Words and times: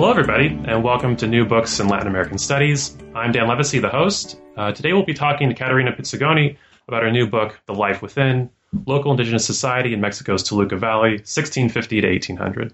Hello, 0.00 0.10
everybody, 0.10 0.46
and 0.64 0.82
welcome 0.82 1.14
to 1.16 1.26
New 1.26 1.44
Books 1.44 1.78
in 1.78 1.86
Latin 1.86 2.08
American 2.08 2.38
Studies. 2.38 2.96
I'm 3.14 3.32
Dan 3.32 3.48
Livesay, 3.48 3.82
the 3.82 3.90
host. 3.90 4.40
Uh, 4.56 4.72
today 4.72 4.94
we'll 4.94 5.04
be 5.04 5.12
talking 5.12 5.50
to 5.50 5.54
Caterina 5.54 5.92
Pizzigoni 5.92 6.56
about 6.88 7.02
her 7.02 7.10
new 7.10 7.26
book, 7.26 7.60
The 7.66 7.74
Life 7.74 8.00
Within 8.00 8.48
Local 8.86 9.10
Indigenous 9.10 9.44
Society 9.44 9.92
in 9.92 10.00
Mexico's 10.00 10.42
Toluca 10.42 10.78
Valley, 10.78 11.18
1650 11.18 12.00
to 12.00 12.08
1800. 12.08 12.72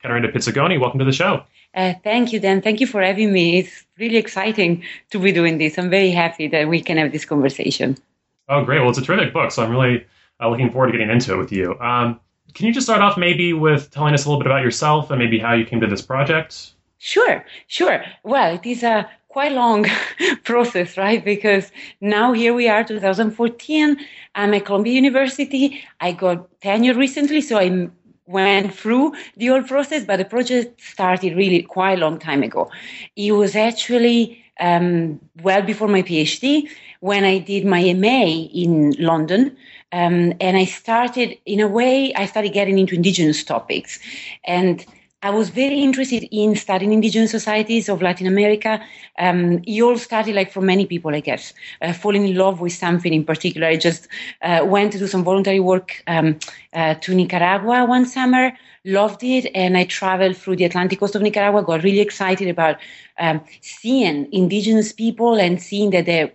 Caterina 0.00 0.28
Pizzigoni, 0.28 0.78
welcome 0.78 1.00
to 1.00 1.04
the 1.04 1.10
show. 1.10 1.42
Uh, 1.74 1.94
thank 2.04 2.32
you, 2.32 2.38
Dan. 2.38 2.62
Thank 2.62 2.78
you 2.78 2.86
for 2.86 3.02
having 3.02 3.32
me. 3.32 3.58
It's 3.58 3.84
really 3.98 4.18
exciting 4.18 4.84
to 5.10 5.18
be 5.18 5.32
doing 5.32 5.58
this. 5.58 5.80
I'm 5.80 5.90
very 5.90 6.12
happy 6.12 6.46
that 6.46 6.68
we 6.68 6.80
can 6.80 6.96
have 6.98 7.10
this 7.10 7.24
conversation. 7.24 7.96
Oh, 8.48 8.62
great. 8.62 8.78
Well, 8.78 8.90
it's 8.90 8.98
a 8.98 9.02
terrific 9.02 9.32
book, 9.32 9.50
so 9.50 9.64
I'm 9.64 9.72
really 9.72 10.06
uh, 10.40 10.48
looking 10.48 10.70
forward 10.70 10.92
to 10.92 10.92
getting 10.92 11.10
into 11.10 11.34
it 11.34 11.38
with 11.38 11.50
you. 11.50 11.76
Um, 11.80 12.20
can 12.58 12.66
you 12.66 12.72
just 12.72 12.86
start 12.86 13.00
off 13.00 13.16
maybe 13.16 13.52
with 13.52 13.88
telling 13.92 14.12
us 14.14 14.24
a 14.24 14.28
little 14.28 14.42
bit 14.42 14.48
about 14.48 14.64
yourself 14.64 15.12
and 15.12 15.20
maybe 15.20 15.38
how 15.38 15.54
you 15.54 15.64
came 15.64 15.80
to 15.80 15.86
this 15.86 16.02
project? 16.02 16.72
Sure, 16.98 17.44
sure. 17.68 18.04
Well, 18.24 18.56
it 18.56 18.66
is 18.66 18.82
a 18.82 19.08
quite 19.28 19.52
long 19.52 19.86
process, 20.42 20.98
right? 20.98 21.24
Because 21.24 21.70
now 22.00 22.32
here 22.32 22.52
we 22.52 22.68
are, 22.68 22.82
2014. 22.82 23.96
I'm 24.34 24.54
at 24.54 24.64
Columbia 24.64 24.92
University. 24.92 25.84
I 26.00 26.10
got 26.10 26.60
tenure 26.60 26.94
recently, 26.94 27.42
so 27.42 27.58
I 27.58 27.88
went 28.26 28.74
through 28.74 29.14
the 29.36 29.46
whole 29.46 29.62
process, 29.62 30.04
but 30.04 30.16
the 30.16 30.24
project 30.24 30.80
started 30.80 31.36
really 31.36 31.62
quite 31.62 31.98
a 31.98 32.00
long 32.00 32.18
time 32.18 32.42
ago. 32.42 32.68
It 33.14 33.30
was 33.30 33.54
actually 33.54 34.42
um, 34.58 35.20
well 35.42 35.62
before 35.62 35.86
my 35.86 36.02
PhD 36.02 36.68
when 36.98 37.22
I 37.22 37.38
did 37.38 37.64
my 37.64 37.92
MA 37.92 38.24
in 38.52 38.96
London. 38.98 39.56
Um, 39.92 40.34
and 40.40 40.56
I 40.56 40.64
started, 40.64 41.38
in 41.46 41.60
a 41.60 41.68
way, 41.68 42.12
I 42.14 42.26
started 42.26 42.52
getting 42.52 42.78
into 42.78 42.94
indigenous 42.94 43.42
topics. 43.42 43.98
And 44.44 44.84
I 45.22 45.30
was 45.30 45.48
very 45.48 45.80
interested 45.80 46.28
in 46.30 46.54
studying 46.54 46.92
indigenous 46.92 47.32
societies 47.32 47.88
of 47.88 48.00
Latin 48.02 48.28
America. 48.28 48.80
Um, 49.18 49.62
it 49.66 49.82
all 49.82 49.98
started, 49.98 50.36
like 50.36 50.52
for 50.52 50.60
many 50.60 50.86
people, 50.86 51.12
I 51.12 51.20
guess, 51.20 51.52
uh, 51.82 51.92
falling 51.92 52.28
in 52.28 52.36
love 52.36 52.60
with 52.60 52.72
something 52.72 53.12
in 53.12 53.24
particular. 53.24 53.66
I 53.66 53.76
just 53.76 54.06
uh, 54.42 54.64
went 54.64 54.92
to 54.92 54.98
do 54.98 55.08
some 55.08 55.24
voluntary 55.24 55.58
work 55.58 56.04
um, 56.06 56.38
uh, 56.72 56.94
to 56.94 57.14
Nicaragua 57.14 57.84
one 57.84 58.06
summer, 58.06 58.52
loved 58.88 59.22
it, 59.22 59.50
and 59.54 59.76
I 59.76 59.84
traveled 59.84 60.36
through 60.36 60.56
the 60.56 60.64
Atlantic 60.64 61.00
coast 61.00 61.14
of 61.14 61.22
Nicaragua, 61.22 61.62
got 61.62 61.84
really 61.84 62.00
excited 62.00 62.48
about 62.48 62.76
um, 63.18 63.40
seeing 63.60 64.32
indigenous 64.32 64.92
people 64.92 65.34
and 65.34 65.60
seeing 65.60 65.90
that 65.90 66.06
they 66.06 66.32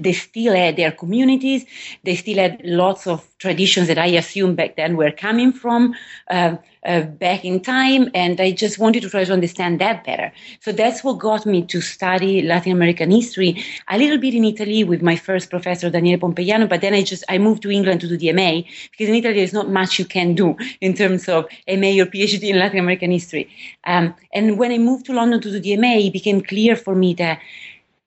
they 0.00 0.12
still 0.12 0.54
had 0.54 0.76
their 0.76 0.92
communities, 0.92 1.66
they 2.04 2.16
still 2.16 2.38
had 2.38 2.60
lots 2.64 3.06
of 3.06 3.26
traditions 3.38 3.88
that 3.88 3.98
I 3.98 4.06
assumed 4.06 4.56
back 4.56 4.76
then 4.76 4.96
were 4.96 5.10
coming 5.10 5.52
from 5.52 5.94
uh, 6.28 6.56
uh, 6.84 7.02
back 7.02 7.44
in 7.44 7.60
time, 7.60 8.10
and 8.14 8.40
I 8.40 8.52
just 8.52 8.78
wanted 8.78 9.02
to 9.02 9.10
try 9.10 9.24
to 9.24 9.32
understand 9.32 9.80
that 9.80 10.04
better. 10.04 10.32
So 10.60 10.72
that's 10.72 11.04
what 11.04 11.18
got 11.18 11.46
me 11.46 11.64
to 11.66 11.80
study 11.80 12.42
Latin 12.42 12.72
American 12.72 13.10
history 13.10 13.62
a 13.88 13.98
little 13.98 14.18
bit 14.18 14.34
in 14.34 14.44
Italy 14.44 14.84
with 14.84 15.02
my 15.02 15.16
first 15.16 15.50
professor 15.50 15.90
Daniele 15.90 16.18
Pompejano, 16.18 16.68
but 16.68 16.80
then 16.80 16.94
I 16.94 17.02
just 17.02 17.24
I 17.28 17.38
moved 17.38 17.62
to 17.62 17.70
England 17.70 18.00
to 18.02 18.08
do 18.08 18.16
the 18.16 18.32
MA 18.32 18.62
because 18.90 19.08
in 19.08 19.14
Italy 19.14 19.34
there's 19.34 19.52
not 19.52 19.70
much 19.70 19.98
you 19.98 20.04
can 20.04 20.34
do 20.34 20.56
in 20.80 20.94
terms 20.94 21.28
of 21.28 21.44
MA 21.68 22.00
or 22.00 22.06
PhD 22.06 22.50
in 22.50 22.58
Latin 22.58 22.78
American 22.78 23.10
history. 23.10 23.48
Um, 23.84 24.14
and 24.32 24.58
when 24.58 24.72
I 24.72 24.78
moved 24.78 25.06
to 25.06 25.12
London 25.12 25.40
to 25.40 25.50
do 25.50 25.60
the 25.60 25.76
MA, 25.76 25.96
it 26.06 26.12
became 26.12 26.40
clear 26.40 26.76
for 26.76 26.94
me 26.94 27.14
that 27.14 27.40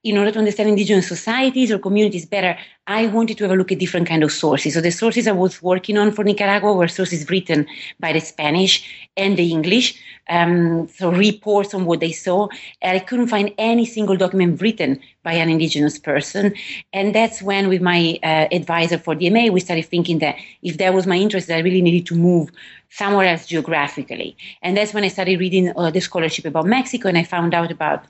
in 0.03 0.17
order 0.17 0.31
to 0.31 0.39
understand 0.39 0.67
indigenous 0.67 1.07
societies 1.07 1.71
or 1.71 1.79
communities 1.79 2.25
better, 2.25 2.57
I 2.87 3.07
wanted 3.07 3.37
to 3.37 3.45
have 3.45 3.51
a 3.51 3.55
look 3.55 3.71
at 3.71 3.79
different 3.79 4.07
kind 4.07 4.21
of 4.21 4.33
sources. 4.33 4.73
So 4.73 4.81
the 4.81 4.91
sources 4.91 5.27
I 5.27 5.31
was 5.31 5.61
working 5.63 5.97
on 5.97 6.11
for 6.11 6.25
Nicaragua 6.25 6.73
were 6.73 6.89
sources 6.89 7.29
written 7.29 7.65
by 8.01 8.11
the 8.11 8.19
Spanish 8.19 9.07
and 9.15 9.37
the 9.37 9.49
English. 9.49 9.97
Um, 10.29 10.89
so 10.89 11.09
reports 11.09 11.73
on 11.73 11.85
what 11.85 12.01
they 12.01 12.11
saw. 12.11 12.49
And 12.81 12.97
I 12.97 12.99
couldn't 12.99 13.27
find 13.27 13.53
any 13.57 13.85
single 13.85 14.17
document 14.17 14.61
written 14.61 14.99
by 15.23 15.33
an 15.33 15.49
indigenous 15.49 15.97
person. 15.97 16.53
And 16.91 17.15
that's 17.15 17.41
when, 17.41 17.69
with 17.69 17.81
my 17.81 18.19
uh, 18.23 18.47
advisor 18.51 18.97
for 18.97 19.15
DMA, 19.15 19.51
we 19.51 19.61
started 19.61 19.85
thinking 19.85 20.19
that 20.19 20.35
if 20.61 20.77
that 20.79 20.93
was 20.93 21.07
my 21.07 21.15
interest, 21.15 21.49
I 21.49 21.59
really 21.59 21.81
needed 21.81 22.05
to 22.07 22.15
move 22.15 22.49
somewhere 22.89 23.27
else 23.27 23.47
geographically. 23.47 24.35
And 24.61 24.75
that's 24.75 24.93
when 24.93 25.05
I 25.05 25.07
started 25.07 25.39
reading 25.39 25.71
uh, 25.77 25.91
the 25.91 26.01
scholarship 26.01 26.45
about 26.45 26.65
Mexico, 26.65 27.07
and 27.07 27.17
I 27.17 27.23
found 27.23 27.53
out 27.53 27.71
about 27.71 28.05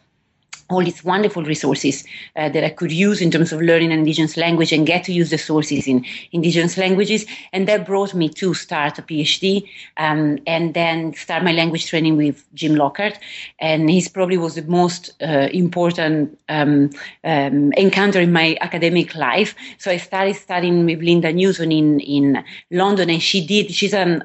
all 0.73 0.83
these 0.83 1.03
wonderful 1.03 1.43
resources 1.43 2.03
uh, 2.35 2.49
that 2.49 2.63
I 2.63 2.69
could 2.69 2.91
use 2.91 3.21
in 3.21 3.31
terms 3.31 3.51
of 3.53 3.61
learning 3.61 3.91
an 3.91 3.99
indigenous 3.99 4.37
language 4.37 4.71
and 4.71 4.85
get 4.85 5.03
to 5.05 5.13
use 5.13 5.29
the 5.29 5.37
sources 5.37 5.87
in 5.87 6.05
indigenous 6.31 6.77
languages. 6.77 7.25
And 7.51 7.67
that 7.67 7.85
brought 7.85 8.13
me 8.13 8.29
to 8.29 8.53
start 8.53 8.99
a 8.99 9.01
PhD 9.01 9.67
um, 9.97 10.39
and 10.47 10.73
then 10.73 11.13
start 11.13 11.43
my 11.43 11.51
language 11.51 11.87
training 11.87 12.17
with 12.17 12.43
Jim 12.53 12.75
Lockhart. 12.75 13.19
And 13.59 13.89
he's 13.89 14.07
probably 14.07 14.37
was 14.37 14.55
the 14.55 14.63
most 14.63 15.13
uh, 15.21 15.49
important 15.51 16.37
um, 16.49 16.89
um, 17.23 17.71
encounter 17.73 18.19
in 18.19 18.31
my 18.31 18.57
academic 18.61 19.15
life. 19.15 19.55
So 19.77 19.91
I 19.91 19.97
started 19.97 20.35
studying 20.35 20.85
with 20.85 21.01
Linda 21.01 21.31
Newson 21.31 21.71
in, 21.71 21.99
in 21.99 22.43
London, 22.71 23.09
and 23.09 23.21
she 23.21 23.45
did, 23.45 23.71
she's 23.71 23.93
an 23.93 24.23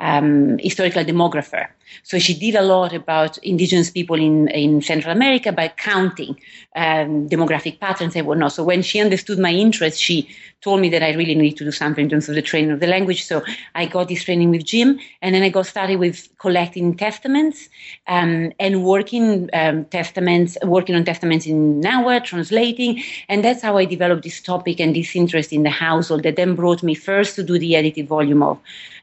um, 0.00 0.58
historical 0.58 1.04
demographer. 1.04 1.68
So 2.02 2.18
she 2.18 2.34
did 2.34 2.54
a 2.54 2.62
lot 2.62 2.92
about 2.92 3.38
indigenous 3.38 3.90
people 3.90 4.16
in, 4.16 4.48
in 4.48 4.82
Central 4.82 5.12
America 5.12 5.52
by 5.52 5.68
counting 5.68 6.38
um, 6.74 7.28
demographic 7.28 7.80
patterns 7.80 8.16
and 8.16 8.26
whatnot. 8.26 8.52
So 8.52 8.64
when 8.64 8.82
she 8.82 9.00
understood 9.00 9.38
my 9.38 9.52
interest, 9.52 10.00
she 10.00 10.28
told 10.62 10.80
me 10.80 10.88
that 10.88 11.02
I 11.02 11.12
really 11.12 11.34
need 11.34 11.56
to 11.58 11.64
do 11.64 11.70
something 11.70 12.04
in 12.04 12.10
terms 12.10 12.28
of 12.28 12.34
the 12.34 12.42
training 12.42 12.72
of 12.72 12.80
the 12.80 12.86
language. 12.86 13.24
So 13.24 13.42
I 13.74 13.86
got 13.86 14.08
this 14.08 14.24
training 14.24 14.50
with 14.50 14.64
Jim, 14.64 14.98
and 15.22 15.34
then 15.34 15.42
I 15.42 15.48
got 15.48 15.66
started 15.66 15.96
with 15.96 16.28
collecting 16.38 16.96
testaments 16.96 17.68
um, 18.08 18.52
and 18.58 18.84
working 18.84 19.48
um, 19.52 19.84
testaments, 19.86 20.58
working 20.64 20.96
on 20.96 21.04
testaments 21.04 21.46
in 21.46 21.80
Nahuatl, 21.80 22.26
translating, 22.26 23.02
and 23.28 23.44
that's 23.44 23.62
how 23.62 23.76
I 23.76 23.84
developed 23.84 24.24
this 24.24 24.40
topic 24.40 24.80
and 24.80 24.94
this 24.96 25.14
interest 25.14 25.52
in 25.52 25.62
the 25.62 25.70
household 25.70 26.24
that 26.24 26.36
then 26.36 26.56
brought 26.56 26.82
me 26.82 26.94
first 26.94 27.36
to 27.36 27.42
do 27.44 27.58
the 27.58 27.76
edited 27.76 28.08
volume 28.08 28.42
of 28.42 28.58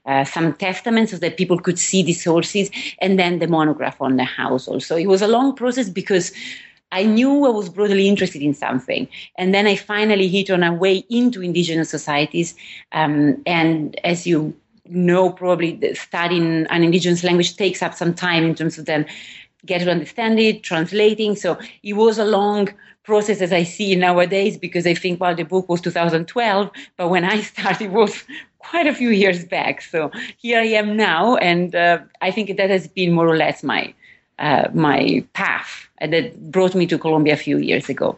uh, 0.05 0.23
some 0.23 0.53
testaments 0.53 1.11
so 1.11 1.17
that 1.17 1.37
people 1.37 1.59
could 1.59 1.79
see 1.79 2.03
the 2.03 2.13
sources, 2.13 2.69
and 2.99 3.17
then 3.17 3.39
the 3.39 3.47
monograph 3.47 4.01
on 4.01 4.17
the 4.17 4.23
household. 4.23 4.83
So 4.83 4.95
it 4.95 5.07
was 5.07 5.21
a 5.21 5.27
long 5.27 5.55
process 5.55 5.89
because 5.89 6.31
I 6.93 7.03
knew 7.03 7.45
I 7.45 7.49
was 7.49 7.69
broadly 7.69 8.07
interested 8.07 8.41
in 8.43 8.53
something. 8.53 9.07
And 9.37 9.53
then 9.53 9.65
I 9.65 9.75
finally 9.75 10.27
hit 10.27 10.51
on 10.51 10.61
a 10.63 10.71
way 10.71 11.03
into 11.09 11.41
indigenous 11.41 11.89
societies. 11.89 12.55
Um, 12.91 13.41
and 13.47 13.99
as 14.03 14.27
you 14.27 14.53
know, 14.85 15.31
probably 15.31 15.95
studying 15.95 16.67
an 16.67 16.83
indigenous 16.83 17.23
language 17.23 17.55
takes 17.55 17.81
up 17.81 17.95
some 17.95 18.13
time 18.13 18.43
in 18.43 18.53
terms 18.53 18.77
of 18.77 18.85
then 18.85 19.07
get 19.65 19.81
to 19.81 19.91
understand 19.91 20.39
it, 20.39 20.63
translating. 20.63 21.35
So 21.35 21.57
it 21.83 21.93
was 21.93 22.17
a 22.17 22.25
long 22.25 22.69
process 23.03 23.41
as 23.41 23.51
I 23.51 23.63
see 23.63 23.95
nowadays 23.95 24.57
because 24.57 24.87
I 24.87 24.93
think, 24.93 25.19
well, 25.19 25.35
the 25.35 25.43
book 25.43 25.67
was 25.69 25.81
2012, 25.81 26.71
but 26.97 27.09
when 27.09 27.25
I 27.25 27.41
started, 27.53 27.85
it 27.85 27.91
was 27.91 28.23
quite 28.59 28.87
a 28.87 28.93
few 28.93 29.09
years 29.09 29.45
back. 29.45 29.81
So 29.81 30.11
here 30.37 30.59
I 30.59 30.65
am 30.65 30.95
now, 30.95 31.35
and 31.37 31.75
uh, 31.75 31.99
I 32.21 32.31
think 32.31 32.55
that 32.57 32.69
has 32.69 32.87
been 32.87 33.11
more 33.13 33.27
or 33.27 33.37
less 33.37 33.63
my 33.63 33.93
uh, 34.39 34.67
my 34.73 35.23
path 35.33 35.87
that 36.01 36.51
brought 36.51 36.73
me 36.73 36.87
to 36.87 36.97
Columbia 36.97 37.33
a 37.33 37.37
few 37.37 37.57
years 37.59 37.87
ago. 37.87 38.17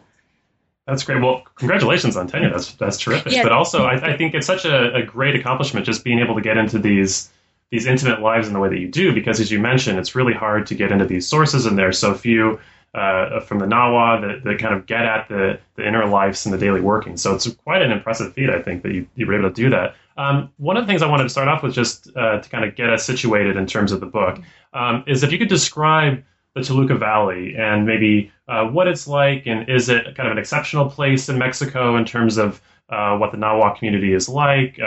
That's 0.86 1.02
great. 1.02 1.20
Well, 1.20 1.42
congratulations 1.56 2.16
on 2.16 2.28
tenure. 2.28 2.50
That's 2.50 2.72
that's 2.74 2.96
terrific. 2.96 3.32
Yeah. 3.32 3.42
But 3.42 3.52
also, 3.52 3.84
I, 3.84 4.12
I, 4.12 4.16
think 4.16 4.34
it's 4.34 4.46
such 4.46 4.64
a, 4.64 4.94
a, 4.94 5.02
great 5.02 5.34
accomplishment 5.34 5.84
just 5.84 6.04
being 6.04 6.20
able 6.20 6.36
to 6.36 6.40
get 6.40 6.56
into 6.56 6.78
these 6.78 7.28
these 7.70 7.86
intimate 7.86 8.20
lives 8.20 8.46
in 8.46 8.54
the 8.54 8.60
way 8.60 8.68
that 8.68 8.78
you 8.78 8.88
do, 8.88 9.12
because 9.12 9.40
as 9.40 9.50
you 9.50 9.58
mentioned, 9.58 9.98
it's 9.98 10.14
really 10.14 10.34
hard 10.34 10.66
to 10.68 10.74
get 10.74 10.92
into 10.92 11.04
these 11.04 11.26
sources, 11.26 11.66
and 11.66 11.76
there's 11.76 11.98
so 11.98 12.14
few 12.14 12.60
uh, 12.94 13.40
from 13.40 13.58
the 13.58 13.66
Nahua 13.66 14.20
that, 14.22 14.44
that 14.44 14.58
kind 14.58 14.74
of 14.74 14.86
get 14.86 15.04
at 15.04 15.28
the, 15.28 15.58
the 15.74 15.86
inner 15.86 16.06
lives 16.06 16.46
and 16.46 16.54
the 16.54 16.58
daily 16.58 16.80
working. 16.80 17.16
So 17.16 17.34
it's 17.34 17.46
quite 17.64 17.82
an 17.82 17.92
impressive 17.92 18.32
feat, 18.32 18.48
I 18.48 18.62
think, 18.62 18.82
that 18.84 18.92
you, 18.92 19.06
you 19.16 19.26
were 19.26 19.38
able 19.38 19.50
to 19.50 19.54
do 19.54 19.68
that. 19.70 19.96
Um, 20.16 20.50
one 20.56 20.78
of 20.78 20.84
the 20.84 20.86
things 20.86 21.02
I 21.02 21.06
wanted 21.06 21.24
to 21.24 21.28
start 21.28 21.48
off 21.48 21.62
with, 21.62 21.74
just 21.74 22.08
uh, 22.16 22.40
to 22.40 22.48
kind 22.48 22.64
of 22.64 22.74
get 22.74 22.88
us 22.88 23.04
situated 23.04 23.56
in 23.56 23.66
terms 23.66 23.92
of 23.92 24.00
the 24.00 24.06
book, 24.06 24.38
um, 24.72 25.04
is 25.06 25.22
if 25.22 25.30
you 25.30 25.38
could 25.38 25.48
describe 25.48 26.24
the 26.54 26.62
Toluca 26.62 26.94
Valley 26.94 27.54
and 27.54 27.84
maybe 27.84 28.32
uh, 28.48 28.64
what 28.64 28.88
it's 28.88 29.06
like, 29.06 29.46
and 29.46 29.68
is 29.68 29.90
it 29.90 30.14
kind 30.16 30.28
of 30.28 30.32
an 30.32 30.38
exceptional 30.38 30.88
place 30.88 31.28
in 31.28 31.36
Mexico 31.36 31.96
in 31.96 32.06
terms 32.06 32.38
of 32.38 32.62
uh, 32.88 33.18
what 33.18 33.30
the 33.30 33.36
Nahua 33.36 33.76
community 33.76 34.14
is 34.14 34.26
like? 34.26 34.80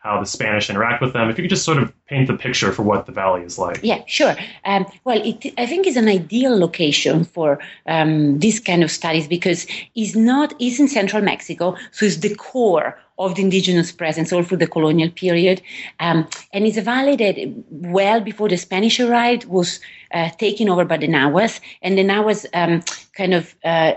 How 0.00 0.18
the 0.18 0.26
Spanish 0.26 0.70
interact 0.70 1.02
with 1.02 1.12
them. 1.12 1.28
If 1.28 1.36
you 1.36 1.44
could 1.44 1.50
just 1.50 1.64
sort 1.64 1.76
of 1.76 1.92
paint 2.06 2.26
the 2.26 2.36
picture 2.36 2.72
for 2.72 2.82
what 2.82 3.04
the 3.04 3.12
valley 3.12 3.42
is 3.42 3.58
like. 3.58 3.80
Yeah, 3.82 4.02
sure. 4.06 4.34
Um, 4.64 4.86
well, 5.04 5.20
it, 5.22 5.52
I 5.58 5.66
think 5.66 5.86
it's 5.86 5.98
an 5.98 6.08
ideal 6.08 6.58
location 6.58 7.24
for 7.24 7.58
um, 7.86 8.38
this 8.38 8.58
kind 8.60 8.82
of 8.82 8.90
studies 8.90 9.28
because 9.28 9.66
it's 9.94 10.16
not 10.16 10.54
it's 10.58 10.80
in 10.80 10.88
central 10.88 11.22
Mexico, 11.22 11.76
so 11.92 12.06
it's 12.06 12.16
the 12.16 12.34
core 12.34 12.98
of 13.18 13.34
the 13.34 13.42
indigenous 13.42 13.92
presence 13.92 14.32
all 14.32 14.42
through 14.42 14.56
the 14.56 14.66
colonial 14.66 15.10
period, 15.10 15.60
um, 16.00 16.26
and 16.54 16.66
it's 16.66 16.78
a 16.78 16.82
valley 16.82 17.16
that 17.16 17.36
well 17.68 18.20
before 18.22 18.48
the 18.48 18.56
Spanish 18.56 18.98
arrived 18.98 19.44
was 19.44 19.80
uh, 20.14 20.30
taken 20.30 20.70
over 20.70 20.86
by 20.86 20.96
the 20.96 21.08
Nahuas, 21.08 21.60
and 21.82 21.98
the 21.98 22.04
Nahuas 22.04 22.46
um, 22.54 22.82
kind 23.14 23.34
of 23.34 23.54
uh, 23.64 23.92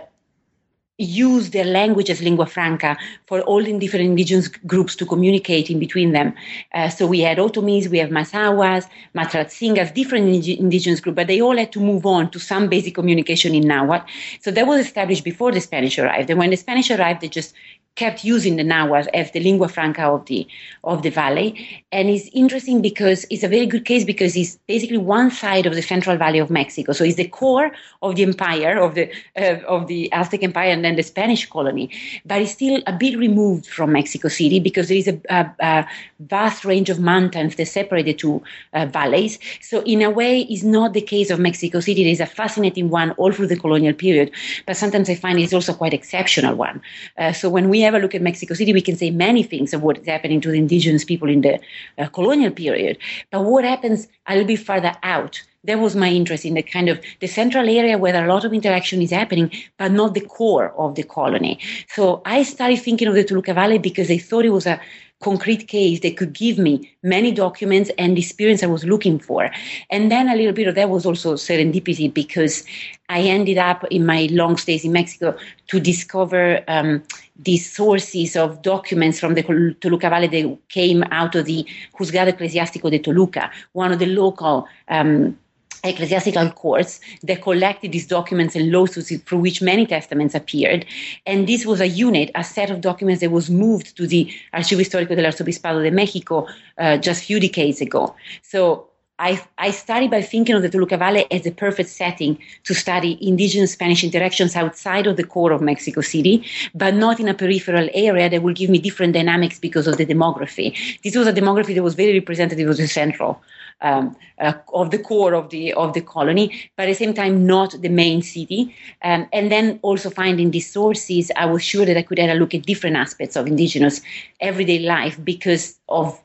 use 0.98 1.50
their 1.50 1.66
language 1.66 2.10
as 2.10 2.22
lingua 2.22 2.46
franca 2.46 2.96
for 3.26 3.42
all 3.42 3.64
the 3.64 3.78
different 3.80 4.06
indigenous 4.06 4.48
groups 4.48 4.96
to 4.96 5.06
communicate 5.06 5.70
in 5.70 5.80
between 5.80 6.12
them. 6.12 6.34
Uh, 6.74 6.88
so 6.88 7.08
we 7.08 7.20
had 7.20 7.40
Otomis, 7.40 7.88
we 7.88 7.98
have 7.98 8.10
Mazahuas, 8.10 8.88
Matlatzincas, 9.16 9.94
different 9.94 10.28
indigenous 10.46 11.00
groups, 11.00 11.16
but 11.16 11.28
they 11.28 11.42
all 11.42 11.58
had 11.58 11.72
to 11.72 11.80
move 11.80 12.06
on 12.06 12.30
to 12.30 12.40
some 12.40 12.70
basic 12.70 12.94
communication 12.94 13.56
in 13.56 13.68
Nahuatl. 13.68 14.06
So 14.42 14.52
that 14.52 14.68
was 14.68 14.86
established 14.86 15.24
before 15.24 15.52
the 15.52 15.62
Spanish 15.62 15.98
arrived. 15.98 16.30
And 16.30 16.38
when 16.38 16.52
the 16.52 16.58
Spanish 16.58 16.92
arrived, 16.92 17.22
they 17.22 17.30
just 17.30 17.54
kept 17.96 18.24
using 18.24 18.56
the 18.56 18.64
Nahuatl 18.64 19.10
as 19.14 19.32
the 19.32 19.40
lingua 19.40 19.68
franca 19.68 20.04
of 20.04 20.26
the 20.26 20.48
of 20.84 21.04
the 21.04 21.10
valley. 21.10 21.84
And 21.92 22.10
it's 22.10 22.28
interesting 22.34 22.82
because 22.82 23.26
it's 23.30 23.44
a 23.44 23.48
very 23.48 23.66
good 23.66 23.86
case 23.86 24.04
because 24.04 24.36
it's 24.36 24.58
basically 24.68 24.98
one 24.98 25.30
side 25.30 25.66
of 25.66 25.76
the 25.76 25.82
Central 25.82 26.18
Valley 26.18 26.40
of 26.40 26.50
Mexico. 26.50 26.94
So 26.94 27.04
it's 27.04 27.18
the 27.18 27.28
core 27.28 27.72
of 28.02 28.16
the 28.16 28.24
empire 28.24 28.80
of 28.80 28.96
the 28.96 29.12
uh, 29.38 29.60
of 29.68 29.88
the 29.88 30.12
Aztec 30.12 30.44
Empire 30.44 30.72
and 30.86 30.98
the 30.98 31.04
Spanish 31.04 31.50
colony, 31.50 31.90
but 32.26 32.42
it's 32.42 32.52
still 32.52 32.82
a 32.88 32.94
bit 32.94 33.18
removed 33.18 33.66
from 33.66 33.92
Mexico 33.92 34.28
City 34.28 34.60
because 34.60 34.88
there 34.88 34.98
is 34.98 35.08
a, 35.08 35.20
a, 35.30 35.52
a 35.60 35.88
vast 36.20 36.66
range 36.66 36.90
of 36.90 37.00
mountains 37.00 37.56
that 37.56 37.66
separate 37.66 38.04
the 38.04 38.14
two 38.14 38.42
uh, 38.74 38.86
valleys. 38.86 39.40
So 39.62 39.82
in 39.84 40.02
a 40.02 40.10
way, 40.10 40.42
it's 40.42 40.64
not 40.64 40.94
the 40.94 41.02
case 41.02 41.30
of 41.30 41.40
Mexico 41.40 41.80
City. 41.80 42.08
It 42.08 42.12
is 42.12 42.20
a 42.20 42.26
fascinating 42.26 42.90
one 42.90 43.12
all 43.12 43.32
through 43.32 43.48
the 43.48 43.58
colonial 43.58 43.94
period, 43.94 44.32
but 44.66 44.78
sometimes 44.78 45.10
I 45.10 45.16
find 45.16 45.40
it's 45.40 45.54
also 45.54 45.74
quite 45.74 45.94
exceptional 45.94 46.56
one. 46.56 46.82
Uh, 47.18 47.34
so 47.34 47.50
when 47.50 47.70
we 47.70 47.82
have 47.82 47.94
a 47.94 48.00
look 48.00 48.16
at 48.16 48.22
Mexico 48.22 48.54
City, 48.54 48.74
we 48.74 48.82
can 48.82 48.96
say 48.96 49.12
many 49.12 49.44
things 49.44 49.74
of 49.74 49.82
what 49.82 49.98
is 49.98 50.08
happening 50.08 50.42
to 50.42 50.52
the 50.52 50.58
indigenous 50.58 51.04
people 51.04 51.30
in 51.30 51.42
the 51.42 51.60
uh, 51.98 52.08
colonial 52.08 52.52
period. 52.52 52.98
But 53.32 53.44
what 53.44 53.64
happens 53.64 54.08
a 54.28 54.34
little 54.34 54.48
bit 54.48 54.60
further 54.60 54.96
out? 55.04 55.42
That 55.66 55.80
was 55.80 55.96
my 55.96 56.10
interest 56.10 56.44
in 56.44 56.56
the 56.56 56.64
kind 56.64 56.90
of 56.90 57.00
the 57.22 57.28
central 57.28 57.70
area 57.70 57.98
where 57.98 58.22
a 58.22 58.28
lot 58.28 58.44
of 58.44 58.54
interaction 58.54 59.02
is 59.02 59.12
happening, 59.12 59.50
but 59.78 59.94
not 59.94 60.14
the 60.14 60.22
core 60.22 60.74
of 60.78 60.96
the 60.96 61.04
colony. 61.04 61.58
So 61.88 62.22
I 62.26 62.44
started 62.44 62.82
thinking 62.82 63.08
of 63.08 63.16
the 63.16 63.24
Toluca 63.24 63.54
Valley 63.54 63.78
because 63.78 64.12
I 64.12 64.18
thought 64.18 64.44
it 64.44 64.50
was 64.50 64.66
a 64.66 64.82
concrete 65.22 65.70
case 65.70 66.02
that 66.02 66.18
could 66.18 66.34
give 66.34 66.58
me 66.58 66.92
many 67.02 67.32
documents 67.32 67.90
and 67.98 68.18
experience 68.18 68.62
I 68.62 68.68
was 68.68 68.84
looking 68.84 69.20
for. 69.20 69.50
And 69.90 70.12
then 70.12 70.28
a 70.28 70.36
little 70.36 70.52
bit 70.52 70.68
of 70.68 70.76
that 70.76 70.90
was 70.90 71.06
also 71.06 71.36
serendipity 71.36 72.14
because 72.14 72.66
I 73.08 73.22
ended 73.22 73.58
up 73.58 73.86
in 73.90 74.06
my 74.06 74.28
long 74.32 74.58
stays 74.58 74.84
in 74.84 74.92
Mexico 74.92 75.38
to 75.68 75.80
discover 75.80 76.62
um, 76.68 77.04
these 77.38 77.72
sources 77.72 78.36
of 78.36 78.62
documents 78.62 79.20
from 79.20 79.34
the 79.36 79.44
Toluca 79.80 80.10
Valley 80.10 80.28
that 80.28 80.58
came 80.68 81.04
out 81.12 81.36
of 81.36 81.46
the 81.46 81.66
Juzgado 81.98 82.34
Eclesiástico 82.34 82.92
de 82.92 83.00
Toluca, 83.00 83.50
one 83.72 83.94
of 83.94 84.00
the 84.00 84.08
local 84.08 84.68
um, 84.90 85.38
ecclesiastical 85.84 86.50
courts 86.52 87.00
that 87.24 87.42
collected 87.42 87.92
these 87.92 88.08
documents 88.08 88.56
and 88.56 88.72
lawsuits 88.72 89.16
through 89.26 89.40
which 89.40 89.62
many 89.62 89.86
testaments 89.86 90.34
appeared. 90.34 90.86
And 91.26 91.48
this 91.48 91.66
was 91.66 91.82
a 91.82 91.88
unit, 91.88 92.32
a 92.36 92.44
set 92.44 92.70
of 92.72 92.82
documents 92.82 93.22
that 93.22 93.32
was 93.32 93.50
moved 93.50 93.96
to 93.98 94.08
the 94.08 94.34
Archivo 94.54 94.82
Histórico 94.82 95.16
del 95.16 95.26
Arzobispado 95.26 95.84
de 95.84 95.92
Mexico 95.92 96.48
uh, 96.78 96.98
just 96.98 97.24
a 97.24 97.26
few 97.26 97.40
decades 97.40 97.82
ago. 97.82 98.16
So 98.42 98.88
I, 99.20 99.40
I 99.60 99.70
studied 99.72 100.10
by 100.10 100.22
thinking 100.22 100.56
of 100.56 100.64
the 100.64 100.70
Toluca 100.70 100.98
Valley 100.98 101.28
as 101.30 101.44
the 101.44 101.52
perfect 101.52 101.90
setting 101.90 102.40
to 102.64 102.74
study 102.74 103.18
indigenous 103.22 103.74
Spanish 103.74 104.04
interactions 104.04 104.56
outside 104.56 105.06
of 105.06 105.18
the 105.18 105.24
core 105.24 105.52
of 105.52 105.62
Mexico 105.62 106.02
City, 106.02 106.46
but 106.74 106.96
not 106.96 107.20
in 107.20 107.28
a 107.28 107.34
peripheral 107.34 107.90
area 107.94 108.28
that 108.30 108.42
will 108.42 108.54
give 108.54 108.72
me 108.72 108.80
different 108.80 109.14
dynamics 109.14 109.60
because 109.60 109.86
of 109.86 109.98
the 109.98 110.06
demography. 110.06 110.76
This 111.04 111.16
was 111.16 111.28
a 111.28 111.34
demography 111.34 111.76
that 111.76 111.84
was 111.84 111.94
very 111.94 112.14
representative 112.14 112.68
of 112.68 112.78
the 112.78 112.88
central 112.88 113.40
um, 113.84 114.16
uh, 114.40 114.54
of 114.74 114.90
the 114.92 114.98
core 114.98 115.34
of 115.34 115.50
the 115.50 115.74
of 115.74 115.94
the 115.94 116.02
colony, 116.02 116.70
but 116.76 116.84
at 116.84 116.88
the 116.88 117.06
same 117.06 117.14
time 117.14 117.46
not 117.46 117.76
the 117.82 117.90
main 117.90 118.22
city. 118.22 118.76
Um, 119.04 119.28
and 119.32 119.52
then 119.52 119.80
also 119.84 120.10
finding 120.10 120.52
these 120.52 120.72
sources, 120.72 121.32
I 121.36 121.46
was 121.46 121.64
sure 121.64 121.86
that 121.86 121.98
I 121.98 122.02
could 122.02 122.18
have 122.20 122.36
a 122.36 122.40
look 122.40 122.54
at 122.54 122.66
different 122.66 122.96
aspects 122.96 123.36
of 123.36 123.48
indigenous 123.48 124.02
everyday 124.40 124.80
life 124.80 125.20
because 125.24 125.80
of 125.90 126.20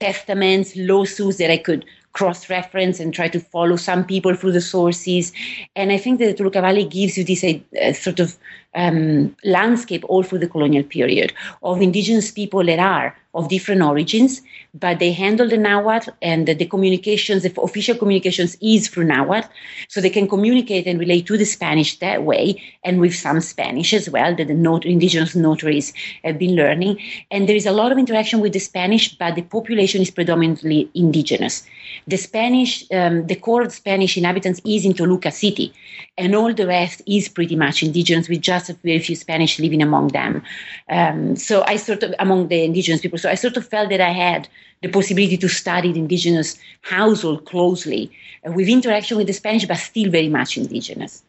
testaments, 0.00 0.74
lawsuits 0.76 1.38
that 1.38 1.50
I 1.50 1.58
could 1.58 1.84
cross 2.12 2.50
reference 2.50 3.00
and 3.00 3.14
try 3.14 3.28
to 3.28 3.40
follow 3.40 3.76
some 3.76 4.04
people 4.04 4.34
through 4.34 4.52
the 4.52 4.60
sources. 4.60 5.32
And 5.76 5.92
I 5.92 5.98
think 5.98 6.18
that 6.18 6.38
Valley 6.38 6.84
gives 6.84 7.16
you 7.16 7.24
this 7.24 7.44
uh, 7.44 7.92
sort 7.92 8.20
of 8.20 8.36
um, 8.74 9.36
landscape 9.44 10.04
all 10.08 10.22
through 10.22 10.38
the 10.38 10.48
colonial 10.48 10.82
period 10.82 11.32
of 11.62 11.82
indigenous 11.82 12.30
people 12.30 12.64
that 12.64 12.78
are 12.78 13.16
of 13.34 13.48
different 13.48 13.80
origins, 13.80 14.42
but 14.74 14.98
they 14.98 15.10
handle 15.10 15.48
the 15.48 15.56
Nahuatl 15.56 16.10
and 16.20 16.46
the, 16.46 16.54
the, 16.54 16.66
communications, 16.66 17.42
the 17.42 17.60
official 17.62 17.96
communications 17.96 18.58
is 18.60 18.88
through 18.88 19.04
Nahuatl. 19.04 19.48
So 19.88 20.00
they 20.00 20.10
can 20.10 20.28
communicate 20.28 20.86
and 20.86 21.00
relate 21.00 21.26
to 21.26 21.38
the 21.38 21.46
Spanish 21.46 21.98
that 22.00 22.24
way 22.24 22.62
and 22.84 23.00
with 23.00 23.14
some 23.14 23.40
Spanish 23.40 23.94
as 23.94 24.10
well 24.10 24.36
that 24.36 24.48
the 24.48 24.54
not, 24.54 24.84
indigenous 24.84 25.34
notaries 25.34 25.94
have 26.24 26.38
been 26.38 26.54
learning. 26.54 26.98
And 27.30 27.48
there 27.48 27.56
is 27.56 27.64
a 27.64 27.72
lot 27.72 27.90
of 27.90 27.96
interaction 27.96 28.40
with 28.40 28.52
the 28.52 28.58
Spanish, 28.58 29.16
but 29.16 29.34
the 29.34 29.42
population 29.42 30.02
is 30.02 30.10
predominantly 30.10 30.90
indigenous. 30.94 31.66
The 32.06 32.18
Spanish, 32.18 32.84
um, 32.92 33.26
the 33.28 33.36
core 33.36 33.62
of 33.62 33.72
Spanish 33.72 34.18
inhabitants 34.18 34.60
is 34.66 34.84
in 34.84 34.92
Toluca 34.92 35.30
City, 35.30 35.72
and 36.18 36.34
all 36.34 36.52
the 36.52 36.66
rest 36.66 37.00
is 37.06 37.28
pretty 37.28 37.56
much 37.56 37.82
indigenous 37.82 38.28
with 38.28 38.42
just 38.42 38.68
a 38.68 38.74
very 38.74 38.98
few 38.98 39.16
Spanish 39.16 39.58
living 39.58 39.82
among 39.82 40.08
them. 40.08 40.42
Um, 40.88 41.36
so 41.36 41.64
I 41.66 41.76
sort 41.76 42.02
of, 42.02 42.14
among 42.18 42.48
the 42.48 42.64
indigenous 42.64 43.00
people, 43.00 43.18
so 43.18 43.30
I 43.30 43.34
sort 43.34 43.56
of 43.56 43.66
felt 43.66 43.88
that 43.90 44.00
I 44.00 44.10
had 44.10 44.48
the 44.82 44.88
possibility 44.88 45.36
to 45.38 45.48
study 45.48 45.92
the 45.92 46.00
indigenous 46.00 46.58
household 46.82 47.46
closely 47.46 48.10
uh, 48.46 48.52
with 48.52 48.68
interaction 48.68 49.16
with 49.16 49.26
the 49.26 49.32
Spanish, 49.32 49.64
but 49.64 49.78
still 49.78 50.10
very 50.10 50.28
much 50.28 50.58
indigenous. 50.58 51.22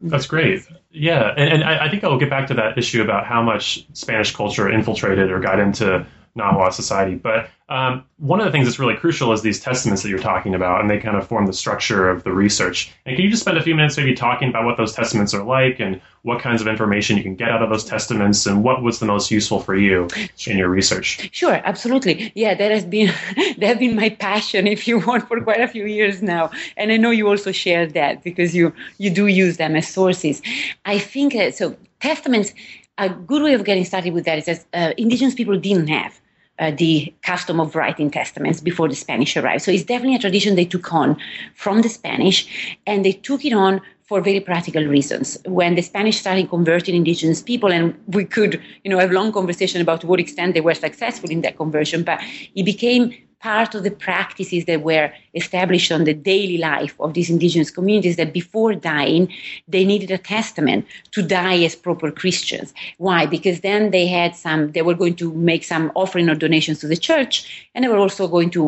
That's 0.00 0.26
great. 0.26 0.62
Yeah. 0.90 1.32
And, 1.36 1.54
and 1.54 1.64
I, 1.64 1.86
I 1.86 1.90
think 1.90 2.04
I'll 2.04 2.18
get 2.18 2.30
back 2.30 2.46
to 2.48 2.54
that 2.54 2.76
issue 2.76 3.02
about 3.02 3.26
how 3.26 3.42
much 3.42 3.86
Spanish 3.94 4.34
culture 4.34 4.70
infiltrated 4.70 5.30
or 5.30 5.40
got 5.40 5.58
into 5.58 6.06
Nahua 6.36 6.72
society. 6.72 7.14
But 7.14 7.48
um, 7.68 8.04
one 8.18 8.38
of 8.38 8.46
the 8.46 8.52
things 8.52 8.66
that's 8.66 8.78
really 8.78 8.94
crucial 8.94 9.32
is 9.32 9.42
these 9.42 9.58
testaments 9.58 10.02
that 10.02 10.08
you're 10.08 10.20
talking 10.20 10.54
about, 10.54 10.80
and 10.80 10.88
they 10.88 10.98
kind 10.98 11.16
of 11.16 11.26
form 11.26 11.46
the 11.46 11.52
structure 11.52 12.08
of 12.08 12.22
the 12.22 12.32
research. 12.32 12.92
And 13.04 13.16
can 13.16 13.24
you 13.24 13.30
just 13.30 13.42
spend 13.42 13.58
a 13.58 13.62
few 13.62 13.74
minutes 13.74 13.96
maybe 13.96 14.14
talking 14.14 14.48
about 14.48 14.64
what 14.64 14.76
those 14.76 14.94
testaments 14.94 15.34
are 15.34 15.42
like 15.42 15.80
and 15.80 16.00
what 16.22 16.40
kinds 16.40 16.60
of 16.60 16.68
information 16.68 17.16
you 17.16 17.24
can 17.24 17.34
get 17.34 17.48
out 17.48 17.62
of 17.62 17.70
those 17.70 17.84
testaments 17.84 18.46
and 18.46 18.62
what 18.62 18.82
was 18.82 19.00
the 19.00 19.06
most 19.06 19.30
useful 19.32 19.58
for 19.58 19.74
you 19.74 20.06
in 20.46 20.58
your 20.58 20.68
research? 20.68 21.28
Sure, 21.32 21.60
absolutely. 21.64 22.30
Yeah, 22.36 22.54
that 22.54 22.70
has 22.70 22.84
been 22.84 23.08
that 23.36 23.62
has 23.62 23.78
been 23.78 23.96
my 23.96 24.10
passion, 24.10 24.68
if 24.68 24.86
you 24.86 25.00
want, 25.00 25.26
for 25.26 25.40
quite 25.40 25.60
a 25.60 25.68
few 25.68 25.86
years 25.86 26.22
now. 26.22 26.50
And 26.76 26.92
I 26.92 26.98
know 26.98 27.10
you 27.10 27.26
also 27.28 27.50
share 27.50 27.86
that 27.86 28.22
because 28.22 28.54
you 28.54 28.72
you 28.98 29.10
do 29.10 29.26
use 29.26 29.56
them 29.56 29.74
as 29.74 29.88
sources. 29.88 30.40
I 30.84 30.98
think 30.98 31.34
uh, 31.34 31.50
so. 31.50 31.76
Testaments. 31.98 32.52
A 32.98 33.08
good 33.08 33.42
way 33.42 33.54
of 33.54 33.64
getting 33.64 33.84
started 33.84 34.12
with 34.14 34.24
that 34.26 34.38
is 34.38 34.44
that 34.46 34.64
uh, 34.72 34.94
indigenous 34.96 35.34
people 35.34 35.58
didn't 35.58 35.88
have 35.88 36.18
uh, 36.58 36.70
the 36.70 37.12
custom 37.22 37.60
of 37.60 37.74
writing 37.74 38.10
testaments 38.10 38.60
before 38.60 38.88
the 38.88 38.94
Spanish 38.94 39.36
arrived. 39.36 39.62
So 39.62 39.70
it's 39.70 39.84
definitely 39.84 40.16
a 40.16 40.20
tradition 40.20 40.54
they 40.54 40.64
took 40.64 40.92
on 40.92 41.16
from 41.54 41.82
the 41.82 41.88
Spanish, 41.88 42.78
and 42.86 43.04
they 43.04 43.12
took 43.12 43.44
it 43.44 43.52
on 43.52 43.80
for 44.04 44.20
very 44.20 44.38
practical 44.40 44.84
reasons. 44.84 45.36
When 45.46 45.74
the 45.74 45.82
Spanish 45.82 46.18
started 46.18 46.48
converting 46.48 46.94
indigenous 46.94 47.42
people, 47.42 47.72
and 47.72 47.94
we 48.06 48.24
could, 48.24 48.62
you 48.84 48.90
know, 48.90 48.98
have 48.98 49.10
long 49.10 49.32
conversation 49.32 49.80
about 49.80 50.00
to 50.02 50.06
what 50.06 50.20
extent 50.20 50.54
they 50.54 50.60
were 50.60 50.74
successful 50.74 51.28
in 51.28 51.40
that 51.42 51.56
conversion, 51.56 52.04
but 52.04 52.20
it 52.54 52.62
became 52.64 53.12
part 53.46 53.76
of 53.76 53.84
the 53.84 53.96
practices 54.08 54.64
that 54.64 54.82
were 54.82 55.08
established 55.34 55.92
on 55.92 56.02
the 56.02 56.12
daily 56.32 56.58
life 56.58 56.94
of 56.98 57.14
these 57.14 57.30
indigenous 57.30 57.70
communities 57.70 58.16
that 58.16 58.32
before 58.32 58.74
dying 58.74 59.24
they 59.68 59.84
needed 59.84 60.10
a 60.10 60.18
testament 60.18 60.84
to 61.12 61.22
die 61.22 61.58
as 61.62 61.76
proper 61.76 62.10
christians. 62.10 62.74
Why? 62.98 63.20
Because 63.24 63.60
then 63.60 63.82
they 63.92 64.06
had 64.08 64.34
some 64.34 64.72
they 64.72 64.82
were 64.82 64.98
going 65.02 65.16
to 65.22 65.32
make 65.52 65.62
some 65.62 65.92
offering 65.94 66.28
or 66.28 66.34
donations 66.34 66.80
to 66.80 66.88
the 66.88 67.02
church 67.08 67.34
and 67.72 67.84
they 67.84 67.92
were 67.94 68.04
also 68.06 68.26
going 68.26 68.50
to 68.50 68.62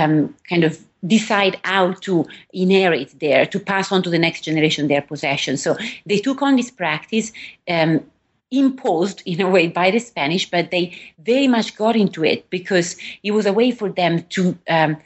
um, 0.00 0.34
kind 0.48 0.64
of 0.64 0.72
decide 1.06 1.54
how 1.64 1.92
to 2.06 2.24
inherit 2.52 3.10
their 3.20 3.44
to 3.44 3.58
pass 3.60 3.92
on 3.92 4.02
to 4.02 4.10
the 4.10 4.18
next 4.26 4.40
generation 4.48 4.88
their 4.88 5.02
possessions. 5.02 5.62
So 5.62 5.76
they 6.06 6.18
took 6.18 6.40
on 6.40 6.56
this 6.56 6.70
practice 6.70 7.32
um, 7.68 8.00
imposed 8.52 9.22
in 9.26 9.40
a 9.40 9.50
way 9.50 9.66
by 9.66 9.90
the 9.90 9.98
Spanish, 9.98 10.48
but 10.48 10.70
they 10.70 10.96
very 11.18 11.48
much 11.48 11.76
got 11.76 11.96
into 11.96 12.24
it 12.24 12.48
because 12.50 12.96
it 13.22 13.32
was 13.32 13.46
a 13.46 13.52
way 13.52 13.70
for 13.72 13.88
them 13.88 14.22
to 14.30 14.56
um, 14.68 14.96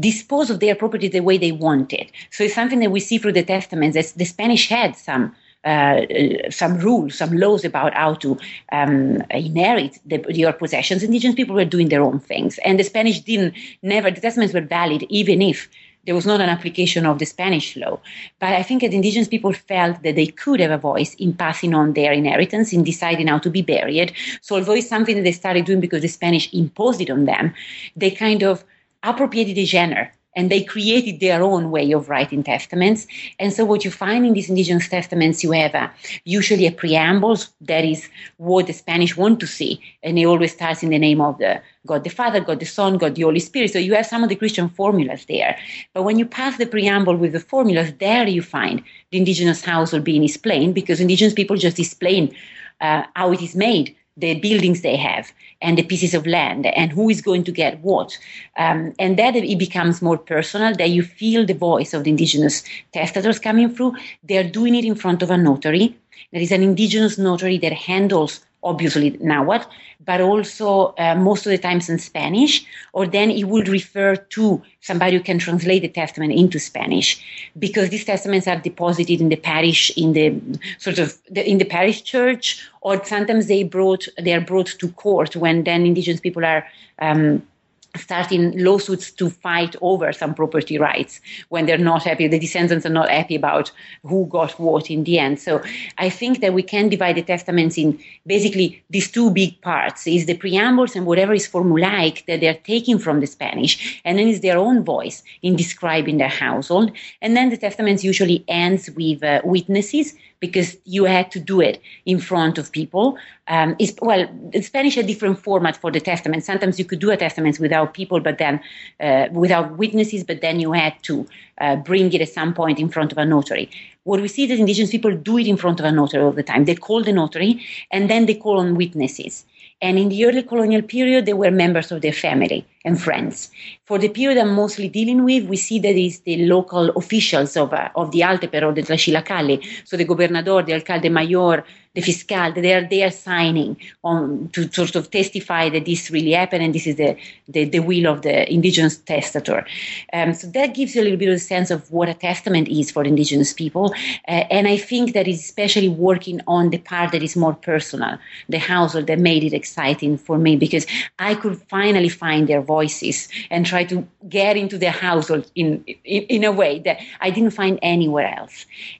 dispose 0.00 0.50
of 0.50 0.58
their 0.60 0.74
property 0.74 1.08
the 1.08 1.20
way 1.20 1.38
they 1.38 1.52
wanted. 1.52 2.10
So 2.30 2.44
it's 2.44 2.54
something 2.54 2.80
that 2.80 2.90
we 2.90 3.00
see 3.00 3.18
through 3.18 3.34
the 3.34 3.44
Testaments. 3.44 3.94
That 3.94 4.18
the 4.18 4.24
Spanish 4.24 4.68
had 4.68 4.96
some 4.96 5.34
uh, 5.64 6.02
some 6.50 6.78
rules, 6.78 7.14
some 7.14 7.32
laws 7.32 7.64
about 7.64 7.94
how 7.94 8.14
to 8.14 8.38
um, 8.72 9.22
inherit 9.30 9.98
the, 10.04 10.22
your 10.28 10.52
possessions. 10.52 11.02
Indigenous 11.02 11.34
people 11.34 11.54
were 11.54 11.64
doing 11.64 11.88
their 11.88 12.02
own 12.02 12.20
things, 12.20 12.58
and 12.64 12.78
the 12.78 12.84
Spanish 12.84 13.20
didn't 13.20 13.54
never. 13.82 14.10
The 14.10 14.20
testaments 14.20 14.52
were 14.52 14.60
valid, 14.60 15.04
even 15.08 15.40
if 15.40 15.68
there 16.06 16.14
was 16.14 16.26
not 16.26 16.40
an 16.40 16.48
application 16.48 17.06
of 17.06 17.18
the 17.18 17.26
Spanish 17.26 17.76
law. 17.76 18.00
But 18.38 18.52
I 18.52 18.62
think 18.62 18.82
that 18.82 18.92
indigenous 18.92 19.28
people 19.28 19.52
felt 19.52 20.02
that 20.02 20.16
they 20.16 20.26
could 20.26 20.60
have 20.60 20.70
a 20.70 20.78
voice 20.78 21.14
in 21.14 21.32
passing 21.32 21.74
on 21.74 21.92
their 21.92 22.12
inheritance, 22.12 22.72
in 22.72 22.84
deciding 22.84 23.28
how 23.28 23.38
to 23.38 23.50
be 23.50 23.62
buried. 23.62 24.12
So 24.42 24.56
although 24.56 24.72
it's 24.72 24.88
something 24.88 25.16
that 25.16 25.22
they 25.22 25.32
started 25.32 25.64
doing 25.64 25.80
because 25.80 26.02
the 26.02 26.08
Spanish 26.08 26.52
imposed 26.52 27.00
it 27.00 27.10
on 27.10 27.24
them, 27.24 27.54
they 27.96 28.10
kind 28.10 28.42
of 28.42 28.64
appropriated 29.02 29.56
the 29.56 29.64
genre 29.64 30.10
and 30.36 30.50
they 30.50 30.62
created 30.62 31.20
their 31.20 31.42
own 31.42 31.70
way 31.70 31.92
of 31.92 32.08
writing 32.08 32.42
testaments. 32.42 33.06
And 33.38 33.52
so, 33.52 33.64
what 33.64 33.84
you 33.84 33.90
find 33.90 34.26
in 34.26 34.32
these 34.32 34.48
indigenous 34.48 34.88
testaments, 34.88 35.42
you 35.42 35.52
have 35.52 35.90
usually 36.24 36.66
a 36.66 36.72
preamble 36.72 37.38
that 37.62 37.84
is 37.84 38.08
what 38.36 38.66
the 38.66 38.72
Spanish 38.72 39.16
want 39.16 39.40
to 39.40 39.46
see, 39.46 39.80
and 40.02 40.18
it 40.18 40.24
always 40.24 40.52
starts 40.52 40.82
in 40.82 40.90
the 40.90 40.98
name 40.98 41.20
of 41.20 41.38
the 41.38 41.60
God 41.86 42.04
the 42.04 42.10
Father, 42.10 42.40
God 42.40 42.60
the 42.60 42.66
Son, 42.66 42.98
God 42.98 43.14
the 43.14 43.22
Holy 43.22 43.40
Spirit. 43.40 43.72
So 43.72 43.78
you 43.78 43.94
have 43.94 44.06
some 44.06 44.22
of 44.22 44.28
the 44.28 44.36
Christian 44.36 44.68
formulas 44.68 45.26
there. 45.26 45.56
But 45.92 46.02
when 46.02 46.18
you 46.18 46.26
pass 46.26 46.56
the 46.56 46.66
preamble 46.66 47.16
with 47.16 47.32
the 47.32 47.40
formulas, 47.40 47.92
there 47.98 48.26
you 48.26 48.42
find 48.42 48.82
the 49.10 49.18
indigenous 49.18 49.64
household 49.64 50.04
being 50.04 50.24
explained 50.24 50.74
because 50.74 51.00
indigenous 51.00 51.34
people 51.34 51.56
just 51.56 51.78
explain 51.78 52.34
uh, 52.80 53.04
how 53.14 53.32
it 53.32 53.42
is 53.42 53.54
made 53.54 53.94
the 54.16 54.38
buildings 54.40 54.82
they 54.82 54.96
have 54.96 55.32
and 55.60 55.76
the 55.76 55.82
pieces 55.82 56.14
of 56.14 56.26
land 56.26 56.66
and 56.66 56.92
who 56.92 57.08
is 57.10 57.20
going 57.20 57.44
to 57.44 57.52
get 57.52 57.80
what. 57.80 58.16
Um, 58.56 58.94
and 58.98 59.18
that 59.18 59.34
it 59.34 59.58
becomes 59.58 60.02
more 60.02 60.18
personal, 60.18 60.74
that 60.76 60.90
you 60.90 61.02
feel 61.02 61.44
the 61.44 61.54
voice 61.54 61.94
of 61.94 62.04
the 62.04 62.10
indigenous 62.10 62.62
testators 62.92 63.40
coming 63.40 63.74
through. 63.74 63.94
They're 64.22 64.48
doing 64.48 64.74
it 64.74 64.84
in 64.84 64.94
front 64.94 65.22
of 65.22 65.30
a 65.30 65.36
notary. 65.36 65.96
There 66.32 66.42
is 66.42 66.52
an 66.52 66.62
indigenous 66.62 67.18
notary 67.18 67.58
that 67.58 67.72
handles 67.72 68.40
obviously 68.64 69.16
Nahuatl, 69.20 69.68
but 70.04 70.20
also 70.20 70.94
uh, 70.98 71.14
most 71.14 71.46
of 71.46 71.50
the 71.50 71.58
times 71.58 71.88
in 71.88 71.98
Spanish, 71.98 72.64
or 72.92 73.06
then 73.06 73.30
it 73.30 73.44
would 73.44 73.68
refer 73.68 74.16
to 74.16 74.62
somebody 74.80 75.16
who 75.16 75.22
can 75.22 75.38
translate 75.38 75.82
the 75.82 75.88
testament 75.88 76.32
into 76.32 76.58
Spanish, 76.58 77.22
because 77.58 77.90
these 77.90 78.04
testaments 78.04 78.48
are 78.48 78.58
deposited 78.58 79.20
in 79.20 79.28
the 79.28 79.36
parish, 79.36 79.96
in 79.96 80.12
the 80.12 80.34
sort 80.78 80.98
of 80.98 81.16
the, 81.30 81.48
in 81.48 81.58
the 81.58 81.64
parish 81.64 82.02
church, 82.02 82.66
or 82.80 83.02
sometimes 83.04 83.46
they 83.46 83.62
brought 83.62 84.08
they 84.20 84.32
are 84.32 84.40
brought 84.40 84.66
to 84.66 84.88
court 84.92 85.36
when 85.36 85.64
then 85.64 85.86
indigenous 85.86 86.20
people 86.20 86.44
are. 86.44 86.66
Um, 86.98 87.46
starting 87.96 88.58
lawsuits 88.58 89.10
to 89.12 89.30
fight 89.30 89.76
over 89.80 90.12
some 90.12 90.34
property 90.34 90.78
rights 90.78 91.20
when 91.48 91.66
they're 91.66 91.78
not 91.78 92.02
happy. 92.02 92.28
The 92.28 92.38
descendants 92.38 92.84
are 92.86 92.90
not 92.90 93.08
happy 93.08 93.36
about 93.36 93.70
who 94.04 94.26
got 94.26 94.58
what 94.58 94.90
in 94.90 95.04
the 95.04 95.18
end. 95.18 95.38
So 95.38 95.62
I 95.98 96.10
think 96.10 96.40
that 96.40 96.54
we 96.54 96.62
can 96.62 96.88
divide 96.88 97.16
the 97.16 97.22
testaments 97.22 97.78
in 97.78 97.98
basically 98.26 98.82
these 98.90 99.10
two 99.10 99.30
big 99.30 99.60
parts 99.60 100.06
is 100.06 100.26
the 100.26 100.36
preambles 100.36 100.96
and 100.96 101.06
whatever 101.06 101.34
is 101.34 101.48
formulaic 101.48 102.26
that 102.26 102.40
they're 102.40 102.54
taking 102.64 102.98
from 102.98 103.20
the 103.20 103.26
Spanish, 103.26 104.00
and 104.04 104.18
then 104.18 104.28
is 104.28 104.40
their 104.40 104.58
own 104.58 104.84
voice 104.84 105.22
in 105.42 105.56
describing 105.56 106.18
their 106.18 106.28
household. 106.28 106.90
And 107.22 107.36
then 107.36 107.50
the 107.50 107.56
testaments 107.56 108.04
usually 108.04 108.44
ends 108.48 108.90
with 108.90 109.22
uh, 109.22 109.40
witnesses 109.44 110.14
because 110.46 110.76
you 110.84 111.04
had 111.16 111.26
to 111.34 111.40
do 111.52 111.56
it 111.68 111.76
in 112.12 112.18
front 112.30 112.58
of 112.58 112.64
people. 112.80 113.16
Um, 113.48 113.70
well, 114.08 114.22
in 114.52 114.62
Spanish, 114.62 114.96
a 114.98 115.02
different 115.02 115.38
format 115.38 115.74
for 115.82 115.90
the 115.90 116.02
testament. 116.12 116.44
Sometimes 116.44 116.78
you 116.78 116.84
could 116.84 117.02
do 117.06 117.10
a 117.10 117.16
testament 117.16 117.58
without 117.66 117.94
people, 117.94 118.20
but 118.28 118.36
then 118.44 118.60
uh, 119.00 119.26
without 119.32 119.66
witnesses, 119.82 120.22
but 120.30 120.42
then 120.42 120.60
you 120.64 120.70
had 120.72 120.94
to 121.08 121.26
uh, 121.64 121.76
bring 121.76 122.12
it 122.12 122.20
at 122.20 122.28
some 122.28 122.52
point 122.60 122.78
in 122.78 122.88
front 122.90 123.10
of 123.12 123.18
a 123.18 123.24
notary. 123.24 123.66
What 124.04 124.20
we 124.20 124.28
see 124.28 124.44
is 124.44 124.50
that 124.50 124.58
indigenous 124.58 124.90
people 124.90 125.14
do 125.16 125.38
it 125.38 125.46
in 125.46 125.56
front 125.56 125.80
of 125.80 125.86
a 125.86 125.92
notary 125.92 126.22
all 126.22 126.32
the 126.32 126.42
time. 126.42 126.66
They 126.66 126.74
call 126.74 127.02
the 127.02 127.12
notary 127.12 127.64
and 127.90 128.10
then 128.10 128.26
they 128.26 128.34
call 128.34 128.58
on 128.58 128.74
witnesses. 128.74 129.46
And 129.80 129.98
in 129.98 130.08
the 130.10 130.26
early 130.26 130.42
colonial 130.42 130.82
period, 130.82 131.24
they 131.26 131.32
were 131.42 131.50
members 131.50 131.90
of 131.90 132.02
their 132.02 132.12
family 132.26 132.66
and 132.84 133.00
friends. 133.00 133.50
For 133.84 133.98
the 133.98 134.08
period 134.08 134.38
I'm 134.38 134.54
mostly 134.54 134.88
dealing 134.88 135.24
with, 135.24 135.44
we 135.44 135.56
see 135.56 135.78
that 135.80 135.96
it's 135.96 136.20
the 136.20 136.46
local 136.46 136.90
officials 136.90 137.56
of, 137.56 137.72
uh, 137.72 137.88
of 137.96 138.12
the 138.12 138.20
altepetl 138.20 138.62
or 138.62 138.72
the 138.72 138.82
tlaxilacalli, 138.82 139.64
so 139.84 139.96
the 139.96 140.04
gobernador, 140.04 140.62
the 140.62 140.74
alcalde 140.74 141.08
mayor, 141.08 141.64
the 141.94 142.00
fiscal, 142.00 142.52
they 142.52 142.74
are 142.74 142.86
they 142.88 143.04
are 143.04 143.10
signing 143.10 143.76
on 144.02 144.48
to 144.52 144.70
sort 144.72 144.96
of 144.96 145.10
testify 145.10 145.68
that 145.68 145.84
this 145.84 146.10
really 146.10 146.32
happened 146.32 146.64
and 146.64 146.74
this 146.74 146.88
is 146.88 146.96
the, 146.96 147.16
the, 147.48 147.64
the 147.66 147.78
will 147.78 148.08
of 148.08 148.22
the 148.22 148.52
indigenous 148.52 148.96
testator. 148.96 149.64
Um, 150.12 150.34
so 150.34 150.48
that 150.48 150.74
gives 150.74 150.94
you 150.94 151.02
a 151.02 151.04
little 151.04 151.18
bit 151.18 151.28
of 151.28 151.36
a 151.36 151.38
sense 151.38 151.70
of 151.70 151.90
what 151.92 152.08
a 152.08 152.14
testament 152.14 152.68
is 152.68 152.90
for 152.90 153.04
indigenous 153.04 153.52
people. 153.52 153.94
Uh, 154.26 154.42
and 154.50 154.66
I 154.66 154.76
think 154.76 155.14
that 155.14 155.28
is 155.28 155.38
especially 155.38 155.88
working 155.88 156.40
on 156.48 156.70
the 156.70 156.78
part 156.78 157.12
that 157.12 157.22
is 157.22 157.36
more 157.36 157.54
personal, 157.54 158.18
the 158.48 158.58
household 158.58 159.06
that 159.06 159.20
made 159.20 159.44
it 159.44 159.52
exciting 159.52 160.18
for 160.18 160.36
me 160.36 160.56
because 160.56 160.86
I 161.20 161.36
could 161.36 161.62
finally 161.68 162.08
find 162.08 162.48
their 162.48 162.60
voices 162.76 163.28
and 163.52 163.60
try 163.72 163.82
to 163.92 163.96
get 164.28 164.56
into 164.62 164.76
their 164.78 164.96
household 165.06 165.44
in, 165.54 165.68
in, 166.16 166.22
in 166.36 166.42
a 166.44 166.54
way 166.60 166.72
that 166.86 166.96
I 167.26 167.28
didn't 167.36 167.54
find 167.60 167.78
anywhere 167.82 168.28
else. 168.40 168.56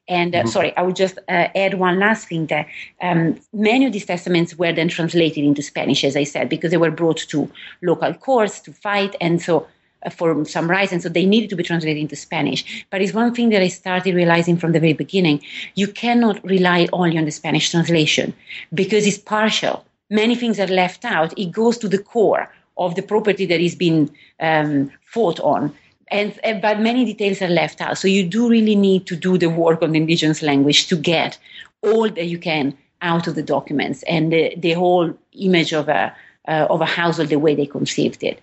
And 0.08 0.30
uh, 0.34 0.38
mm-hmm. 0.38 0.48
sorry, 0.54 0.70
I 0.78 0.82
would 0.86 0.98
just 1.04 1.16
uh, 1.28 1.48
add 1.64 1.74
one 1.86 1.96
last 2.06 2.22
thing 2.30 2.46
that 2.46 2.66
um, 3.08 3.20
many 3.52 3.84
of 3.86 3.92
these 3.94 4.08
testaments 4.14 4.50
were 4.60 4.74
then 4.78 4.88
translated 4.88 5.42
into 5.44 5.62
Spanish, 5.72 6.00
as 6.04 6.16
I 6.22 6.26
said, 6.34 6.48
because 6.54 6.70
they 6.70 6.82
were 6.84 6.96
brought 7.00 7.20
to 7.32 7.38
local 7.90 8.14
courts 8.26 8.60
to 8.64 8.70
fight, 8.86 9.12
and 9.20 9.34
so 9.46 9.54
uh, 10.04 10.10
for 10.18 10.44
some 10.44 10.70
rights, 10.76 10.92
and 10.92 11.02
so 11.02 11.08
they 11.08 11.26
needed 11.26 11.50
to 11.50 11.56
be 11.60 11.62
translated 11.70 12.00
into 12.04 12.16
Spanish. 12.16 12.60
But 12.90 13.00
it's 13.02 13.14
one 13.22 13.32
thing 13.34 13.48
that 13.52 13.62
I 13.62 13.70
started 13.82 14.14
realizing 14.14 14.56
from 14.58 14.72
the 14.72 14.80
very 14.80 14.96
beginning: 15.04 15.36
you 15.74 15.88
cannot 16.02 16.36
rely 16.56 16.80
only 16.92 17.16
on 17.20 17.26
the 17.28 17.36
Spanish 17.40 17.66
translation 17.72 18.26
because 18.72 19.06
it's 19.10 19.22
partial. 19.36 19.76
Many 20.10 20.34
things 20.36 20.58
are 20.60 20.66
left 20.82 21.02
out. 21.04 21.30
It 21.38 21.50
goes 21.60 21.78
to 21.78 21.88
the 21.88 22.02
core 22.12 22.44
of 22.76 22.94
the 22.94 23.02
property 23.02 23.46
that 23.46 23.60
is 23.60 23.74
being 23.74 24.10
um, 24.40 24.90
fought 25.04 25.40
on. 25.40 25.74
And, 26.08 26.38
and, 26.44 26.60
but 26.60 26.80
many 26.80 27.04
details 27.04 27.40
are 27.40 27.48
left 27.48 27.80
out. 27.80 27.98
So 27.98 28.08
you 28.08 28.26
do 28.26 28.48
really 28.48 28.74
need 28.74 29.06
to 29.06 29.16
do 29.16 29.38
the 29.38 29.48
work 29.48 29.82
on 29.82 29.92
the 29.92 29.98
indigenous 29.98 30.42
language 30.42 30.86
to 30.88 30.96
get 30.96 31.38
all 31.82 32.08
that 32.10 32.26
you 32.26 32.38
can 32.38 32.76
out 33.02 33.26
of 33.26 33.34
the 33.34 33.42
documents 33.42 34.02
and 34.04 34.32
the, 34.32 34.54
the 34.56 34.72
whole 34.72 35.14
image 35.32 35.72
of 35.72 35.88
a 35.88 36.14
uh, 36.46 36.66
of 36.68 36.80
a 36.80 36.86
household 36.86 37.28
the 37.28 37.38
way 37.38 37.54
they 37.54 37.66
conceived 37.66 38.22
it. 38.22 38.40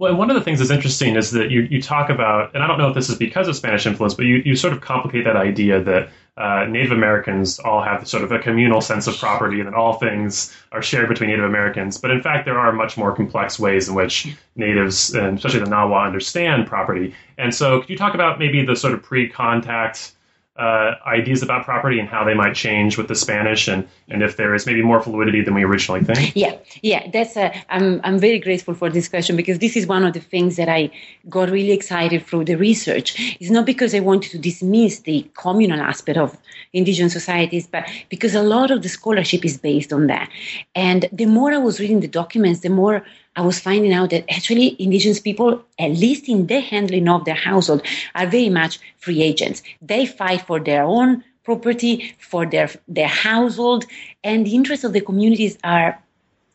Well, 0.00 0.16
one 0.16 0.30
of 0.30 0.34
the 0.34 0.40
things 0.40 0.60
that's 0.60 0.70
interesting 0.70 1.14
is 1.14 1.30
that 1.32 1.50
you, 1.50 1.68
you 1.70 1.82
talk 1.82 2.08
about, 2.08 2.54
and 2.54 2.64
I 2.64 2.66
don't 2.66 2.78
know 2.78 2.88
if 2.88 2.94
this 2.94 3.10
is 3.10 3.18
because 3.18 3.48
of 3.48 3.54
Spanish 3.54 3.84
influence, 3.84 4.14
but 4.14 4.24
you, 4.24 4.36
you 4.46 4.56
sort 4.56 4.72
of 4.72 4.80
complicate 4.80 5.24
that 5.24 5.36
idea 5.36 5.84
that 5.84 6.08
uh, 6.38 6.64
Native 6.64 6.92
Americans 6.92 7.58
all 7.58 7.82
have 7.82 8.08
sort 8.08 8.24
of 8.24 8.32
a 8.32 8.38
communal 8.38 8.80
sense 8.80 9.06
of 9.06 9.18
property 9.18 9.60
and 9.60 9.66
that 9.66 9.74
all 9.74 9.98
things 9.98 10.56
are 10.72 10.80
shared 10.80 11.10
between 11.10 11.28
Native 11.28 11.44
Americans. 11.44 11.98
But 11.98 12.12
in 12.12 12.22
fact, 12.22 12.46
there 12.46 12.58
are 12.58 12.72
much 12.72 12.96
more 12.96 13.14
complex 13.14 13.58
ways 13.58 13.90
in 13.90 13.94
which 13.94 14.34
natives, 14.56 15.14
and 15.14 15.36
especially 15.36 15.60
the 15.60 15.66
Nahua, 15.66 16.06
understand 16.06 16.66
property. 16.66 17.14
And 17.36 17.54
so, 17.54 17.80
could 17.80 17.90
you 17.90 17.98
talk 17.98 18.14
about 18.14 18.38
maybe 18.38 18.64
the 18.64 18.76
sort 18.76 18.94
of 18.94 19.02
pre 19.02 19.28
contact 19.28 20.12
uh, 20.60 20.96
ideas 21.06 21.42
about 21.42 21.64
property 21.64 21.98
and 21.98 22.08
how 22.08 22.22
they 22.22 22.34
might 22.34 22.54
change 22.54 22.98
with 22.98 23.08
the 23.08 23.14
Spanish, 23.14 23.66
and, 23.66 23.88
and 24.10 24.22
if 24.22 24.36
there 24.36 24.54
is 24.54 24.66
maybe 24.66 24.82
more 24.82 25.00
fluidity 25.00 25.40
than 25.42 25.54
we 25.54 25.64
originally 25.64 26.04
think? 26.04 26.36
Yeah, 26.36 26.58
yeah, 26.82 27.10
that's. 27.10 27.36
A, 27.36 27.46
I'm 27.70 28.00
I'm 28.04 28.18
very 28.18 28.38
grateful 28.38 28.74
for 28.74 28.90
this 28.90 29.08
question 29.08 29.36
because 29.36 29.58
this 29.58 29.74
is 29.74 29.86
one 29.86 30.04
of 30.04 30.12
the 30.12 30.20
things 30.20 30.56
that 30.56 30.68
I 30.68 30.90
got 31.28 31.48
really 31.48 31.72
excited 31.72 32.26
through 32.26 32.44
the 32.44 32.56
research. 32.56 33.36
It's 33.40 33.50
not 33.50 33.64
because 33.64 33.94
I 33.94 34.00
wanted 34.00 34.32
to 34.32 34.38
dismiss 34.38 35.00
the 35.00 35.26
communal 35.34 35.80
aspect 35.80 36.18
of 36.18 36.36
indigenous 36.74 37.14
societies, 37.14 37.66
but 37.66 37.88
because 38.10 38.34
a 38.34 38.42
lot 38.42 38.70
of 38.70 38.82
the 38.82 38.88
scholarship 38.88 39.44
is 39.44 39.56
based 39.56 39.92
on 39.92 40.08
that. 40.08 40.28
And 40.74 41.08
the 41.10 41.26
more 41.26 41.52
I 41.52 41.58
was 41.58 41.80
reading 41.80 42.00
the 42.00 42.08
documents, 42.08 42.60
the 42.60 42.68
more 42.68 43.02
I 43.36 43.42
was 43.42 43.60
finding 43.60 43.92
out 43.92 44.10
that 44.10 44.24
actually 44.28 44.76
indigenous 44.82 45.20
people, 45.20 45.64
at 45.78 45.90
least 45.92 46.28
in 46.28 46.46
the 46.46 46.60
handling 46.60 47.08
of 47.08 47.24
their 47.24 47.34
household, 47.34 47.82
are 48.14 48.26
very 48.26 48.50
much 48.50 48.80
free 48.98 49.22
agents. 49.22 49.62
They 49.80 50.06
fight 50.06 50.42
for 50.42 50.58
their 50.58 50.82
own 50.82 51.24
property, 51.44 52.14
for 52.18 52.44
their 52.44 52.68
their 52.88 53.08
household, 53.08 53.84
and 54.24 54.46
the 54.46 54.54
interests 54.54 54.84
of 54.84 54.92
the 54.92 55.00
communities 55.00 55.58
are 55.64 56.02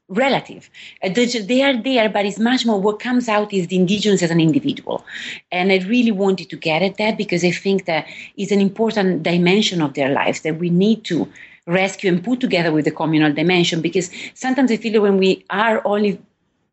relative. 0.08 0.70
Uh, 1.04 1.10
they 1.10 1.64
are 1.64 1.82
there, 1.82 2.10
but 2.10 2.26
it's 2.26 2.40
much 2.40 2.66
more 2.66 2.80
what 2.80 3.00
comes 3.00 3.28
out 3.28 3.52
is 3.54 3.68
the 3.68 3.76
indigenous 3.76 4.22
as 4.22 4.30
an 4.30 4.40
individual. 4.40 5.04
And 5.52 5.72
I 5.72 5.78
really 5.78 6.12
wanted 6.12 6.50
to 6.52 6.58
get 6.58 6.84
at 6.84 6.98
that 6.98 7.18
because 7.18 7.44
I 7.44 7.52
think 7.52 7.86
that 7.86 8.06
is 8.38 8.52
an 8.52 8.62
important 8.62 9.24
dimension 9.24 9.82
of 9.82 9.94
their 9.94 10.10
lives 10.10 10.42
that 10.42 10.60
we 10.60 10.70
need 10.70 11.04
to 11.06 11.28
rescue 11.68 12.12
and 12.12 12.24
put 12.24 12.40
together 12.40 12.72
with 12.72 12.86
the 12.86 12.92
communal 12.92 13.34
dimension 13.34 13.82
because 13.82 14.12
sometimes 14.36 14.72
I 14.72 14.78
feel 14.78 14.94
that 14.94 15.02
when 15.02 15.18
we 15.18 15.44
are 15.50 15.82
only 15.84 16.22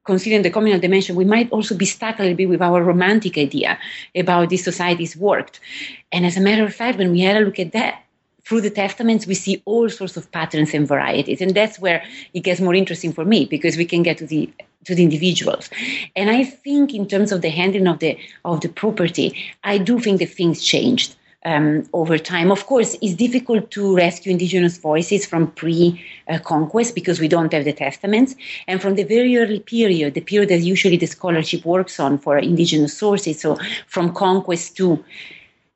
considering 0.04 0.42
the 0.42 0.50
communal 0.50 0.80
dimension, 0.80 1.16
we 1.16 1.24
might 1.24 1.50
also 1.50 1.76
be 1.76 1.86
stuck 1.86 2.18
a 2.18 2.22
little 2.22 2.36
bit 2.36 2.48
with 2.48 2.62
our 2.62 2.82
romantic 2.82 3.38
idea 3.38 3.78
about 4.14 4.48
these 4.48 4.64
societies 4.64 5.16
worked. 5.16 5.60
And 6.10 6.26
as 6.26 6.36
a 6.36 6.40
matter 6.40 6.64
of 6.64 6.74
fact, 6.74 6.98
when 6.98 7.12
we 7.12 7.20
had 7.20 7.36
a 7.36 7.44
look 7.44 7.58
at 7.58 7.72
that, 7.72 8.02
through 8.44 8.60
the 8.60 8.70
testaments, 8.70 9.26
we 9.26 9.34
see 9.34 9.62
all 9.64 9.88
sorts 9.88 10.16
of 10.16 10.30
patterns 10.32 10.74
and 10.74 10.86
varieties. 10.86 11.40
And 11.40 11.54
that's 11.54 11.78
where 11.78 12.04
it 12.34 12.40
gets 12.40 12.60
more 12.60 12.74
interesting 12.74 13.12
for 13.12 13.24
me 13.24 13.44
because 13.44 13.76
we 13.76 13.84
can 13.84 14.02
get 14.02 14.18
to 14.18 14.26
the 14.26 14.52
to 14.84 14.96
the 14.96 15.04
individuals. 15.04 15.70
And 16.16 16.28
I 16.28 16.42
think 16.42 16.92
in 16.92 17.06
terms 17.06 17.30
of 17.30 17.40
the 17.40 17.50
handling 17.50 17.86
of 17.86 18.00
the 18.00 18.18
of 18.44 18.60
the 18.60 18.68
property, 18.68 19.36
I 19.62 19.78
do 19.78 20.00
think 20.00 20.18
that 20.18 20.30
things 20.30 20.62
changed 20.62 21.14
um, 21.44 21.88
over 21.92 22.18
time. 22.18 22.50
Of 22.50 22.66
course, 22.66 22.96
it's 23.02 23.14
difficult 23.14 23.70
to 23.72 23.96
rescue 23.96 24.32
indigenous 24.32 24.78
voices 24.78 25.26
from 25.26 25.50
pre-conquest 25.52 26.94
because 26.94 27.20
we 27.20 27.28
don't 27.28 27.52
have 27.52 27.64
the 27.64 27.72
testaments. 27.72 28.34
And 28.66 28.80
from 28.80 28.94
the 28.94 29.04
very 29.04 29.36
early 29.36 29.60
period, 29.60 30.14
the 30.14 30.20
period 30.20 30.50
that 30.50 30.60
usually 30.60 30.96
the 30.96 31.06
scholarship 31.06 31.64
works 31.64 31.98
on 31.98 32.18
for 32.18 32.38
indigenous 32.38 32.96
sources, 32.96 33.40
so 33.40 33.58
from 33.86 34.14
conquest 34.14 34.76
to 34.76 35.04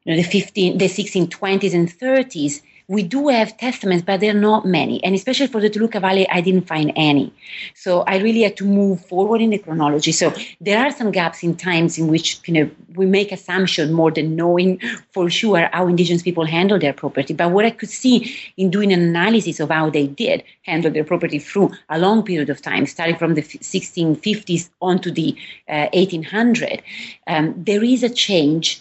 you 0.05 0.15
know, 0.15 0.17
the 0.17 0.23
15, 0.23 0.79
the 0.79 0.87
1620s 0.87 1.75
and 1.75 1.89
30s, 1.89 2.63
we 2.89 3.03
do 3.03 3.29
have 3.29 3.57
testaments, 3.57 4.05
but 4.05 4.21
there 4.21 4.31
are 4.31 4.41
not 4.41 4.65
many. 4.65 5.03
And 5.03 5.15
especially 5.15 5.49
for 5.49 5.61
the 5.61 5.69
Toluca 5.69 5.99
Valley, 5.99 6.29
I 6.29 6.41
didn't 6.41 6.69
find 6.69 6.93
any. 6.95 7.33
So 7.75 8.03
I 8.03 8.19
really 8.19 8.43
had 8.43 8.57
to 8.59 8.65
move 8.65 9.05
forward 9.05 9.41
in 9.41 9.51
the 9.51 9.59
chronology. 9.59 10.13
So 10.13 10.33
there 10.61 10.79
are 10.79 10.93
some 10.93 11.11
gaps 11.11 11.43
in 11.43 11.57
times 11.57 11.99
in 11.99 12.07
which 12.07 12.39
you 12.47 12.55
know 12.55 12.71
we 12.95 13.07
make 13.07 13.33
assumption 13.33 13.93
more 13.93 14.13
than 14.13 14.37
knowing 14.37 14.81
for 15.11 15.29
sure 15.29 15.69
how 15.73 15.89
indigenous 15.89 16.23
people 16.23 16.45
handle 16.45 16.79
their 16.79 16.93
property. 16.93 17.35
But 17.35 17.51
what 17.51 17.65
I 17.65 17.71
could 17.71 17.91
see 17.91 18.37
in 18.57 18.71
doing 18.71 18.93
an 18.93 19.03
analysis 19.03 19.59
of 19.59 19.71
how 19.71 19.91
they 19.91 20.07
did 20.07 20.45
handle 20.63 20.93
their 20.93 21.05
property 21.05 21.41
through 21.41 21.73
a 21.89 21.99
long 21.99 22.23
period 22.23 22.51
of 22.51 22.63
time, 22.63 22.87
starting 22.87 23.17
from 23.17 23.35
the 23.35 23.43
1650s 23.43 24.71
on 24.81 25.01
to 25.01 25.11
the 25.11 25.37
uh, 25.69 25.89
1800, 25.93 26.83
um, 27.27 27.53
there 27.57 27.83
is 27.83 28.05
a 28.05 28.11
change 28.11 28.81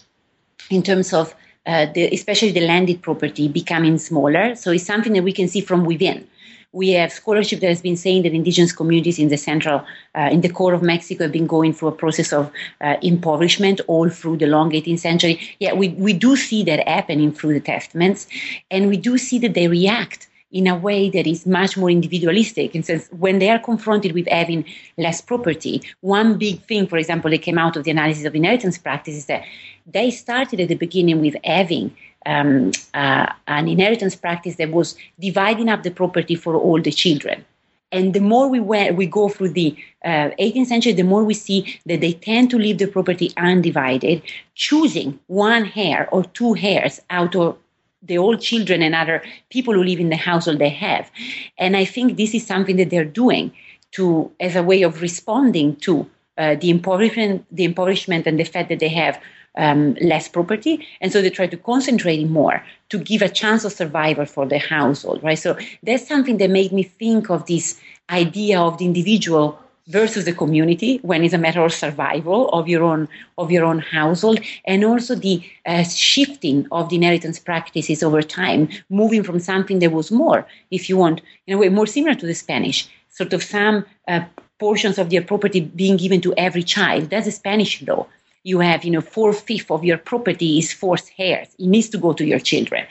in 0.70 0.84
terms 0.84 1.12
of 1.12 1.34
uh, 1.66 1.88
the, 1.94 2.08
especially 2.14 2.52
the 2.52 2.62
landed 2.62 3.02
property 3.02 3.48
becoming 3.48 3.98
smaller. 3.98 4.56
So 4.56 4.72
it's 4.72 4.86
something 4.86 5.14
that 5.14 5.24
we 5.24 5.34
can 5.34 5.48
see 5.48 5.62
from 5.62 5.86
within. 5.86 6.28
We 6.72 6.90
have 6.90 7.14
scholarship 7.14 7.62
that 7.62 7.70
has 7.70 7.82
been 7.82 7.96
saying 7.96 8.24
that 8.24 8.34
indigenous 8.34 8.74
communities 8.74 9.18
in 9.18 9.30
the 9.30 9.38
central, 9.38 9.86
uh, 10.14 10.30
in 10.30 10.42
the 10.42 10.50
core 10.50 10.74
of 10.74 10.82
Mexico, 10.82 11.24
have 11.24 11.32
been 11.32 11.48
going 11.48 11.74
through 11.74 11.88
a 11.88 11.94
process 11.94 12.34
of 12.34 12.52
uh, 12.82 12.98
impoverishment 13.02 13.80
all 13.88 14.10
through 14.10 14.38
the 14.38 14.46
long 14.46 14.72
18th 14.72 15.00
century. 15.00 15.40
Yeah, 15.60 15.74
we, 15.74 15.90
we 15.90 16.12
do 16.12 16.36
see 16.36 16.64
that 16.66 16.86
happening 16.86 17.32
through 17.32 17.54
the 17.54 17.62
testaments, 17.62 18.28
and 18.70 18.90
we 18.90 18.98
do 18.98 19.18
see 19.18 19.40
that 19.40 19.54
they 19.54 19.70
react 19.70 20.28
in 20.56 20.68
a 20.68 20.76
way 20.76 21.10
that 21.10 21.28
is 21.28 21.46
much 21.46 21.76
more 21.76 21.90
individualistic. 21.90 22.74
And 22.74 22.86
says 22.86 23.10
when 23.12 23.40
they 23.40 23.50
are 23.50 23.60
confronted 23.60 24.14
with 24.14 24.26
having 24.30 24.64
less 24.98 25.20
property, 25.20 25.82
one 26.00 26.38
big 26.38 26.64
thing, 26.64 26.88
for 26.88 26.98
example, 26.98 27.30
that 27.30 27.42
came 27.42 27.58
out 27.58 27.76
of 27.76 27.84
the 27.84 27.92
analysis 27.92 28.24
of 28.24 28.34
inheritance 28.34 28.78
practice 28.78 29.16
is 29.16 29.26
that 29.26 29.44
they 29.86 30.10
started 30.10 30.62
at 30.62 30.70
the 30.70 30.76
beginning 30.76 31.20
with 31.20 31.36
having 31.44 31.94
um, 32.26 32.72
uh, 32.94 33.28
an 33.48 33.68
inheritance 33.68 34.16
practice 34.16 34.56
that 34.56 34.72
was 34.72 34.96
dividing 35.20 35.68
up 35.68 35.84
the 35.84 35.92
property 35.92 36.36
for 36.36 36.56
all 36.56 36.82
the 36.82 36.92
children. 36.92 37.44
And 37.92 38.14
the 38.14 38.22
more 38.22 38.48
we 38.48 38.62
we 38.62 39.06
go 39.06 39.28
through 39.28 39.50
the 39.50 39.76
uh, 40.06 40.30
18th 40.40 40.68
century, 40.68 40.94
the 40.94 41.04
more 41.04 41.26
we 41.26 41.34
see 41.34 41.80
that 41.86 42.00
they 42.00 42.14
tend 42.14 42.50
to 42.52 42.58
leave 42.58 42.78
the 42.78 42.88
property 42.88 43.32
undivided, 43.36 44.22
choosing 44.56 45.20
one 45.28 45.70
heir 45.76 46.08
or 46.12 46.24
two 46.24 46.56
heirs 46.58 47.02
out 47.10 47.36
of 47.36 47.58
the 48.06 48.18
old 48.18 48.42
children 48.42 48.82
and 48.82 48.96
other 48.96 49.22
people 49.50 49.74
who 49.74 49.84
live 49.84 50.00
in 50.00 50.10
the 50.10 50.16
household 50.16 50.60
they 50.60 50.70
have. 50.70 51.12
And 51.58 51.76
I 51.76 51.86
think 51.86 52.18
this 52.18 52.34
is 52.34 52.46
something 52.46 52.78
that 52.78 52.90
they're 52.90 53.06
doing 53.06 53.52
to 53.92 54.32
as 54.40 54.56
a 54.56 54.64
way 54.64 54.82
of 54.84 55.02
responding 55.02 55.76
to 55.78 56.10
uh, 56.38 56.56
the 56.56 56.70
impoverishment, 56.70 57.46
the 57.52 57.64
impoverishment, 57.64 58.28
and 58.28 58.40
the 58.40 58.44
fact 58.44 58.70
that 58.70 58.80
they 58.80 58.90
have 58.90 59.20
um, 59.58 59.96
less 60.02 60.28
property, 60.28 60.86
and 61.00 61.12
so 61.12 61.22
they 61.22 61.30
try 61.30 61.48
to 61.48 61.58
concentrate 61.58 62.24
more 62.26 62.62
to 62.90 62.98
give 62.98 63.22
a 63.22 63.30
chance 63.30 63.64
of 63.64 63.72
survival 63.72 64.26
for 64.26 64.46
the 64.46 64.60
household, 64.60 65.24
right? 65.24 65.40
So 65.40 65.58
that's 65.84 66.08
something 66.08 66.38
that 66.38 66.50
made 66.50 66.74
me 66.74 66.84
think 66.84 67.30
of 67.30 67.46
this 67.46 67.80
idea 68.10 68.60
of 68.60 68.78
the 68.78 68.86
individual 68.86 69.58
versus 69.88 70.26
the 70.26 70.34
community 70.34 71.00
when 71.04 71.24
it's 71.24 71.34
a 71.34 71.38
matter 71.38 71.64
of 71.64 71.74
survival 71.74 72.50
of 72.50 72.68
your 72.68 72.84
own 72.84 73.08
of 73.38 73.52
your 73.52 73.64
own 73.64 73.80
household 73.80 74.40
and 74.66 74.84
also 74.84 75.14
the 75.14 75.44
uh, 75.66 75.84
shifting 75.84 76.68
of 76.72 76.90
the 76.90 76.96
inheritance 76.96 77.38
practices 77.38 78.02
over 78.02 78.22
time 78.22 78.68
moving 78.90 79.22
from 79.22 79.40
something 79.40 79.80
that 79.80 79.92
was 79.92 80.12
more 80.12 80.46
if 80.72 80.90
you 80.90 80.98
want 80.98 81.22
in 81.46 81.54
a 81.54 81.58
way 81.58 81.70
more 81.70 81.86
similar 81.86 82.16
to 82.16 82.26
the 82.26 82.34
spanish 82.34 82.90
sort 83.10 83.32
of 83.32 83.44
some 83.44 83.86
uh, 84.08 84.26
portions 84.60 84.98
of 84.98 85.10
their 85.10 85.22
property 85.22 85.62
being 85.62 85.98
given 85.98 86.22
to 86.22 86.34
every 86.38 86.64
child. 86.64 87.10
That's 87.10 87.28
a 87.28 87.32
spanish 87.32 87.82
law. 87.82 88.08
You 88.44 88.60
have 88.60 88.84
you 88.84 88.92
know 88.92 89.02
four 89.02 89.34
fifths 89.34 89.72
of 89.72 89.84
your 89.84 89.98
property 89.98 90.60
is 90.60 90.72
forced 90.72 91.12
heirs. 91.18 91.50
It 91.58 91.68
needs 91.68 91.90
to 91.90 91.98
go 91.98 92.14
to 92.14 92.26
your 92.26 92.40
children 92.40 92.86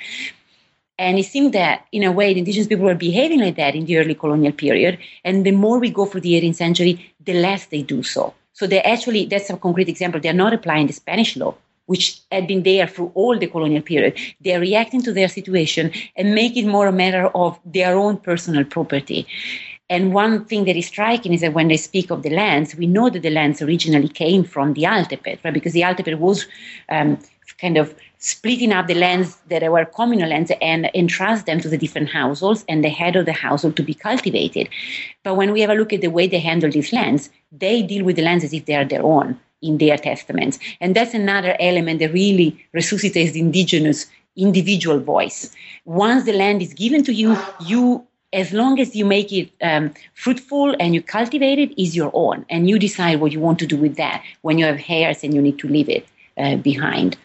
and 0.98 1.18
it 1.18 1.24
seemed 1.24 1.52
that, 1.54 1.86
in 1.90 2.04
a 2.04 2.12
way, 2.12 2.32
the 2.32 2.38
indigenous 2.38 2.68
people 2.68 2.85
were 2.85 2.94
behaving 2.94 3.40
like 3.40 3.57
that 3.57 3.74
in 3.74 3.85
the 3.85 3.98
early 3.98 4.14
colonial 4.14 4.52
period. 4.52 4.98
And 5.24 5.44
the 5.44 5.50
more 5.50 5.78
we 5.78 5.90
go 5.90 6.07
through 6.07 6.20
the 6.20 6.35
18th 6.35 6.54
century, 6.54 7.14
the 7.24 7.35
less 7.35 7.66
they 7.66 7.83
do 7.83 8.02
so. 8.02 8.35
So 8.52 8.66
they 8.68 8.80
actually, 8.80 9.26
that's 9.26 9.50
a 9.50 9.57
concrete 9.57 9.88
example. 9.88 10.20
They're 10.20 10.33
not 10.33 10.54
applying 10.54 10.87
the 10.87 10.92
Spanish 10.92 11.37
law, 11.37 11.57
which 11.87 12.20
had 12.30 12.46
been 12.46 12.62
there 12.62 12.87
through 12.87 13.11
all 13.14 13.37
the 13.37 13.48
colonial 13.48 13.83
period. 13.83 14.16
They're 14.40 14.61
reacting 14.61 15.02
to 15.02 15.12
their 15.12 15.28
situation 15.28 15.90
and 16.16 16.35
make 16.35 16.57
it 16.57 16.66
more 16.66 16.87
a 16.87 16.92
matter 16.92 17.26
of 17.35 17.59
their 17.64 17.96
own 17.96 18.18
personal 18.18 18.64
property. 18.64 19.26
And 19.90 20.14
one 20.14 20.44
thing 20.44 20.64
that 20.64 20.76
is 20.76 20.87
striking 20.87 21.35
is 21.35 21.40
that 21.40 21.52
when 21.52 21.68
they 21.68 21.76
speak 21.76 22.11
of 22.11 22.22
the 22.22 22.30
lands, 22.30 22.76
we 22.76 22.87
know 22.87 23.11
that 23.11 23.22
the 23.22 23.30
lands 23.30 23.61
originally 23.61 24.09
came 24.09 24.44
from 24.44 24.74
the 24.74 24.85
altepetl, 24.85 25.44
right? 25.44 25.52
Because 25.52 25.72
the 25.72 25.83
altepetl 25.83 26.18
was 26.18 26.46
um, 26.88 27.18
kind 27.59 27.76
of 27.76 27.94
splitting 28.24 28.72
up 28.72 28.87
the 28.87 28.94
lands 28.94 29.37
that 29.50 29.70
were 29.70 29.84
communal 29.84 30.30
lands 30.30 30.50
and 30.62 30.90
entrust 30.94 31.44
them 31.44 31.60
to 31.60 31.68
the 31.68 31.76
different 31.76 32.08
households 32.08 32.64
and 32.70 32.82
the 32.82 32.88
head 32.88 33.16
of 33.16 33.26
the 33.26 33.34
household 33.34 33.76
to 33.76 33.82
be 33.82 33.92
cultivated. 33.92 34.66
But 35.22 35.34
when 35.37 35.52
we 35.52 35.60
have 35.60 35.68
a 35.68 35.74
look 35.74 35.92
at 35.92 36.00
the 36.00 36.08
way 36.08 36.26
they 36.26 36.38
handle 36.38 36.70
these 36.70 36.90
lands, 36.90 37.28
they 37.52 37.82
deal 37.82 38.02
with 38.02 38.16
the 38.16 38.22
lands 38.22 38.42
as 38.42 38.54
if 38.54 38.64
they 38.64 38.76
are 38.76 38.84
their 38.87 39.02
own 39.02 39.38
in 39.60 39.76
their 39.76 39.98
testaments. 39.98 40.58
And 40.80 40.96
that's 40.96 41.12
another 41.12 41.54
element 41.60 41.98
that 41.98 42.14
really 42.14 42.66
resuscitates 42.72 43.32
the 43.32 43.40
indigenous 43.40 44.06
individual 44.37 45.00
voice. 45.00 45.54
Once 45.84 46.24
the 46.24 46.32
land 46.32 46.62
is 46.62 46.72
given 46.72 47.04
to 47.04 47.12
you, 47.12 47.37
you 47.60 48.06
as 48.32 48.54
long 48.54 48.80
as 48.80 48.96
you 48.96 49.04
make 49.04 49.32
it 49.32 49.52
um, 49.62 49.92
fruitful 50.14 50.74
and 50.80 50.94
you 50.94 51.02
cultivate 51.02 51.58
it, 51.58 51.80
is 51.80 51.94
your 51.94 52.10
own, 52.14 52.46
and 52.48 52.70
you 52.70 52.78
decide 52.78 53.20
what 53.20 53.32
you 53.32 53.38
want 53.38 53.58
to 53.58 53.66
do 53.66 53.76
with 53.76 53.96
that 53.96 54.24
when 54.40 54.58
you 54.58 54.64
have 54.64 54.80
heirs 54.88 55.22
and 55.22 55.34
you 55.34 55.42
need 55.42 55.58
to 55.58 55.68
leave 55.68 55.90
it 55.90 56.06
uh, 56.38 56.56
behind. 56.56 57.16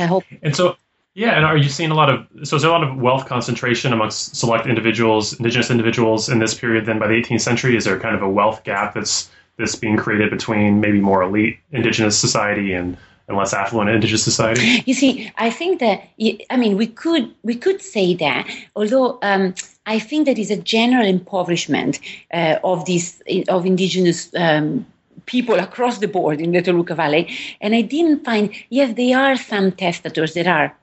I 0.00 0.06
hope. 0.06 0.24
And 0.42 0.54
so, 0.54 0.76
yeah, 1.14 1.30
and 1.30 1.44
are 1.44 1.56
you 1.56 1.68
seeing 1.68 1.90
a 1.90 1.94
lot 1.94 2.08
of 2.08 2.26
so 2.46 2.56
is 2.56 2.62
there 2.62 2.70
a 2.70 2.74
lot 2.74 2.84
of 2.84 2.96
wealth 2.96 3.26
concentration 3.26 3.92
amongst 3.92 4.36
select 4.36 4.66
individuals, 4.66 5.32
indigenous 5.34 5.70
individuals 5.70 6.28
in 6.28 6.38
this 6.38 6.54
period? 6.54 6.86
Then 6.86 6.98
by 6.98 7.08
the 7.08 7.14
18th 7.14 7.40
century, 7.40 7.76
is 7.76 7.84
there 7.84 7.98
kind 7.98 8.14
of 8.14 8.22
a 8.22 8.28
wealth 8.28 8.64
gap 8.64 8.94
that's 8.94 9.30
that's 9.58 9.76
being 9.76 9.96
created 9.96 10.30
between 10.30 10.80
maybe 10.80 11.00
more 11.00 11.22
elite 11.22 11.58
indigenous 11.72 12.18
society 12.18 12.72
and 12.72 12.96
and 13.30 13.38
less 13.38 13.54
affluent 13.54 13.90
indigenous 13.90 14.22
society? 14.22 14.82
You 14.86 14.94
see, 14.94 15.32
I 15.36 15.50
think 15.50 15.80
that 15.80 16.02
I 16.50 16.56
mean 16.56 16.76
we 16.76 16.86
could 16.86 17.34
we 17.42 17.54
could 17.54 17.80
say 17.80 18.14
that, 18.14 18.48
although 18.76 19.18
um, 19.22 19.54
I 19.86 19.98
think 19.98 20.26
that 20.26 20.38
is 20.38 20.50
a 20.50 20.56
general 20.56 21.06
impoverishment 21.06 22.00
uh, 22.32 22.58
of 22.62 22.84
these 22.84 23.22
of 23.48 23.66
indigenous. 23.66 24.30
Um, 24.36 24.86
people 25.30 25.58
across 25.58 25.98
the 25.98 26.08
board 26.08 26.40
in 26.40 26.50
the 26.52 26.60
Toluca 26.60 26.94
Valley. 26.94 27.24
And 27.60 27.74
I 27.74 27.82
didn't 27.82 28.24
find, 28.24 28.52
yes, 28.68 28.94
there 28.96 29.18
are 29.18 29.36
some 29.36 29.70
testators 29.72 30.34
that 30.34 30.46
are 30.46 30.76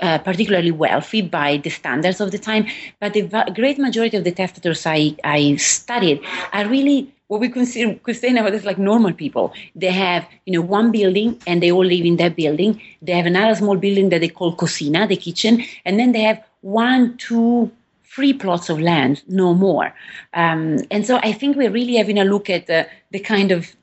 uh, 0.00 0.18
particularly 0.18 0.72
wealthy 0.72 1.22
by 1.22 1.58
the 1.58 1.70
standards 1.70 2.20
of 2.20 2.30
the 2.32 2.38
time, 2.38 2.66
but 3.00 3.12
the 3.12 3.22
va- 3.22 3.52
great 3.54 3.78
majority 3.78 4.16
of 4.16 4.24
the 4.24 4.32
testators 4.32 4.86
I, 4.86 5.14
I 5.22 5.56
studied 5.56 6.20
are 6.52 6.66
really 6.66 7.14
what 7.28 7.40
we 7.40 7.48
consider, 7.48 7.96
say 8.12 8.32
nowadays 8.32 8.64
like 8.64 8.78
normal 8.78 9.12
people. 9.12 9.52
They 9.76 9.92
have, 9.92 10.26
you 10.46 10.54
know, 10.54 10.62
one 10.62 10.90
building 10.90 11.40
and 11.46 11.62
they 11.62 11.70
all 11.70 11.84
live 11.84 12.04
in 12.04 12.16
that 12.16 12.34
building. 12.34 12.80
They 13.02 13.12
have 13.12 13.26
another 13.26 13.54
small 13.54 13.76
building 13.76 14.08
that 14.08 14.20
they 14.20 14.28
call 14.28 14.56
cocina, 14.56 15.06
the 15.06 15.16
kitchen, 15.16 15.62
and 15.84 16.00
then 16.00 16.10
they 16.10 16.22
have 16.22 16.42
one, 16.62 17.16
two, 17.18 17.70
free 18.10 18.32
plots 18.32 18.68
of 18.68 18.80
land, 18.80 19.22
no 19.28 19.54
more. 19.54 19.94
Um, 20.34 20.78
and 20.90 21.06
so 21.06 21.20
I 21.22 21.32
think 21.32 21.56
we're 21.56 21.70
really 21.70 21.94
having 21.94 22.18
a 22.18 22.24
look 22.24 22.50
at 22.50 22.66
the, 22.66 22.88
the 23.12 23.20
kind 23.20 23.52
of 23.52 23.76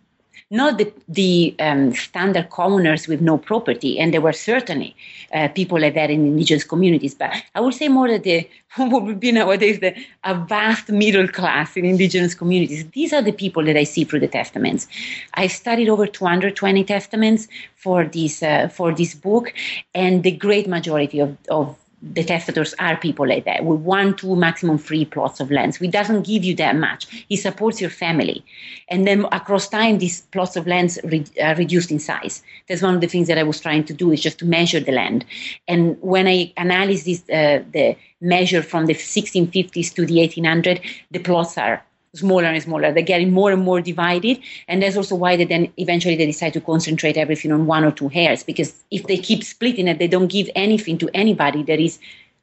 not 0.49 0.77
the, 0.77 0.93
the 1.07 1.55
um, 1.59 1.93
standard 1.93 2.49
commoners 2.49 3.07
with 3.07 3.21
no 3.21 3.37
property, 3.37 3.99
and 3.99 4.13
there 4.13 4.21
were 4.21 4.33
certainly 4.33 4.95
uh, 5.33 5.47
people 5.49 5.79
like 5.79 5.93
that 5.93 6.09
in 6.09 6.25
indigenous 6.25 6.65
communities, 6.65 7.15
but 7.15 7.33
I 7.55 7.61
would 7.61 7.73
say 7.73 7.87
more 7.87 8.09
that 8.09 8.23
the 8.23 8.47
what 8.75 9.03
would 9.03 9.19
be 9.19 9.31
nowadays 9.31 9.79
the, 9.79 9.95
a 10.25 10.35
vast 10.35 10.89
middle 10.89 11.27
class 11.27 11.77
in 11.77 11.85
indigenous 11.85 12.33
communities. 12.33 12.85
These 12.91 13.13
are 13.13 13.21
the 13.21 13.31
people 13.31 13.63
that 13.63 13.77
I 13.77 13.83
see 13.83 14.03
through 14.03 14.21
the 14.21 14.27
testaments. 14.27 14.87
I 15.35 15.47
studied 15.47 15.89
over 15.89 16.05
220 16.05 16.83
testaments 16.83 17.47
for 17.75 18.05
this 18.05 18.43
uh, 18.43 18.67
for 18.67 18.93
this 18.93 19.15
book, 19.15 19.53
and 19.95 20.23
the 20.23 20.31
great 20.31 20.67
majority 20.67 21.19
of, 21.19 21.37
of 21.49 21.77
the 22.01 22.23
testators 22.23 22.75
are 22.79 22.95
people 22.95 23.27
like 23.27 23.45
that 23.45 23.65
with 23.65 23.79
one, 23.79 24.15
two, 24.15 24.35
maximum 24.35 24.77
three 24.77 25.03
plots 25.03 25.39
of 25.39 25.49
land. 25.49 25.73
So 25.73 25.79
he 25.79 25.87
doesn't 25.87 26.27
give 26.27 26.43
you 26.43 26.55
that 26.55 26.75
much. 26.75 27.07
He 27.27 27.35
supports 27.35 27.81
your 27.81 27.89
family. 27.89 28.45
And 28.89 29.07
then 29.07 29.25
across 29.31 29.67
time, 29.67 29.97
these 29.97 30.21
plots 30.21 30.55
of 30.55 30.67
land 30.67 30.99
re- 31.03 31.25
are 31.41 31.55
reduced 31.55 31.89
in 31.91 31.97
size. 31.99 32.43
That's 32.69 32.83
one 32.83 32.93
of 32.93 33.01
the 33.01 33.07
things 33.07 33.27
that 33.29 33.39
I 33.39 33.43
was 33.43 33.59
trying 33.59 33.83
to 33.85 33.93
do 33.93 34.11
is 34.11 34.21
just 34.21 34.37
to 34.39 34.45
measure 34.45 34.79
the 34.79 34.91
land. 34.91 35.25
And 35.67 35.97
when 36.01 36.27
I 36.27 36.53
analyze 36.55 37.03
this, 37.03 37.21
uh, 37.29 37.63
the 37.73 37.95
measure 38.21 38.61
from 38.61 38.85
the 38.85 38.93
1650s 38.93 39.93
to 39.95 40.05
the 40.05 40.19
1800, 40.19 40.81
the 41.09 41.19
plots 41.19 41.57
are 41.57 41.83
smaller 42.17 42.45
and 42.45 42.61
smaller. 42.61 42.91
They're 42.91 43.03
getting 43.03 43.31
more 43.31 43.51
and 43.51 43.61
more 43.61 43.81
divided, 43.81 44.39
and 44.67 44.81
that's 44.81 44.97
also 44.97 45.15
why 45.15 45.35
they 45.35 45.45
then 45.45 45.71
eventually 45.77 46.15
they 46.15 46.25
decide 46.25 46.53
to 46.53 46.61
concentrate 46.61 47.17
everything 47.17 47.51
on 47.51 47.65
one 47.65 47.83
or 47.83 47.91
two 47.91 48.11
heirs. 48.13 48.43
Because 48.43 48.83
if 48.91 49.07
they 49.07 49.17
keep 49.17 49.43
splitting 49.43 49.87
it, 49.87 49.99
they 49.99 50.07
don't 50.07 50.27
give 50.27 50.49
anything 50.55 50.97
to 50.99 51.09
anybody 51.13 51.63
that 51.63 51.79
is 51.79 51.99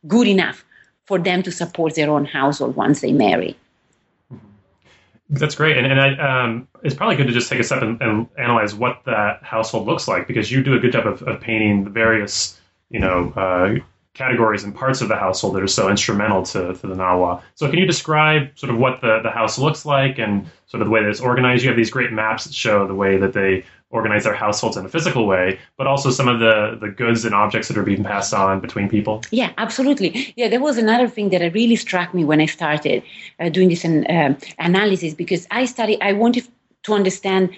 good 0.07 0.27
enough 0.27 0.65
for 1.05 1.19
them 1.19 1.43
to 1.43 1.53
support 1.53 1.95
their 1.95 2.11
own 2.11 2.25
household 2.25 2.77
once 2.77 3.01
they 3.01 3.13
marry. 3.13 3.57
That's 5.31 5.55
great, 5.55 5.77
and, 5.79 5.87
and 5.87 6.01
I, 6.01 6.45
um, 6.45 6.69
it's 6.83 6.95
probably 6.95 7.17
good 7.17 7.27
to 7.27 7.33
just 7.33 7.49
take 7.49 7.59
a 7.59 7.65
step 7.65 7.83
and, 7.83 8.01
and, 8.03 8.29
analyze 8.39 8.75
what 8.75 9.01
that 9.07 9.43
household 9.43 9.87
looks 9.87 10.07
like 10.07 10.29
because 10.29 10.53
you 10.53 10.63
do 10.63 10.75
a 10.75 10.79
good 10.79 10.93
job 10.93 11.07
of, 11.07 11.23
of 11.23 11.41
painting 11.41 11.85
the 11.85 11.91
various, 11.91 12.61
you 12.91 13.01
know, 13.01 13.33
uh, 13.35 13.77
categories 14.14 14.62
and 14.62 14.74
parts 14.74 15.00
of 15.00 15.09
the 15.09 15.16
household 15.16 15.57
that 15.57 15.62
are 15.62 15.68
so 15.68 15.90
instrumental 15.90 16.42
to, 16.44 16.72
to 16.74 16.87
the 16.87 16.94
Nahua. 16.94 17.42
So 17.57 17.68
can 17.68 17.79
you 17.79 17.87
describe 17.87 18.57
sort 18.57 18.70
of 18.70 18.79
what 18.79 19.00
the, 19.00 19.20
the 19.22 19.31
house 19.31 19.59
looks 19.59 19.85
like 19.85 20.18
and 20.18 20.46
sort 20.66 20.81
of 20.81 20.87
the 20.87 20.90
way 20.90 21.03
that 21.03 21.11
it's 21.11 21.20
organized? 21.20 21.64
You 21.64 21.70
have 21.70 21.77
these 21.77 21.90
great 21.90 22.12
maps 22.12 22.44
that 22.44 22.55
show 22.55 22.87
the 22.87 22.94
way 22.94 23.16
that 23.16 23.33
they 23.33 23.64
organize 23.90 24.24
their 24.24 24.35
households 24.35 24.77
in 24.77 24.85
a 24.85 24.88
physical 24.88 25.27
way, 25.27 25.59
but 25.77 25.87
also 25.87 26.11
some 26.11 26.29
of 26.29 26.40
the, 26.40 26.79
the 26.81 26.88
goods 26.88 27.24
and 27.24 27.35
objects 27.35 27.68
that 27.68 27.77
are 27.77 27.83
being 27.83 28.03
passed 28.03 28.33
on 28.33 28.61
between 28.61 28.88
people. 28.88 29.22
Yeah, 29.31 29.53
absolutely. 29.59 30.33
Yeah, 30.37 30.48
there 30.48 30.61
was 30.61 30.79
another 30.79 31.09
thing 31.09 31.31
that 31.31 31.40
really 31.53 31.77
struck 31.77 32.14
me 32.14 32.24
when 32.24 32.40
I 32.40 32.46
started 32.46 33.03
uh, 33.38 33.48
doing 33.50 33.68
this 33.68 33.85
an, 33.85 34.07
uh, 34.07 34.37
analysis 34.59 35.14
because 35.14 35.46
I 35.50 35.64
studied, 35.64 36.00
I 36.00 36.12
wanted 36.12 36.46
to 36.85 36.92
understand 36.92 37.50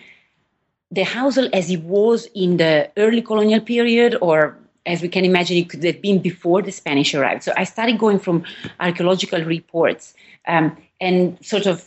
the 0.91 1.05
household 1.05 1.51
as 1.53 1.71
it 1.71 1.83
was 1.83 2.29
in 2.35 2.59
the 2.59 2.91
early 2.97 3.23
colonial 3.23 3.61
period 3.61 4.17
or 4.21 4.57
as 4.87 5.03
we 5.03 5.09
can 5.09 5.25
imagine, 5.25 5.57
it 5.57 5.69
could 5.69 5.85
have 5.85 6.01
been 6.01 6.21
before 6.21 6.63
the 6.63 6.73
Spanish 6.73 7.15
arrived. 7.15 7.43
So 7.43 7.53
I 7.57 7.65
started 7.65 7.99
going 7.99 8.19
from 8.19 8.45
archaeological 8.81 9.43
reports 9.45 10.15
um, 10.47 10.77
and 11.01 11.39
sort 11.45 11.67
of 11.67 11.85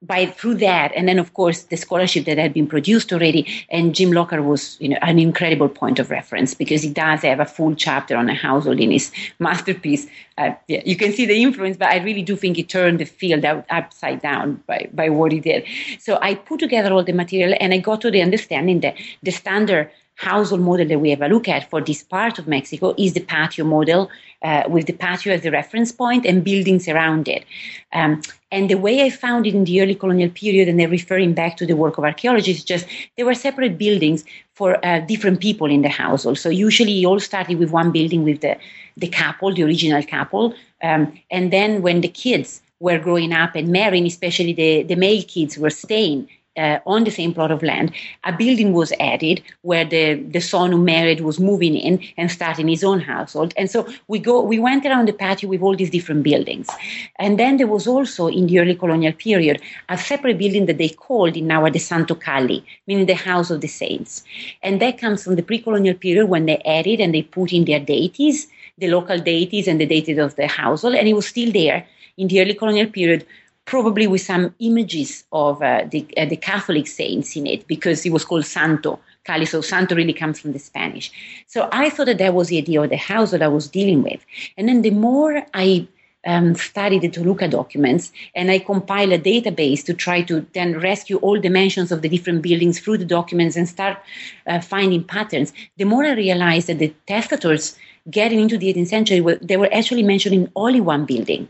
by 0.00 0.26
through 0.26 0.54
that, 0.54 0.92
and 0.94 1.08
then 1.08 1.18
of 1.18 1.34
course 1.34 1.64
the 1.64 1.76
scholarship 1.76 2.24
that 2.24 2.38
had 2.38 2.54
been 2.54 2.68
produced 2.68 3.12
already. 3.12 3.46
And 3.68 3.94
Jim 3.94 4.12
Lockhart 4.12 4.44
was, 4.44 4.76
you 4.80 4.88
know, 4.88 4.98
an 5.02 5.18
incredible 5.18 5.68
point 5.68 5.98
of 5.98 6.08
reference 6.10 6.54
because 6.54 6.82
he 6.82 6.90
does 6.90 7.22
have 7.22 7.40
a 7.40 7.44
full 7.44 7.74
chapter 7.74 8.16
on 8.16 8.28
a 8.28 8.34
household 8.34 8.78
in 8.78 8.92
his 8.92 9.10
masterpiece. 9.40 10.06
Uh, 10.36 10.52
yeah, 10.68 10.82
you 10.84 10.96
can 10.96 11.12
see 11.12 11.26
the 11.26 11.42
influence, 11.42 11.76
but 11.76 11.90
I 11.90 11.98
really 11.98 12.22
do 12.22 12.36
think 12.36 12.56
he 12.56 12.62
turned 12.62 13.00
the 13.00 13.06
field 13.06 13.44
out, 13.44 13.66
upside 13.70 14.22
down 14.22 14.62
by 14.66 14.88
by 14.92 15.08
what 15.08 15.32
he 15.32 15.40
did. 15.40 15.64
So 15.98 16.18
I 16.22 16.36
put 16.36 16.60
together 16.60 16.92
all 16.92 17.02
the 17.02 17.12
material, 17.12 17.56
and 17.60 17.74
I 17.74 17.78
got 17.78 18.00
to 18.02 18.10
the 18.10 18.22
understanding 18.22 18.80
that 18.80 18.96
the 19.24 19.32
standard 19.32 19.90
household 20.18 20.60
model 20.60 20.86
that 20.86 20.98
we 20.98 21.10
have 21.10 21.22
a 21.22 21.28
look 21.28 21.48
at 21.48 21.70
for 21.70 21.80
this 21.80 22.02
part 22.02 22.40
of 22.40 22.48
Mexico 22.48 22.92
is 22.98 23.14
the 23.14 23.20
patio 23.20 23.64
model, 23.64 24.10
uh, 24.42 24.64
with 24.68 24.86
the 24.86 24.92
patio 24.92 25.32
as 25.32 25.42
the 25.42 25.50
reference 25.50 25.92
point 25.92 26.26
and 26.26 26.42
buildings 26.42 26.88
around 26.88 27.28
it. 27.28 27.44
Um, 27.92 28.20
and 28.50 28.68
the 28.68 28.78
way 28.78 29.02
I 29.02 29.10
found 29.10 29.46
it 29.46 29.54
in 29.54 29.62
the 29.62 29.80
early 29.80 29.94
colonial 29.94 30.30
period, 30.30 30.68
and 30.68 30.80
then 30.80 30.90
referring 30.90 31.34
back 31.34 31.56
to 31.58 31.66
the 31.66 31.76
work 31.76 31.98
of 31.98 32.04
archaeologists, 32.04 32.64
just 32.64 32.84
there 33.16 33.26
were 33.26 33.34
separate 33.34 33.78
buildings 33.78 34.24
for 34.54 34.84
uh, 34.84 34.98
different 35.00 35.40
people 35.40 35.70
in 35.70 35.82
the 35.82 35.88
household. 35.88 36.36
So 36.36 36.48
usually 36.48 36.92
you 36.92 37.08
all 37.08 37.20
started 37.20 37.56
with 37.60 37.70
one 37.70 37.92
building 37.92 38.24
with 38.24 38.40
the, 38.40 38.58
the 38.96 39.08
couple, 39.08 39.54
the 39.54 39.62
original 39.62 40.02
couple. 40.02 40.52
Um, 40.82 41.16
and 41.30 41.52
then 41.52 41.80
when 41.80 42.00
the 42.00 42.08
kids 42.08 42.60
were 42.80 42.98
growing 42.98 43.32
up 43.32 43.54
and 43.54 43.68
marrying, 43.68 44.06
especially 44.06 44.52
the, 44.52 44.82
the 44.82 44.96
male 44.96 45.22
kids 45.22 45.58
were 45.58 45.70
staying 45.70 46.28
uh, 46.58 46.80
on 46.84 47.04
the 47.04 47.10
same 47.10 47.32
plot 47.32 47.50
of 47.50 47.62
land, 47.62 47.92
a 48.24 48.32
building 48.32 48.72
was 48.72 48.92
added 49.00 49.40
where 49.62 49.84
the, 49.84 50.14
the 50.14 50.40
son 50.40 50.72
who 50.72 50.78
married 50.78 51.20
was 51.20 51.38
moving 51.38 51.74
in 51.74 52.02
and 52.16 52.30
starting 52.30 52.68
his 52.68 52.84
own 52.84 53.00
household. 53.00 53.54
And 53.56 53.70
so 53.70 53.88
we 54.08 54.18
go, 54.18 54.42
we 54.42 54.58
went 54.58 54.84
around 54.84 55.08
the 55.08 55.12
patio 55.12 55.48
with 55.48 55.62
all 55.62 55.76
these 55.76 55.90
different 55.90 56.22
buildings. 56.22 56.68
And 57.16 57.38
then 57.38 57.56
there 57.56 57.66
was 57.66 57.86
also 57.86 58.26
in 58.26 58.46
the 58.46 58.58
early 58.58 58.74
colonial 58.74 59.12
period 59.12 59.62
a 59.88 59.96
separate 59.96 60.38
building 60.38 60.66
that 60.66 60.78
they 60.78 60.88
called 60.88 61.36
in 61.36 61.50
our 61.50 61.70
the 61.70 61.78
Santo 61.78 62.14
Calli, 62.14 62.64
meaning 62.86 63.06
the 63.06 63.14
house 63.14 63.50
of 63.50 63.60
the 63.60 63.68
saints. 63.68 64.24
And 64.62 64.82
that 64.82 64.98
comes 64.98 65.22
from 65.22 65.36
the 65.36 65.42
pre-colonial 65.42 65.94
period 65.94 66.26
when 66.26 66.46
they 66.46 66.58
added 66.58 67.00
and 67.00 67.14
they 67.14 67.22
put 67.22 67.52
in 67.52 67.64
their 67.64 67.80
deities, 67.80 68.48
the 68.78 68.88
local 68.88 69.18
deities 69.18 69.68
and 69.68 69.80
the 69.80 69.86
deities 69.86 70.18
of 70.18 70.34
the 70.36 70.48
household. 70.48 70.94
And 70.94 71.06
it 71.06 71.14
was 71.14 71.26
still 71.26 71.52
there 71.52 71.86
in 72.16 72.28
the 72.28 72.40
early 72.40 72.54
colonial 72.54 72.90
period 72.90 73.24
probably 73.68 74.06
with 74.06 74.22
some 74.22 74.54
images 74.60 75.24
of 75.30 75.62
uh, 75.62 75.84
the, 75.90 76.06
uh, 76.16 76.24
the 76.24 76.36
Catholic 76.36 76.86
saints 76.86 77.36
in 77.36 77.46
it 77.46 77.66
because 77.66 78.06
it 78.06 78.10
was 78.10 78.24
called 78.24 78.46
Santo. 78.46 78.98
Calli, 79.26 79.46
so 79.46 79.60
Santo 79.60 79.94
really 79.94 80.14
comes 80.14 80.40
from 80.40 80.52
the 80.52 80.58
Spanish. 80.58 81.12
So 81.46 81.68
I 81.70 81.90
thought 81.90 82.06
that 82.06 82.16
that 82.16 82.32
was 82.32 82.48
the 82.48 82.56
idea 82.56 82.80
of 82.80 82.88
the 82.88 82.96
house 82.96 83.30
that 83.30 83.42
I 83.42 83.48
was 83.48 83.68
dealing 83.68 84.02
with. 84.02 84.24
And 84.56 84.70
then 84.70 84.80
the 84.80 84.90
more 84.90 85.44
I 85.52 85.86
um, 86.24 86.54
studied 86.54 87.02
the 87.02 87.10
Toluca 87.10 87.46
documents 87.46 88.10
and 88.34 88.50
I 88.50 88.58
compiled 88.58 89.12
a 89.12 89.18
database 89.18 89.84
to 89.84 89.92
try 89.92 90.22
to 90.22 90.46
then 90.54 90.80
rescue 90.80 91.18
all 91.18 91.38
dimensions 91.38 91.92
of 91.92 92.00
the 92.00 92.08
different 92.08 92.40
buildings 92.40 92.80
through 92.80 92.96
the 92.96 93.04
documents 93.04 93.54
and 93.54 93.68
start 93.68 93.98
uh, 94.46 94.60
finding 94.60 95.04
patterns, 95.04 95.52
the 95.76 95.84
more 95.84 96.06
I 96.06 96.12
realized 96.12 96.68
that 96.68 96.78
the 96.78 96.94
testators 97.06 97.76
getting 98.10 98.40
into 98.40 98.56
the 98.56 98.72
18th 98.72 98.86
century, 98.86 99.38
they 99.42 99.58
were 99.58 99.72
actually 99.74 100.04
mentioning 100.04 100.50
only 100.56 100.80
one 100.80 101.04
building 101.04 101.48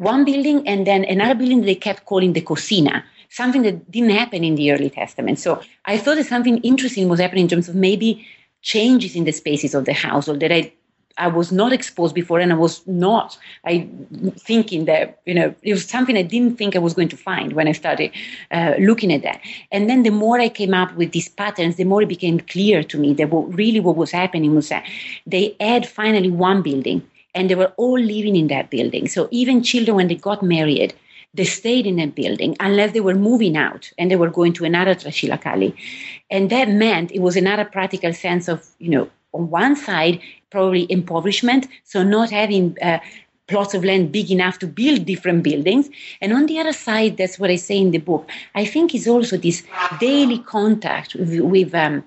one 0.00 0.24
building 0.24 0.66
and 0.66 0.86
then 0.86 1.04
another 1.04 1.34
building 1.34 1.60
they 1.60 1.74
kept 1.74 2.06
calling 2.06 2.32
the 2.32 2.40
cocina, 2.40 3.04
something 3.28 3.62
that 3.62 3.90
didn't 3.90 4.10
happen 4.10 4.42
in 4.42 4.54
the 4.54 4.72
early 4.72 4.88
Testament. 4.88 5.38
So 5.38 5.60
I 5.84 5.98
thought 5.98 6.16
that 6.16 6.26
something 6.26 6.56
interesting 6.58 7.08
was 7.10 7.20
happening 7.20 7.42
in 7.42 7.48
terms 7.48 7.68
of 7.68 7.74
maybe 7.74 8.26
changes 8.62 9.14
in 9.14 9.24
the 9.24 9.32
spaces 9.32 9.74
of 9.74 9.84
the 9.84 9.92
household 9.92 10.40
that 10.40 10.52
I 10.52 10.72
I 11.18 11.26
was 11.26 11.52
not 11.52 11.72
exposed 11.72 12.14
before, 12.14 12.40
and 12.40 12.50
I 12.50 12.56
was 12.56 12.86
not 12.86 13.36
I 13.66 13.86
thinking 14.38 14.86
that 14.86 15.20
you 15.26 15.34
know 15.34 15.54
it 15.62 15.72
was 15.72 15.84
something 15.84 16.16
I 16.16 16.22
didn't 16.22 16.56
think 16.56 16.74
I 16.74 16.78
was 16.78 16.94
going 16.94 17.10
to 17.10 17.16
find 17.16 17.52
when 17.52 17.68
I 17.68 17.72
started 17.72 18.10
uh, 18.50 18.74
looking 18.78 19.12
at 19.12 19.22
that. 19.22 19.40
And 19.70 19.90
then 19.90 20.02
the 20.02 20.10
more 20.10 20.40
I 20.40 20.48
came 20.48 20.72
up 20.72 20.96
with 20.96 21.12
these 21.12 21.28
patterns, 21.28 21.76
the 21.76 21.84
more 21.84 22.00
it 22.00 22.08
became 22.08 22.40
clear 22.40 22.82
to 22.84 22.96
me 22.96 23.12
that 23.14 23.28
what, 23.30 23.54
really 23.54 23.80
what 23.80 23.96
was 23.96 24.12
happening 24.12 24.54
was 24.54 24.70
that 24.70 24.86
they 25.26 25.56
had 25.60 25.86
finally 25.86 26.30
one 26.30 26.62
building 26.62 27.02
and 27.34 27.48
they 27.48 27.54
were 27.54 27.72
all 27.76 27.98
living 27.98 28.36
in 28.36 28.48
that 28.48 28.70
building. 28.70 29.08
So 29.08 29.28
even 29.30 29.62
children, 29.62 29.96
when 29.96 30.08
they 30.08 30.16
got 30.16 30.42
married, 30.42 30.94
they 31.34 31.44
stayed 31.44 31.86
in 31.86 31.96
that 31.96 32.14
building 32.14 32.56
unless 32.60 32.92
they 32.92 33.00
were 33.00 33.14
moving 33.14 33.56
out 33.56 33.90
and 33.98 34.10
they 34.10 34.16
were 34.16 34.30
going 34.30 34.52
to 34.54 34.64
another 34.64 34.94
tlaxilacalli. 34.94 35.74
And 36.30 36.50
that 36.50 36.68
meant 36.68 37.12
it 37.12 37.20
was 37.20 37.36
another 37.36 37.64
practical 37.64 38.12
sense 38.12 38.48
of, 38.48 38.66
you 38.78 38.90
know, 38.90 39.08
on 39.32 39.48
one 39.48 39.76
side, 39.76 40.20
probably 40.50 40.90
impoverishment, 40.90 41.68
so 41.84 42.02
not 42.02 42.30
having 42.30 42.76
uh, 42.82 42.98
plots 43.46 43.74
of 43.74 43.84
land 43.84 44.10
big 44.10 44.30
enough 44.30 44.58
to 44.60 44.66
build 44.66 45.04
different 45.04 45.42
buildings. 45.42 45.88
And 46.20 46.32
on 46.32 46.46
the 46.46 46.58
other 46.58 46.72
side, 46.72 47.16
that's 47.16 47.38
what 47.38 47.50
I 47.50 47.56
say 47.56 47.78
in 47.78 47.90
the 47.90 47.98
book, 47.98 48.28
I 48.54 48.64
think 48.64 48.94
is 48.94 49.06
also 49.06 49.36
this 49.36 49.62
daily 50.00 50.38
contact 50.38 51.14
with, 51.14 51.40
with 51.40 51.74
um, 51.74 52.04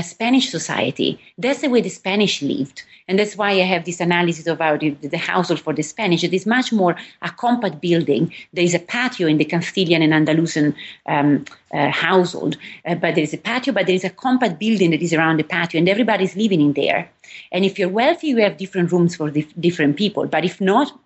Spanish 0.00 0.50
society. 0.50 1.20
That's 1.36 1.60
the 1.60 1.68
way 1.68 1.80
the 1.80 1.88
Spanish 1.88 2.40
lived. 2.40 2.82
And 3.08 3.18
that's 3.18 3.36
why 3.36 3.50
I 3.50 3.64
have 3.64 3.84
this 3.84 4.00
analysis 4.00 4.46
of 4.46 4.58
how 4.58 4.76
the, 4.76 4.90
the 4.90 5.18
household 5.18 5.60
for 5.60 5.72
the 5.72 5.82
Spanish. 5.82 6.24
It 6.24 6.32
is 6.32 6.46
much 6.46 6.72
more 6.72 6.96
a 7.20 7.30
compact 7.30 7.80
building. 7.80 8.32
There 8.52 8.64
is 8.64 8.74
a 8.74 8.78
patio 8.78 9.26
in 9.26 9.38
the 9.38 9.44
Castilian 9.44 10.02
and 10.02 10.14
Andalusian 10.14 10.74
um, 11.06 11.44
uh, 11.74 11.90
household, 11.90 12.56
uh, 12.86 12.94
but 12.94 13.14
there 13.14 13.24
is 13.24 13.34
a 13.34 13.38
patio, 13.38 13.74
but 13.74 13.86
there 13.86 13.96
is 13.96 14.04
a 14.04 14.10
compact 14.10 14.58
building 14.58 14.92
that 14.92 15.02
is 15.02 15.12
around 15.12 15.38
the 15.38 15.44
patio, 15.44 15.78
and 15.78 15.88
everybody's 15.88 16.36
living 16.36 16.60
in 16.60 16.72
there. 16.74 17.10
And 17.50 17.64
if 17.64 17.78
you're 17.78 17.88
wealthy, 17.88 18.28
you 18.28 18.38
have 18.38 18.56
different 18.56 18.92
rooms 18.92 19.16
for 19.16 19.30
dif- 19.30 19.52
different 19.60 19.96
people. 19.96 20.26
But 20.26 20.44
if 20.44 20.60
not, 20.60 20.96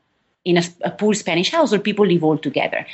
in 0.45 0.59
a, 0.59 0.63
a 0.83 0.91
poor 0.91 1.15
Spanish 1.15 1.51
household, 1.51 1.83
people 1.83 2.07
live 2.07 2.23
all 2.23 2.39
together. 2.39 2.87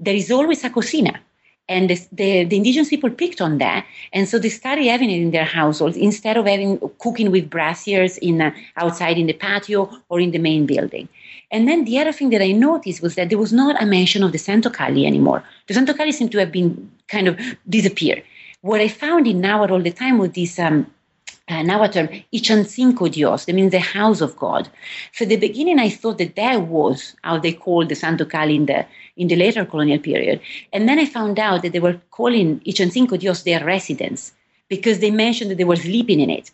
There 0.00 0.14
is 0.14 0.30
always 0.30 0.64
a 0.64 0.70
cocina 0.70 1.20
and 1.68 1.90
the, 1.90 1.96
the, 2.12 2.44
the, 2.44 2.56
indigenous 2.56 2.88
people 2.88 3.10
picked 3.10 3.40
on 3.40 3.58
that. 3.58 3.84
And 4.12 4.28
so 4.28 4.38
they 4.38 4.48
started 4.48 4.86
having 4.86 5.10
it 5.10 5.20
in 5.20 5.30
their 5.32 5.44
households 5.44 5.96
instead 5.96 6.36
of 6.36 6.46
having 6.46 6.78
cooking 6.98 7.30
with 7.30 7.50
braziers 7.50 8.18
in 8.18 8.40
uh, 8.40 8.52
outside 8.76 9.18
in 9.18 9.26
the 9.26 9.32
patio 9.32 9.90
or 10.08 10.20
in 10.20 10.30
the 10.30 10.38
main 10.38 10.66
building. 10.66 11.08
And 11.50 11.68
then 11.68 11.84
the 11.84 11.98
other 11.98 12.12
thing 12.12 12.30
that 12.30 12.42
i 12.42 12.52
noticed 12.52 13.02
was 13.02 13.14
that 13.14 13.28
there 13.28 13.38
was 13.38 13.52
not 13.52 13.80
a 13.80 13.86
mention 13.86 14.22
of 14.22 14.32
the 14.32 14.38
santo 14.38 14.70
calli 14.70 15.06
anymore. 15.06 15.42
The 15.66 15.74
santo 15.74 15.92
calli 15.92 16.12
seemed 16.12 16.32
to 16.32 16.38
have 16.38 16.52
been 16.52 16.90
kind 17.08 17.28
of 17.28 17.38
disappeared. 17.68 18.22
What 18.60 18.80
i 18.80 18.88
found 18.88 19.26
in 19.26 19.40
Nahuatl 19.40 19.74
all 19.74 19.82
the 19.82 19.92
time 19.92 20.18
was 20.18 20.32
this 20.32 20.58
um, 20.58 20.86
uh, 21.48 21.62
Nahuatl 21.62 21.92
term, 21.92 22.08
ichantzinco 22.32 23.10
Dios, 23.10 23.44
that 23.44 23.54
means 23.54 23.70
the 23.70 23.78
house 23.78 24.20
of 24.20 24.36
God. 24.36 24.68
So 25.12 25.24
the 25.24 25.36
beginning, 25.36 25.78
I 25.78 25.90
thought 25.90 26.18
that 26.18 26.34
that 26.36 26.62
was 26.62 27.14
how 27.22 27.38
they 27.38 27.52
called 27.52 27.88
the 27.88 27.94
Santo 27.94 28.24
Calli 28.24 28.56
in 28.56 28.66
the, 28.66 28.84
in 29.16 29.28
the 29.28 29.36
later 29.36 29.64
colonial 29.64 29.98
period. 29.98 30.40
And 30.72 30.88
then 30.88 30.98
I 30.98 31.06
found 31.06 31.38
out 31.38 31.62
that 31.62 31.72
they 31.72 31.80
were 31.80 32.00
calling 32.10 32.60
ichantzinco 32.60 33.18
Dios 33.18 33.42
their 33.42 33.64
residence 33.64 34.32
because 34.68 34.98
they 34.98 35.10
mentioned 35.10 35.50
that 35.50 35.58
they 35.58 35.64
were 35.64 35.76
sleeping 35.76 36.20
in 36.20 36.30
it. 36.30 36.50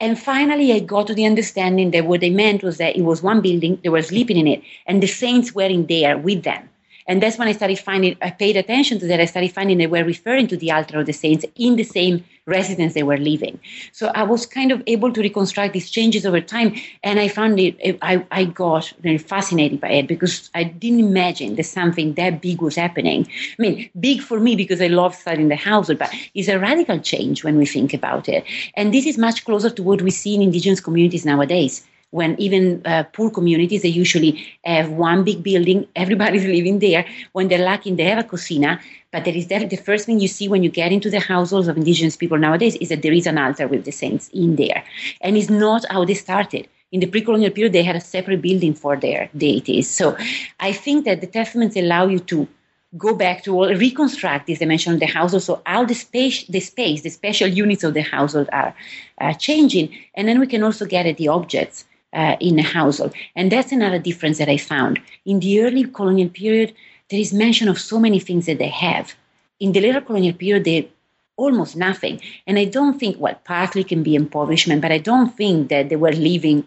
And 0.00 0.18
finally, 0.18 0.72
I 0.72 0.78
got 0.78 1.08
to 1.08 1.14
the 1.14 1.26
understanding 1.26 1.90
that 1.90 2.06
what 2.06 2.20
they 2.20 2.30
meant 2.30 2.62
was 2.62 2.78
that 2.78 2.96
it 2.96 3.02
was 3.02 3.22
one 3.22 3.40
building, 3.40 3.80
they 3.82 3.88
were 3.88 4.02
sleeping 4.02 4.36
in 4.36 4.46
it, 4.46 4.62
and 4.86 5.02
the 5.02 5.08
saints 5.08 5.54
were 5.54 5.62
in 5.62 5.86
there 5.86 6.16
with 6.16 6.44
them. 6.44 6.68
And 7.08 7.22
that's 7.22 7.38
when 7.38 7.48
I 7.48 7.52
started 7.52 7.78
finding, 7.78 8.16
I 8.20 8.30
paid 8.30 8.56
attention 8.56 8.98
to 9.00 9.06
that. 9.06 9.18
I 9.18 9.24
started 9.24 9.52
finding 9.52 9.78
they 9.78 9.86
were 9.86 10.04
referring 10.04 10.46
to 10.48 10.56
the 10.56 10.70
altar 10.70 11.00
of 11.00 11.06
the 11.06 11.12
saints 11.12 11.46
in 11.56 11.76
the 11.76 11.82
same 11.82 12.22
residence 12.44 12.94
they 12.94 13.02
were 13.02 13.16
living. 13.16 13.58
So 13.92 14.08
I 14.14 14.22
was 14.22 14.46
kind 14.46 14.72
of 14.72 14.82
able 14.86 15.12
to 15.12 15.20
reconstruct 15.20 15.72
these 15.72 15.90
changes 15.90 16.26
over 16.26 16.40
time. 16.40 16.74
And 17.02 17.18
I 17.18 17.28
found 17.28 17.58
it, 17.58 17.98
I, 18.02 18.26
I 18.30 18.44
got 18.44 18.92
very 19.00 19.18
fascinated 19.18 19.80
by 19.80 19.90
it 19.90 20.06
because 20.06 20.50
I 20.54 20.64
didn't 20.64 21.00
imagine 21.00 21.56
that 21.56 21.64
something 21.64 22.14
that 22.14 22.42
big 22.42 22.60
was 22.60 22.76
happening. 22.76 23.26
I 23.58 23.62
mean, 23.62 23.90
big 23.98 24.20
for 24.20 24.38
me 24.38 24.54
because 24.56 24.80
I 24.80 24.88
love 24.88 25.14
studying 25.14 25.48
the 25.48 25.56
household, 25.56 25.98
but 25.98 26.14
it's 26.34 26.48
a 26.48 26.58
radical 26.58 26.98
change 26.98 27.42
when 27.42 27.56
we 27.56 27.66
think 27.66 27.94
about 27.94 28.28
it. 28.28 28.44
And 28.74 28.92
this 28.92 29.06
is 29.06 29.16
much 29.16 29.44
closer 29.44 29.70
to 29.70 29.82
what 29.82 30.02
we 30.02 30.10
see 30.10 30.34
in 30.34 30.42
indigenous 30.42 30.80
communities 30.80 31.24
nowadays 31.24 31.86
when 32.10 32.40
even 32.40 32.82
uh, 32.84 33.04
poor 33.12 33.30
communities 33.30 33.82
they 33.82 33.88
usually 33.88 34.46
have 34.64 34.90
one 34.90 35.24
big 35.24 35.42
building 35.42 35.86
everybody's 35.96 36.44
living 36.44 36.78
there 36.78 37.04
when 37.32 37.48
they're 37.48 37.64
lucky 37.64 37.92
they 37.94 38.04
have 38.04 38.18
a 38.18 38.24
cocina. 38.24 38.80
But 39.10 39.24
there 39.24 39.34
is 39.34 39.48
the 39.48 39.76
first 39.76 40.04
thing 40.04 40.20
you 40.20 40.28
see 40.28 40.48
when 40.48 40.62
you 40.62 40.68
get 40.68 40.92
into 40.92 41.08
the 41.08 41.20
households 41.20 41.66
of 41.66 41.78
indigenous 41.78 42.16
people 42.16 42.36
nowadays 42.36 42.76
is 42.76 42.90
that 42.90 43.00
there 43.00 43.12
is 43.12 43.26
an 43.26 43.38
altar 43.38 43.66
with 43.66 43.84
the 43.86 43.90
saints 43.90 44.28
in 44.34 44.56
there. 44.56 44.84
And 45.22 45.36
it's 45.36 45.48
not 45.48 45.86
how 45.90 46.04
they 46.04 46.12
started. 46.12 46.68
In 46.92 47.00
the 47.00 47.06
pre-colonial 47.06 47.50
period 47.50 47.72
they 47.72 47.82
had 47.82 47.96
a 47.96 48.00
separate 48.00 48.42
building 48.42 48.74
for 48.74 48.96
their 48.96 49.30
deities. 49.36 49.88
So 49.90 50.16
i 50.60 50.72
think 50.72 51.04
that 51.04 51.20
the 51.20 51.26
testaments 51.26 51.76
allow 51.76 52.06
you 52.06 52.20
to 52.20 52.48
go 52.96 53.14
back 53.14 53.44
to 53.44 53.54
all, 53.54 53.74
reconstruct 53.74 54.46
this 54.46 54.60
dimension 54.60 54.94
of 54.94 55.00
the 55.00 55.06
household. 55.06 55.42
So 55.42 55.60
how 55.66 55.84
the 55.84 55.94
space, 55.94 56.44
the 56.44 56.60
space, 56.60 57.02
the 57.02 57.10
special 57.10 57.48
units 57.48 57.84
of 57.84 57.94
the 57.94 58.02
household 58.02 58.48
are 58.52 58.74
uh, 59.20 59.34
changing, 59.34 59.94
and 60.14 60.26
then 60.26 60.40
we 60.40 60.46
can 60.46 60.62
also 60.62 60.86
get 60.86 61.06
at 61.06 61.18
the 61.18 61.28
objects 61.28 61.84
uh, 62.12 62.36
in 62.40 62.58
a 62.58 62.62
household. 62.62 63.14
And 63.36 63.52
that's 63.52 63.72
another 63.72 63.98
difference 63.98 64.38
that 64.38 64.48
I 64.48 64.56
found. 64.56 65.00
In 65.24 65.40
the 65.40 65.62
early 65.62 65.84
colonial 65.84 66.28
period, 66.28 66.74
there 67.10 67.20
is 67.20 67.32
mention 67.32 67.68
of 67.68 67.78
so 67.78 67.98
many 67.98 68.20
things 68.20 68.46
that 68.46 68.58
they 68.58 68.68
have. 68.68 69.14
In 69.60 69.72
the 69.72 69.80
later 69.80 70.00
colonial 70.00 70.34
period, 70.34 70.64
they 70.64 70.88
almost 71.36 71.76
nothing. 71.76 72.20
And 72.46 72.58
I 72.58 72.64
don't 72.64 72.98
think, 72.98 73.18
well, 73.18 73.38
partly 73.44 73.84
can 73.84 74.02
be 74.02 74.14
impoverishment, 74.14 74.82
but 74.82 74.92
I 74.92 74.98
don't 74.98 75.34
think 75.36 75.68
that 75.68 75.88
they 75.88 75.96
were 75.96 76.12
living, 76.12 76.64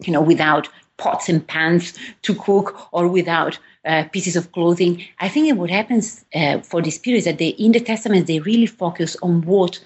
you 0.00 0.12
know, 0.12 0.22
without 0.22 0.68
pots 0.96 1.28
and 1.28 1.46
pans 1.46 1.92
to 2.22 2.34
cook 2.34 2.88
or 2.92 3.08
without 3.08 3.58
uh, 3.84 4.04
pieces 4.12 4.36
of 4.36 4.52
clothing. 4.52 5.04
I 5.20 5.28
think 5.28 5.58
what 5.58 5.70
happens 5.70 6.24
uh, 6.34 6.60
for 6.60 6.80
this 6.80 6.98
period 6.98 7.18
is 7.18 7.24
that 7.24 7.38
they, 7.38 7.48
in 7.48 7.72
the 7.72 7.80
Testament, 7.80 8.26
they 8.26 8.40
really 8.40 8.66
focus 8.66 9.16
on 9.22 9.42
what 9.42 9.78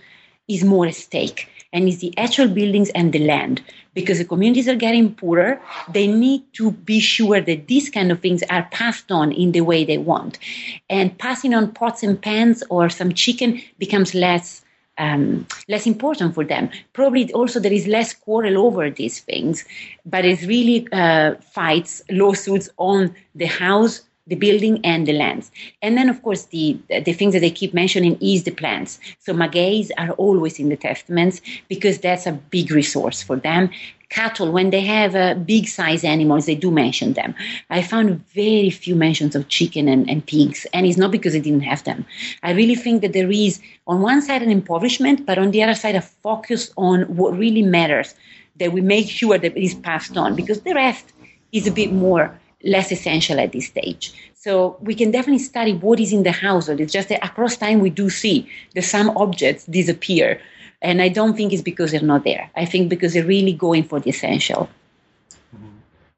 is 0.47 0.63
more 0.65 0.87
at 0.87 0.95
stake 0.95 1.49
and 1.73 1.89
it's 1.89 1.99
the 1.99 2.17
actual 2.19 2.49
buildings 2.49 2.91
and 2.91 3.13
the 3.13 3.19
land. 3.21 3.63
Because 3.95 4.19
the 4.19 4.25
communities 4.25 4.69
are 4.69 4.77
getting 4.77 5.15
poorer, 5.15 5.61
they 5.93 6.07
need 6.07 6.45
to 6.55 6.71
be 6.71 7.01
sure 7.01 7.41
that 7.41 7.67
these 7.67 7.91
kind 7.91 8.13
of 8.13 8.21
things 8.21 8.43
are 8.51 8.69
passed 8.71 9.11
on 9.11 9.33
in 9.33 9.53
the 9.53 9.63
way 9.63 9.85
they 9.85 9.99
want. 9.99 10.39
And 10.89 11.17
passing 11.19 11.55
on 11.55 11.73
pots 11.73 12.03
and 12.03 12.21
pans 12.21 12.63
or 12.71 12.89
some 12.89 13.13
chicken 13.13 13.61
becomes 13.79 14.15
less 14.15 14.65
um, 14.99 15.47
less 15.67 15.87
important 15.87 16.35
for 16.35 16.45
them. 16.45 16.69
Probably 16.93 17.33
also 17.33 17.59
there 17.59 17.73
is 17.73 17.87
less 17.87 18.13
quarrel 18.13 18.59
over 18.59 18.91
these 18.91 19.21
things, 19.21 19.65
but 20.05 20.27
it's 20.27 20.43
really 20.45 20.87
uh, 20.93 21.37
fights, 21.37 22.03
lawsuits 22.11 22.69
on 22.77 23.15
the 23.35 23.47
house 23.47 24.03
the 24.27 24.37
building 24.37 24.81
and 24.85 25.07
the 25.07 25.13
lands. 25.13 25.51
And 25.83 25.97
then, 25.97 26.09
of 26.09 26.23
course, 26.23 26.45
the, 26.47 26.79
the 26.89 27.13
things 27.13 27.33
that 27.33 27.41
they 27.41 27.51
keep 27.51 27.75
mentioning 27.75 28.17
is 28.21 28.45
the 28.45 28.53
plants. 28.53 29.01
So 29.19 29.33
magueys 29.33 29.91
are 29.99 30.11
always 30.13 30.59
in 30.59 30.69
the 30.69 30.77
testaments 30.77 31.41
because 31.69 31.99
that's 31.99 32.27
a 32.27 32.33
big 32.33 32.71
resource 32.71 33.23
for 33.23 33.37
them. 33.37 33.71
Cattle, 34.09 34.51
when 34.51 34.71
they 34.71 34.81
have 34.81 35.15
uh, 35.15 35.35
big 35.35 35.69
size 35.69 36.03
animals, 36.03 36.47
they 36.47 36.57
do 36.57 36.73
mention 36.73 37.13
them. 37.13 37.33
I 37.71 37.81
found 37.83 38.27
very 38.35 38.69
few 38.71 38.97
mentions 38.97 39.37
of 39.37 39.49
chicken 39.49 39.87
and, 39.87 40.11
and 40.11 40.27
pigs, 40.27 40.67
and 40.73 40.85
it's 40.85 40.99
not 40.99 41.13
because 41.13 41.33
they 41.33 41.41
didn't 41.41 41.61
have 41.61 41.85
them. 41.85 42.05
I 42.43 42.51
really 42.51 42.75
think 42.75 43.03
that 43.03 43.13
there 43.13 43.31
is, 43.31 43.61
on 43.87 44.01
one 44.01 44.21
side, 44.21 44.43
an 44.43 44.51
impoverishment, 44.51 45.27
but 45.27 45.39
on 45.39 45.53
the 45.53 45.63
other 45.63 45.77
side, 45.77 45.95
a 45.95 46.01
focus 46.01 46.73
on 46.77 47.03
what 47.03 47.39
really 47.39 47.63
matters, 47.63 48.15
that 48.57 48.73
we 48.73 48.81
make 48.81 49.09
sure 49.09 49.39
that 49.39 49.57
it 49.57 49.63
is 49.63 49.75
passed 49.75 50.17
on, 50.17 50.35
because 50.35 50.63
the 50.63 50.75
rest 50.75 51.13
is 51.53 51.69
a 51.69 51.73
bit 51.73 51.93
more 51.93 52.37
less 52.65 52.93
essential 52.93 53.41
at 53.41 53.53
this 53.53 53.67
stage. 53.67 54.13
So 54.35 54.77
we 54.81 54.95
can 54.95 55.11
definitely 55.11 55.41
study 55.41 55.75
what 55.75 56.01
is 56.01 56.13
in 56.13 56.23
the 56.23 56.33
household. 56.33 56.81
It's 56.81 56.93
just 56.93 57.09
that 57.11 57.25
across 57.25 57.57
time 57.57 57.81
we 57.81 57.91
do 57.91 58.09
see 58.09 58.49
that 58.75 58.83
some 58.83 59.11
objects 59.17 59.67
disappear. 59.67 60.41
And 60.83 61.03
I 61.03 61.09
don't 61.09 61.37
think 61.37 61.53
it's 61.53 61.63
because 61.63 61.93
they're 61.93 62.01
not 62.01 62.25
there. 62.25 62.51
I 62.57 62.65
think 62.65 62.89
because 62.89 63.13
they're 63.13 63.25
really 63.25 63.53
going 63.53 63.85
for 63.85 64.01
the 64.01 64.11
essential. 64.11 64.69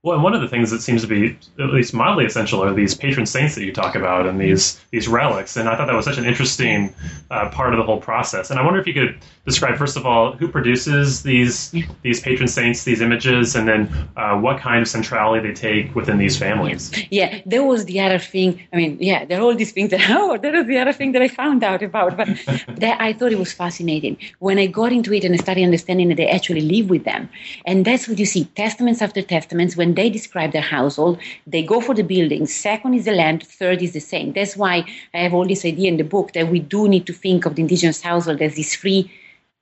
Well, 0.05 0.15
and 0.15 0.25
one 0.25 0.35
of 0.35 0.41
the 0.41 0.49
things 0.49 0.73
that 0.73 0.83
seems 0.83 1.03
to 1.03 1.07
be 1.07 1.38
at 1.61 1.73
least 1.73 1.95
mildly 1.95 2.25
essential 2.25 2.61
are 2.61 2.75
these 2.75 2.93
patron 2.93 3.25
saints 3.25 3.55
that 3.55 3.62
you 3.62 3.73
talk 3.73 3.95
about 3.95 4.27
and 4.27 4.41
these 4.41 4.81
these 4.91 5.07
relics. 5.07 5.57
And 5.57 5.69
I 5.69 5.77
thought 5.77 5.87
that 5.87 5.95
was 5.95 6.05
such 6.05 6.19
an 6.19 6.25
interesting 6.25 6.93
uh, 7.31 7.51
part 7.51 7.73
of 7.73 7.79
the 7.79 7.85
whole 7.85 8.01
process. 8.01 8.51
And 8.51 8.59
I 8.59 8.65
wonder 8.65 8.81
if 8.81 8.87
you 8.88 8.95
could 8.95 9.17
describe 9.45 9.77
first 9.77 9.97
of 9.97 10.05
all 10.05 10.33
who 10.33 10.49
produces 10.49 11.23
these 11.23 11.73
these 12.03 12.21
patron 12.21 12.49
saints, 12.49 12.83
these 12.83 13.01
images, 13.01 13.55
and 13.55 13.69
then 13.69 14.09
uh, 14.17 14.37
what 14.37 14.59
kind 14.59 14.83
of 14.83 14.88
centrality 14.88 15.47
they 15.47 15.55
take 15.55 15.95
within 15.95 16.19
these 16.19 16.37
families. 16.37 16.91
Yeah, 17.11 17.41
there 17.47 17.62
was 17.62 17.85
the 17.85 18.01
other 18.01 18.19
thing. 18.19 18.61
I 18.73 18.77
mean, 18.79 18.99
yeah, 19.01 19.25
there 19.25 19.38
are 19.38 19.43
all 19.43 19.55
these 19.55 19.71
things 19.71 19.91
that 19.91 20.01
oh, 20.11 20.37
that 20.37 20.53
was 20.53 20.67
the 20.67 20.79
other 20.79 20.93
thing 20.93 21.12
that 21.12 21.23
I 21.23 21.29
found 21.29 21.62
out 21.62 21.81
about. 21.81 22.17
But 22.17 22.27
that 22.81 23.01
I 23.01 23.12
thought 23.12 23.31
it 23.31 23.38
was 23.38 23.53
fascinating 23.53 24.17
when 24.41 24.59
I 24.59 24.67
got 24.67 24.91
into 24.91 25.15
it 25.15 25.23
and 25.23 25.33
I 25.33 25.38
started 25.38 25.62
understanding 25.62 26.09
that 26.09 26.17
they 26.17 26.27
actually 26.27 26.62
live 26.62 26.91
with 26.91 27.05
them. 27.05 27.29
And 27.67 27.85
that's 27.85 28.09
what 28.09 28.19
you 28.19 28.27
see, 28.27 28.47
testaments 28.57 29.01
after 29.01 29.23
testaments 29.23 29.77
when 29.77 29.92
they 29.95 30.11
describe 30.11 30.53
their 30.53 30.63
household, 30.63 31.19
they 31.47 31.63
go 31.63 31.81
for 31.81 31.95
the 31.95 32.03
buildings. 32.03 32.55
Second 32.55 32.95
is 32.95 33.05
the 33.05 33.13
land. 33.13 33.47
Third 33.47 33.83
is 33.83 33.93
the 33.93 34.01
saint. 34.01 34.35
That's 34.35 34.57
why 34.57 34.85
I 35.15 35.19
have 35.19 35.35
all 35.35 35.47
this 35.47 35.65
idea 35.65 35.89
in 35.89 35.97
the 35.97 36.05
book 36.05 36.33
that 36.33 36.49
we 36.49 36.61
do 36.61 36.89
need 36.89 37.07
to 37.07 37.13
think 37.13 37.47
of 37.47 37.55
the 37.55 37.63
indigenous 37.63 38.01
household 38.01 38.43
as 38.43 38.55
these 38.55 38.77
three 38.77 39.11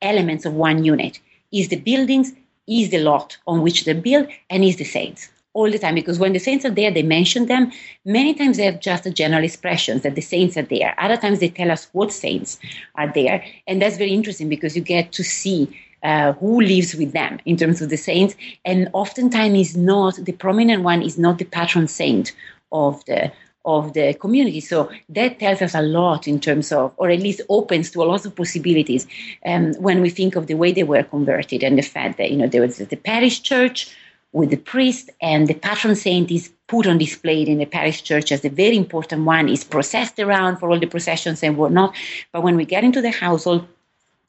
elements 0.02 0.44
of 0.44 0.54
one 0.54 0.84
unit. 0.84 1.20
Is 1.52 1.68
the 1.68 1.76
buildings, 1.76 2.32
is 2.68 2.90
the 2.90 2.98
lot 2.98 3.36
on 3.46 3.62
which 3.62 3.84
they're 3.84 3.94
built, 3.94 4.28
and 4.48 4.64
is 4.64 4.76
the 4.76 4.84
saints 4.84 5.30
all 5.52 5.70
the 5.70 5.78
time 5.78 5.94
because 5.94 6.18
when 6.18 6.32
the 6.32 6.38
saints 6.38 6.64
are 6.64 6.70
there, 6.70 6.90
they 6.90 7.02
mention 7.02 7.46
them. 7.46 7.72
Many 8.04 8.34
times 8.34 8.56
they 8.56 8.64
have 8.64 8.80
just 8.80 9.06
a 9.06 9.10
general 9.10 9.42
expressions 9.42 10.02
that 10.02 10.14
the 10.14 10.20
saints 10.20 10.56
are 10.56 10.62
there. 10.62 10.94
Other 10.98 11.16
times 11.16 11.40
they 11.40 11.48
tell 11.48 11.70
us 11.70 11.88
what 11.92 12.12
saints 12.12 12.58
are 12.94 13.12
there. 13.12 13.44
And 13.66 13.82
that's 13.82 13.96
very 13.96 14.12
interesting 14.12 14.48
because 14.48 14.76
you 14.76 14.82
get 14.82 15.12
to 15.12 15.24
see 15.24 15.76
uh, 16.02 16.32
who 16.34 16.60
lives 16.60 16.94
with 16.94 17.12
them 17.12 17.38
in 17.44 17.56
terms 17.56 17.80
of 17.80 17.90
the 17.90 17.96
saints. 17.96 18.34
And 18.64 18.88
oftentimes 18.92 19.58
is 19.58 19.76
not 19.76 20.16
the 20.16 20.32
prominent 20.32 20.82
one 20.82 21.02
is 21.02 21.18
not 21.18 21.38
the 21.38 21.44
patron 21.44 21.88
saint 21.88 22.32
of 22.72 23.04
the 23.06 23.32
of 23.64 23.92
the 23.92 24.14
community. 24.14 24.60
So 24.60 24.90
that 25.10 25.38
tells 25.38 25.60
us 25.60 25.74
a 25.74 25.82
lot 25.82 26.26
in 26.26 26.40
terms 26.40 26.72
of, 26.72 26.92
or 26.96 27.10
at 27.10 27.20
least 27.20 27.42
opens 27.48 27.90
to 27.90 28.02
a 28.02 28.04
lot 28.04 28.24
of 28.24 28.34
possibilities 28.34 29.06
um, 29.44 29.74
when 29.74 30.00
we 30.00 30.08
think 30.10 30.34
of 30.34 30.46
the 30.46 30.54
way 30.54 30.72
they 30.72 30.82
were 30.82 31.02
converted 31.02 31.62
and 31.62 31.76
the 31.76 31.82
fact 31.82 32.16
that 32.18 32.30
you 32.30 32.38
know 32.38 32.46
there 32.46 32.62
was 32.62 32.78
the 32.78 32.96
parish 32.96 33.42
church 33.42 33.94
with 34.32 34.50
the 34.50 34.56
priest 34.56 35.10
and 35.20 35.48
the 35.48 35.54
patron 35.54 35.96
saint 35.96 36.30
is 36.30 36.52
put 36.68 36.86
on 36.86 36.98
display 36.98 37.42
in 37.42 37.58
the 37.58 37.66
parish 37.66 38.02
church 38.02 38.30
as 38.30 38.44
a 38.44 38.48
very 38.48 38.76
important 38.76 39.24
one 39.24 39.48
is 39.48 39.64
processed 39.64 40.18
around 40.20 40.56
for 40.56 40.70
all 40.70 40.78
the 40.78 40.86
processions 40.86 41.42
and 41.42 41.56
whatnot 41.56 41.94
but 42.32 42.42
when 42.42 42.56
we 42.56 42.64
get 42.64 42.84
into 42.84 43.02
the 43.02 43.10
household 43.10 43.66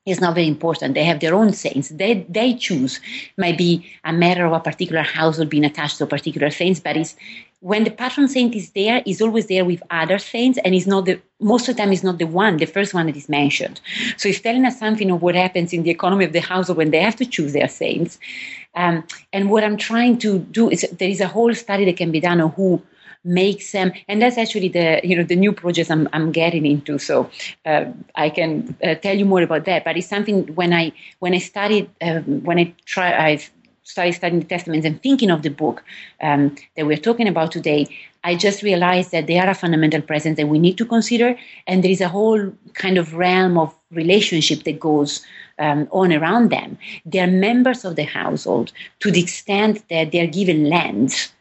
is 0.06 0.20
not 0.20 0.34
very 0.34 0.48
important. 0.48 0.96
They 0.96 1.04
have 1.04 1.20
their 1.20 1.36
own 1.36 1.54
saints. 1.54 1.90
They 1.90 2.26
they 2.28 2.56
choose. 2.56 3.00
Might 3.38 3.58
be 3.58 3.86
a 4.04 4.12
matter 4.12 4.46
of 4.46 4.54
a 4.54 4.60
particular 4.60 5.04
household 5.04 5.50
being 5.50 5.66
attached 5.66 5.98
to 6.00 6.06
a 6.06 6.08
particular 6.08 6.50
saints, 6.50 6.80
but 6.80 6.98
it's 6.98 7.16
when 7.60 7.84
the 7.84 7.92
patron 7.92 8.28
saint 8.28 8.56
is 8.56 8.72
there, 8.72 9.04
is 9.06 9.22
always 9.22 9.46
there 9.46 9.64
with 9.64 9.84
other 9.92 10.18
saints, 10.18 10.58
and 10.66 10.74
is 10.74 10.88
not 10.88 11.06
the 11.06 11.22
most 11.40 11.70
of 11.70 11.76
the 11.76 11.82
time 11.84 11.94
is 11.94 12.04
not 12.04 12.18
the 12.18 12.26
one, 12.26 12.58
the 12.58 12.66
first 12.66 12.94
one 12.96 13.06
that 13.06 13.16
is 13.16 13.30
mentioned. 13.30 13.80
So 14.18 14.30
it's 14.30 14.42
telling 14.42 14.66
us 14.66 14.80
something 14.80 15.12
of 15.12 15.22
what 15.22 15.36
happens 15.36 15.72
in 15.72 15.84
the 15.84 15.92
economy 15.92 16.26
of 16.26 16.34
the 16.34 16.40
household 16.40 16.78
when 16.78 16.90
they 16.90 17.02
have 17.02 17.16
to 17.18 17.26
choose 17.26 17.54
their 17.54 17.68
saints. 17.68 18.18
Um, 18.74 19.04
and 19.34 19.52
what 19.52 19.64
I'm 19.64 19.78
trying 19.78 20.18
to 20.20 20.40
do 20.40 20.70
is 20.70 20.82
there 20.98 21.10
is 21.10 21.22
a 21.22 21.28
whole 21.28 21.54
study 21.54 21.86
that 21.86 21.98
can 21.98 22.12
be 22.12 22.20
done 22.20 22.42
on 22.42 22.52
who 22.52 22.82
makes 23.24 23.72
them 23.72 23.92
and 24.08 24.22
that's 24.22 24.38
actually 24.38 24.68
the 24.68 25.00
you 25.04 25.16
know 25.16 25.24
the 25.24 25.36
new 25.36 25.52
projects 25.52 25.92
i'm, 25.92 26.10
I'm 26.14 26.32
getting 26.32 26.66
into. 26.66 26.98
So 26.98 27.30
uh, 27.66 27.86
i 28.16 28.30
can 28.30 28.76
uh, 28.84 28.96
tell 28.96 29.18
you 29.18 29.26
more 29.26 29.42
about 29.42 29.66
that 29.66 29.84
but 29.84 29.98
it's 29.98 30.08
something 30.08 30.48
when 30.56 30.74
i 30.74 30.92
when 31.20 31.34
i 31.34 31.38
studied 31.38 31.90
um, 32.02 32.44
when 32.44 32.58
i 32.58 32.74
try 32.86 33.14
i 33.14 33.40
started 33.84 34.14
studying 34.14 34.40
the 34.40 34.48
testaments 34.48 34.86
and 34.86 35.02
thinking 35.02 35.32
of 35.32 35.42
the 35.42 35.50
book 35.50 35.84
um, 36.22 36.56
that 36.76 36.86
we're 36.86 36.98
talking 36.98 37.28
about 37.28 37.52
today 37.52 37.88
i 38.24 38.36
just 38.36 38.64
realized 38.64 39.12
that 39.12 39.28
they 39.28 39.38
are 39.38 39.50
a 39.50 39.56
fundamental 39.56 40.02
presence 40.02 40.38
that 40.38 40.48
we 40.48 40.60
need 40.60 40.78
to 40.78 40.86
consider 40.86 41.38
and 41.68 41.84
there 41.84 41.92
is 41.92 42.02
a 42.02 42.10
whole 42.10 42.52
kind 42.74 42.98
of 42.98 43.14
realm 43.14 43.58
of 43.58 43.74
relationship 43.92 44.64
that 44.64 44.80
goes 44.80 45.22
um, 45.60 45.88
on 45.92 46.12
around 46.12 46.50
them. 46.50 46.78
They're 47.06 47.28
members 47.28 47.86
of 47.86 47.96
the 47.96 48.04
household 48.04 48.72
to 49.00 49.12
the 49.12 49.22
extent 49.22 49.84
that 49.90 50.12
they're 50.12 50.28
given 50.28 50.70
lands 50.70 51.32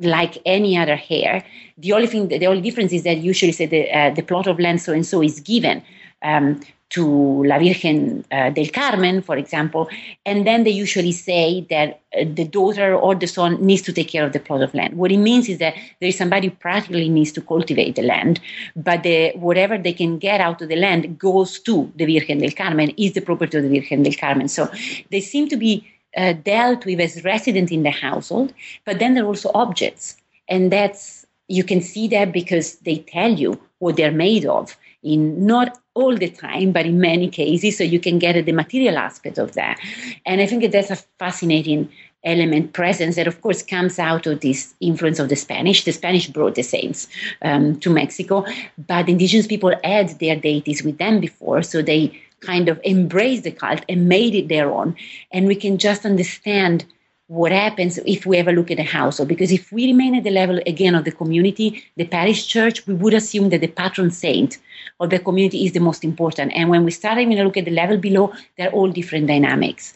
like 0.00 0.38
any 0.44 0.76
other 0.76 1.00
heir. 1.08 1.44
The 1.78 1.92
only 1.92 2.06
thing, 2.06 2.28
the 2.28 2.46
only 2.46 2.62
difference 2.62 2.92
is 2.92 3.04
that 3.04 3.18
usually 3.18 3.52
say 3.52 3.66
the 3.66 3.90
uh, 3.90 4.10
the 4.10 4.22
plot 4.22 4.46
of 4.46 4.58
land 4.58 4.80
so 4.80 4.92
and 4.92 5.06
so 5.06 5.22
is 5.22 5.40
given 5.40 5.82
um, 6.22 6.60
to 6.90 7.44
La 7.44 7.58
Virgen 7.58 8.24
uh, 8.32 8.50
del 8.50 8.68
Carmen, 8.70 9.22
for 9.22 9.36
example, 9.36 9.88
and 10.26 10.46
then 10.46 10.64
they 10.64 10.70
usually 10.70 11.12
say 11.12 11.64
that 11.70 12.00
uh, 12.18 12.24
the 12.34 12.44
daughter 12.44 12.94
or 12.96 13.14
the 13.14 13.28
son 13.28 13.64
needs 13.64 13.82
to 13.82 13.92
take 13.92 14.08
care 14.08 14.26
of 14.26 14.32
the 14.32 14.40
plot 14.40 14.60
of 14.62 14.74
land. 14.74 14.96
What 14.96 15.12
it 15.12 15.18
means 15.18 15.48
is 15.48 15.58
that 15.58 15.74
there 16.00 16.08
is 16.08 16.18
somebody 16.18 16.48
who 16.48 16.54
practically 16.54 17.08
needs 17.08 17.30
to 17.32 17.40
cultivate 17.40 17.94
the 17.94 18.02
land, 18.02 18.40
but 18.74 19.04
the, 19.04 19.30
whatever 19.36 19.78
they 19.78 19.92
can 19.92 20.18
get 20.18 20.40
out 20.40 20.60
of 20.62 20.68
the 20.68 20.76
land 20.76 21.18
goes 21.18 21.60
to 21.60 21.90
the 21.94 22.06
Virgen 22.06 22.38
del 22.38 22.50
Carmen, 22.50 22.90
is 22.96 23.12
the 23.12 23.20
property 23.20 23.58
of 23.58 23.62
the 23.62 23.78
Virgen 23.78 24.02
del 24.02 24.14
Carmen. 24.14 24.48
So 24.48 24.68
they 25.10 25.20
seem 25.20 25.48
to 25.48 25.56
be 25.56 25.88
uh, 26.16 26.32
dealt 26.32 26.84
with 26.84 27.00
as 27.00 27.24
resident 27.24 27.70
in 27.70 27.82
the 27.82 27.90
household, 27.90 28.52
but 28.84 28.98
then 28.98 29.14
they're 29.14 29.26
also 29.26 29.50
objects. 29.54 30.16
And 30.48 30.72
that's, 30.72 31.26
you 31.48 31.64
can 31.64 31.80
see 31.80 32.08
that 32.08 32.32
because 32.32 32.76
they 32.76 32.98
tell 32.98 33.32
you 33.32 33.60
what 33.78 33.96
they're 33.96 34.12
made 34.12 34.44
of 34.44 34.76
in 35.02 35.46
not 35.46 35.78
all 35.94 36.16
the 36.16 36.28
time, 36.28 36.72
but 36.72 36.86
in 36.86 37.00
many 37.00 37.28
cases, 37.28 37.78
so 37.78 37.84
you 37.84 37.98
can 37.98 38.18
get 38.18 38.36
at 38.36 38.46
the 38.46 38.52
material 38.52 38.98
aspect 38.98 39.38
of 39.38 39.52
that. 39.52 39.78
And 40.26 40.40
I 40.40 40.46
think 40.46 40.62
that 40.62 40.72
that's 40.72 40.90
a 40.90 40.96
fascinating 41.18 41.90
element 42.24 42.74
presence 42.74 43.16
that 43.16 43.26
of 43.26 43.40
course 43.40 43.62
comes 43.62 43.98
out 43.98 44.26
of 44.26 44.40
this 44.40 44.74
influence 44.80 45.18
of 45.18 45.30
the 45.30 45.36
spanish 45.36 45.84
the 45.84 45.92
spanish 45.92 46.26
brought 46.26 46.54
the 46.54 46.62
saints 46.62 47.08
um, 47.40 47.78
to 47.80 47.88
mexico 47.88 48.44
but 48.86 49.08
indigenous 49.08 49.46
people 49.46 49.74
had 49.82 50.10
their 50.18 50.36
deities 50.36 50.82
with 50.82 50.98
them 50.98 51.18
before 51.18 51.62
so 51.62 51.80
they 51.80 52.12
kind 52.40 52.68
of 52.68 52.80
embraced 52.84 53.44
the 53.44 53.50
cult 53.50 53.84
and 53.88 54.08
made 54.08 54.34
it 54.34 54.48
their 54.48 54.70
own 54.70 54.96
and 55.32 55.46
we 55.46 55.54
can 55.54 55.78
just 55.78 56.04
understand 56.04 56.84
what 57.30 57.52
happens 57.52 57.96
if 58.06 58.26
we 58.26 58.38
ever 58.38 58.50
look 58.50 58.72
at 58.72 58.80
a 58.80 58.82
household. 58.82 59.28
Because 59.28 59.52
if 59.52 59.70
we 59.70 59.86
remain 59.86 60.16
at 60.16 60.24
the 60.24 60.32
level 60.32 60.58
again 60.66 60.96
of 60.96 61.04
the 61.04 61.12
community, 61.12 61.84
the 61.96 62.04
parish 62.04 62.48
church, 62.48 62.84
we 62.88 62.94
would 62.94 63.14
assume 63.14 63.50
that 63.50 63.60
the 63.60 63.68
patron 63.68 64.10
saint 64.10 64.58
of 64.98 65.10
the 65.10 65.20
community 65.20 65.64
is 65.64 65.70
the 65.70 65.78
most 65.78 66.02
important. 66.02 66.52
And 66.56 66.68
when 66.68 66.84
we 66.84 66.90
start 66.90 67.18
even 67.18 67.36
to 67.36 67.44
look 67.44 67.56
at 67.56 67.66
the 67.66 67.70
level 67.70 67.98
below, 67.98 68.32
they're 68.58 68.72
all 68.72 68.90
different 68.90 69.28
dynamics. 69.28 69.94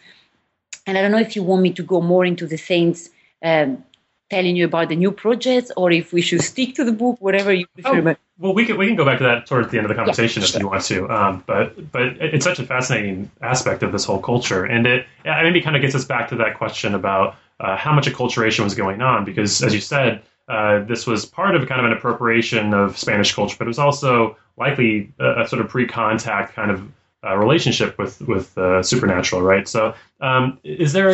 And 0.86 0.96
I 0.96 1.02
don't 1.02 1.10
know 1.10 1.18
if 1.18 1.34
you 1.34 1.42
want 1.42 1.62
me 1.62 1.72
to 1.72 1.82
go 1.82 2.00
more 2.00 2.24
into 2.24 2.46
the 2.46 2.56
saints. 2.56 3.10
Um, 3.42 3.82
telling 4.30 4.56
you 4.56 4.64
about 4.64 4.88
the 4.88 4.96
new 4.96 5.12
projects 5.12 5.70
or 5.76 5.92
if 5.92 6.12
we 6.12 6.22
should 6.22 6.40
stick 6.40 6.74
to 6.74 6.84
the 6.84 6.92
book 6.92 7.16
whatever 7.20 7.52
you 7.52 7.66
prefer 7.74 8.10
oh, 8.10 8.16
well 8.38 8.54
we 8.54 8.64
can 8.64 8.78
we 8.78 8.86
can 8.86 8.96
go 8.96 9.04
back 9.04 9.18
to 9.18 9.24
that 9.24 9.46
towards 9.46 9.70
the 9.70 9.76
end 9.76 9.84
of 9.84 9.88
the 9.88 9.94
conversation 9.94 10.40
yeah, 10.40 10.46
if 10.46 10.52
sure. 10.52 10.60
you 10.60 10.68
want 10.68 10.82
to 10.82 11.08
um, 11.10 11.44
but 11.46 11.92
but 11.92 12.06
it's 12.20 12.44
such 12.44 12.58
a 12.58 12.64
fascinating 12.64 13.30
aspect 13.42 13.82
of 13.82 13.92
this 13.92 14.04
whole 14.04 14.20
culture 14.20 14.64
and 14.64 14.86
it, 14.86 15.06
it 15.24 15.42
maybe 15.42 15.60
kind 15.60 15.76
of 15.76 15.82
gets 15.82 15.94
us 15.94 16.04
back 16.04 16.28
to 16.28 16.36
that 16.36 16.56
question 16.56 16.94
about 16.94 17.36
uh, 17.60 17.76
how 17.76 17.92
much 17.92 18.06
acculturation 18.06 18.64
was 18.64 18.74
going 18.74 19.02
on 19.02 19.24
because 19.24 19.62
as 19.62 19.74
you 19.74 19.80
said 19.80 20.22
uh, 20.48 20.82
this 20.84 21.06
was 21.06 21.24
part 21.24 21.54
of 21.54 21.66
kind 21.68 21.80
of 21.80 21.86
an 21.90 21.96
appropriation 21.96 22.74
of 22.74 22.96
Spanish 22.96 23.34
culture 23.34 23.56
but 23.58 23.66
it 23.66 23.68
was 23.68 23.78
also 23.78 24.36
likely 24.56 25.12
a, 25.18 25.42
a 25.42 25.48
sort 25.48 25.60
of 25.60 25.68
pre-contact 25.68 26.54
kind 26.54 26.70
of 26.70 26.90
uh, 27.24 27.36
relationship 27.36 27.96
with 27.98 28.20
with 28.22 28.56
uh, 28.56 28.82
supernatural 28.82 29.42
right 29.42 29.68
so 29.68 29.94
um, 30.20 30.58
is 30.64 30.92
there 30.92 31.10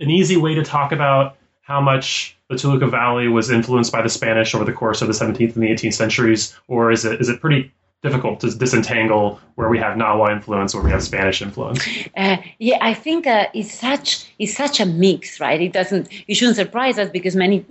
an 0.00 0.10
easy 0.10 0.36
way 0.36 0.54
to 0.54 0.62
talk 0.62 0.92
about 0.92 1.37
how 1.68 1.82
much 1.82 2.34
the 2.48 2.56
Toluca 2.56 2.86
Valley 2.86 3.28
was 3.28 3.50
influenced 3.50 3.92
by 3.92 4.00
the 4.00 4.08
Spanish 4.08 4.54
over 4.54 4.64
the 4.64 4.72
course 4.72 5.02
of 5.02 5.08
the 5.08 5.12
17th 5.12 5.54
and 5.54 5.62
the 5.62 5.68
18th 5.68 5.92
centuries, 5.92 6.58
or 6.66 6.90
is 6.90 7.04
it 7.04 7.20
is 7.20 7.28
it 7.28 7.42
pretty 7.42 7.70
difficult 8.02 8.40
to 8.40 8.50
disentangle 8.56 9.38
where 9.56 9.68
we 9.68 9.76
have 9.76 9.98
Nahua 9.98 10.32
influence, 10.32 10.72
where 10.72 10.82
we 10.82 10.90
have 10.90 11.02
Spanish 11.02 11.42
influence? 11.42 11.86
Uh, 12.16 12.38
yeah, 12.58 12.78
I 12.80 12.94
think 12.94 13.26
uh, 13.26 13.48
it's 13.52 13.74
such 13.74 14.32
it's 14.38 14.56
such 14.56 14.80
a 14.80 14.86
mix, 14.86 15.40
right? 15.40 15.60
It 15.60 15.74
doesn't 15.74 16.08
it 16.26 16.34
shouldn't 16.36 16.56
surprise 16.56 16.98
us 16.98 17.10
because 17.10 17.36
many 17.36 17.66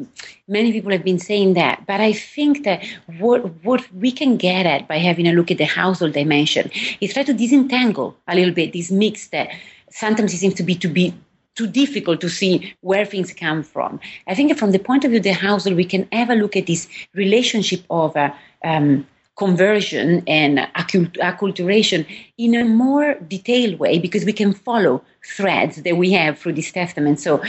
many 0.47 0.71
people 0.71 0.91
have 0.91 1.03
been 1.03 1.17
saying 1.17 1.55
that. 1.55 1.87
But 1.87 1.99
I 1.99 2.13
think 2.13 2.65
that 2.65 2.85
what 3.17 3.39
what 3.63 3.91
we 3.93 4.11
can 4.11 4.37
get 4.37 4.67
at 4.67 4.87
by 4.87 4.99
having 4.99 5.27
a 5.27 5.33
look 5.33 5.49
at 5.49 5.57
the 5.57 5.65
household 5.65 6.13
dimension 6.13 6.69
is 7.01 7.13
try 7.13 7.23
to 7.23 7.33
disentangle 7.33 8.15
a 8.27 8.35
little 8.35 8.53
bit 8.53 8.73
this 8.73 8.91
mix 8.91 9.29
that 9.29 9.49
sometimes 9.89 10.35
it 10.35 10.37
seems 10.37 10.53
to 10.53 10.63
be 10.63 10.75
to 10.75 10.87
be 10.87 11.15
too 11.57 11.67
difficult 11.67 12.21
to 12.21 12.29
see 12.29 12.73
where 12.81 13.05
things 13.05 13.33
come 13.33 13.63
from. 13.63 13.99
I 14.27 14.35
think 14.35 14.57
from 14.57 14.71
the 14.71 14.79
point 14.79 15.03
of 15.03 15.11
view 15.11 15.17
of 15.17 15.23
the 15.23 15.33
household, 15.33 15.75
we 15.75 15.85
can 15.85 16.07
ever 16.11 16.35
look 16.35 16.55
at 16.55 16.67
this 16.67 16.87
relationship 17.13 17.81
of 17.89 18.15
uh, 18.15 18.31
um, 18.63 19.05
conversion 19.37 20.23
and 20.27 20.57
acculturation 20.75 22.05
in 22.37 22.55
a 22.55 22.65
more 22.65 23.15
detailed 23.27 23.77
way 23.79 23.99
because 23.99 24.25
we 24.25 24.33
can 24.33 24.51
follow 24.51 25.01
threads 25.23 25.77
that 25.83 25.95
we 25.95 26.11
have 26.11 26.39
through 26.39 26.53
this 26.53 26.71
testament. 26.71 27.19
So 27.19 27.41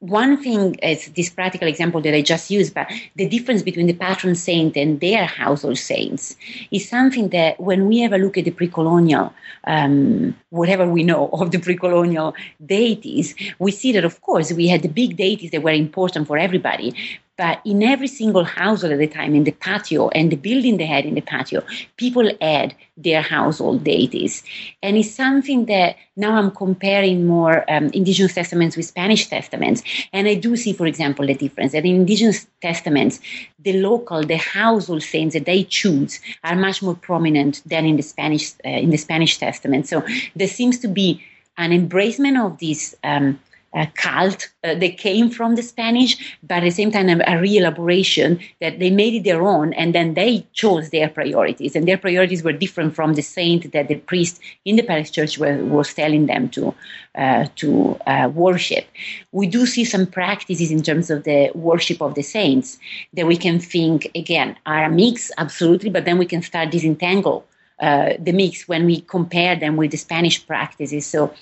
one 0.00 0.42
thing 0.42 0.74
is 0.76 1.08
this 1.12 1.28
practical 1.28 1.68
example 1.68 2.00
that 2.00 2.14
I 2.14 2.22
just 2.22 2.50
used, 2.50 2.72
but 2.72 2.90
the 3.16 3.28
difference 3.28 3.62
between 3.62 3.86
the 3.86 3.92
patron 3.92 4.34
saint 4.34 4.76
and 4.76 4.98
their 4.98 5.26
household 5.26 5.78
saints 5.78 6.36
is 6.70 6.88
something 6.88 7.28
that 7.28 7.60
when 7.60 7.86
we 7.86 8.00
have 8.00 8.14
a 8.14 8.18
look 8.18 8.38
at 8.38 8.46
the 8.46 8.50
pre-colonial, 8.50 9.32
um, 9.64 10.34
whatever 10.48 10.88
we 10.88 11.02
know 11.02 11.28
of 11.28 11.50
the 11.50 11.58
pre-colonial 11.58 12.34
deities, 12.64 13.34
we 13.58 13.70
see 13.70 13.92
that 13.92 14.04
of 14.04 14.20
course 14.22 14.52
we 14.52 14.68
had 14.68 14.80
the 14.80 14.88
big 14.88 15.18
deities 15.18 15.50
that 15.50 15.62
were 15.62 15.70
important 15.70 16.26
for 16.26 16.38
everybody, 16.38 16.94
but 17.40 17.58
in 17.64 17.82
every 17.82 18.06
single 18.06 18.44
household 18.44 18.92
at 18.92 18.98
the 18.98 19.06
time, 19.06 19.34
in 19.34 19.44
the 19.44 19.52
patio 19.52 20.10
and 20.10 20.30
the 20.30 20.36
building 20.36 20.76
they 20.76 20.84
had 20.84 21.06
in 21.06 21.14
the 21.14 21.22
patio, 21.22 21.62
people 21.96 22.30
had 22.38 22.74
their 22.98 23.22
household 23.22 23.82
deities. 23.82 24.42
And 24.82 24.98
it's 24.98 25.10
something 25.10 25.64
that 25.64 25.96
now 26.16 26.36
I'm 26.36 26.50
comparing 26.50 27.26
more 27.26 27.64
um, 27.72 27.86
indigenous 27.94 28.34
testaments 28.34 28.76
with 28.76 28.84
Spanish 28.84 29.28
testaments. 29.28 29.82
And 30.12 30.28
I 30.28 30.34
do 30.34 30.54
see, 30.54 30.74
for 30.74 30.84
example, 30.84 31.26
the 31.26 31.32
difference 31.32 31.72
that 31.72 31.86
in 31.86 31.94
indigenous 31.94 32.46
testaments, 32.60 33.20
the 33.58 33.72
local, 33.80 34.22
the 34.22 34.36
household 34.36 35.02
saints 35.02 35.32
that 35.32 35.46
they 35.46 35.64
choose 35.64 36.20
are 36.44 36.56
much 36.56 36.82
more 36.82 36.94
prominent 36.94 37.62
than 37.64 37.86
in 37.86 37.96
the 37.96 38.02
Spanish, 38.02 38.52
uh, 38.66 38.68
in 38.68 38.90
the 38.90 38.98
Spanish 38.98 39.38
testament. 39.38 39.88
So 39.88 40.04
there 40.36 40.46
seems 40.46 40.78
to 40.80 40.88
be 40.88 41.24
an 41.56 41.70
embracement 41.70 42.38
of 42.44 42.58
these 42.58 42.94
um, 43.02 43.40
a 43.72 43.86
cult 43.94 44.48
uh, 44.64 44.74
that 44.74 44.98
came 44.98 45.30
from 45.30 45.54
the 45.54 45.62
Spanish, 45.62 46.36
but 46.42 46.58
at 46.58 46.64
the 46.64 46.70
same 46.70 46.90
time 46.90 47.08
a, 47.08 47.22
a 47.26 47.40
re-elaboration 47.40 48.38
that 48.60 48.78
they 48.80 48.90
made 48.90 49.14
it 49.14 49.24
their 49.24 49.42
own, 49.42 49.72
and 49.74 49.94
then 49.94 50.14
they 50.14 50.44
chose 50.52 50.90
their 50.90 51.08
priorities, 51.08 51.76
and 51.76 51.86
their 51.86 51.98
priorities 51.98 52.42
were 52.42 52.52
different 52.52 52.94
from 52.94 53.14
the 53.14 53.22
saint 53.22 53.72
that 53.72 53.88
the 53.88 53.94
priest 53.94 54.40
in 54.64 54.76
the 54.76 54.82
parish 54.82 55.10
church 55.12 55.38
were, 55.38 55.56
was 55.64 55.94
telling 55.94 56.26
them 56.26 56.48
to 56.48 56.74
uh, 57.14 57.46
to 57.56 57.98
uh, 58.06 58.30
worship. 58.34 58.86
We 59.32 59.46
do 59.46 59.66
see 59.66 59.84
some 59.84 60.06
practices 60.06 60.70
in 60.70 60.82
terms 60.82 61.10
of 61.10 61.24
the 61.24 61.50
worship 61.54 62.00
of 62.00 62.14
the 62.14 62.22
saints 62.22 62.78
that 63.14 63.26
we 63.26 63.36
can 63.36 63.60
think 63.60 64.10
again 64.14 64.56
are 64.66 64.84
a 64.84 64.90
mix, 64.90 65.30
absolutely, 65.38 65.90
but 65.90 66.04
then 66.04 66.18
we 66.18 66.26
can 66.26 66.42
start 66.42 66.70
disentangle. 66.70 67.44
Uh, 67.80 68.12
the 68.18 68.32
mix 68.32 68.68
when 68.68 68.84
we 68.84 69.00
compare 69.00 69.56
them 69.56 69.74
with 69.74 69.90
the 69.90 69.96
Spanish 69.96 70.46
practices. 70.46 71.06
So 71.06 71.32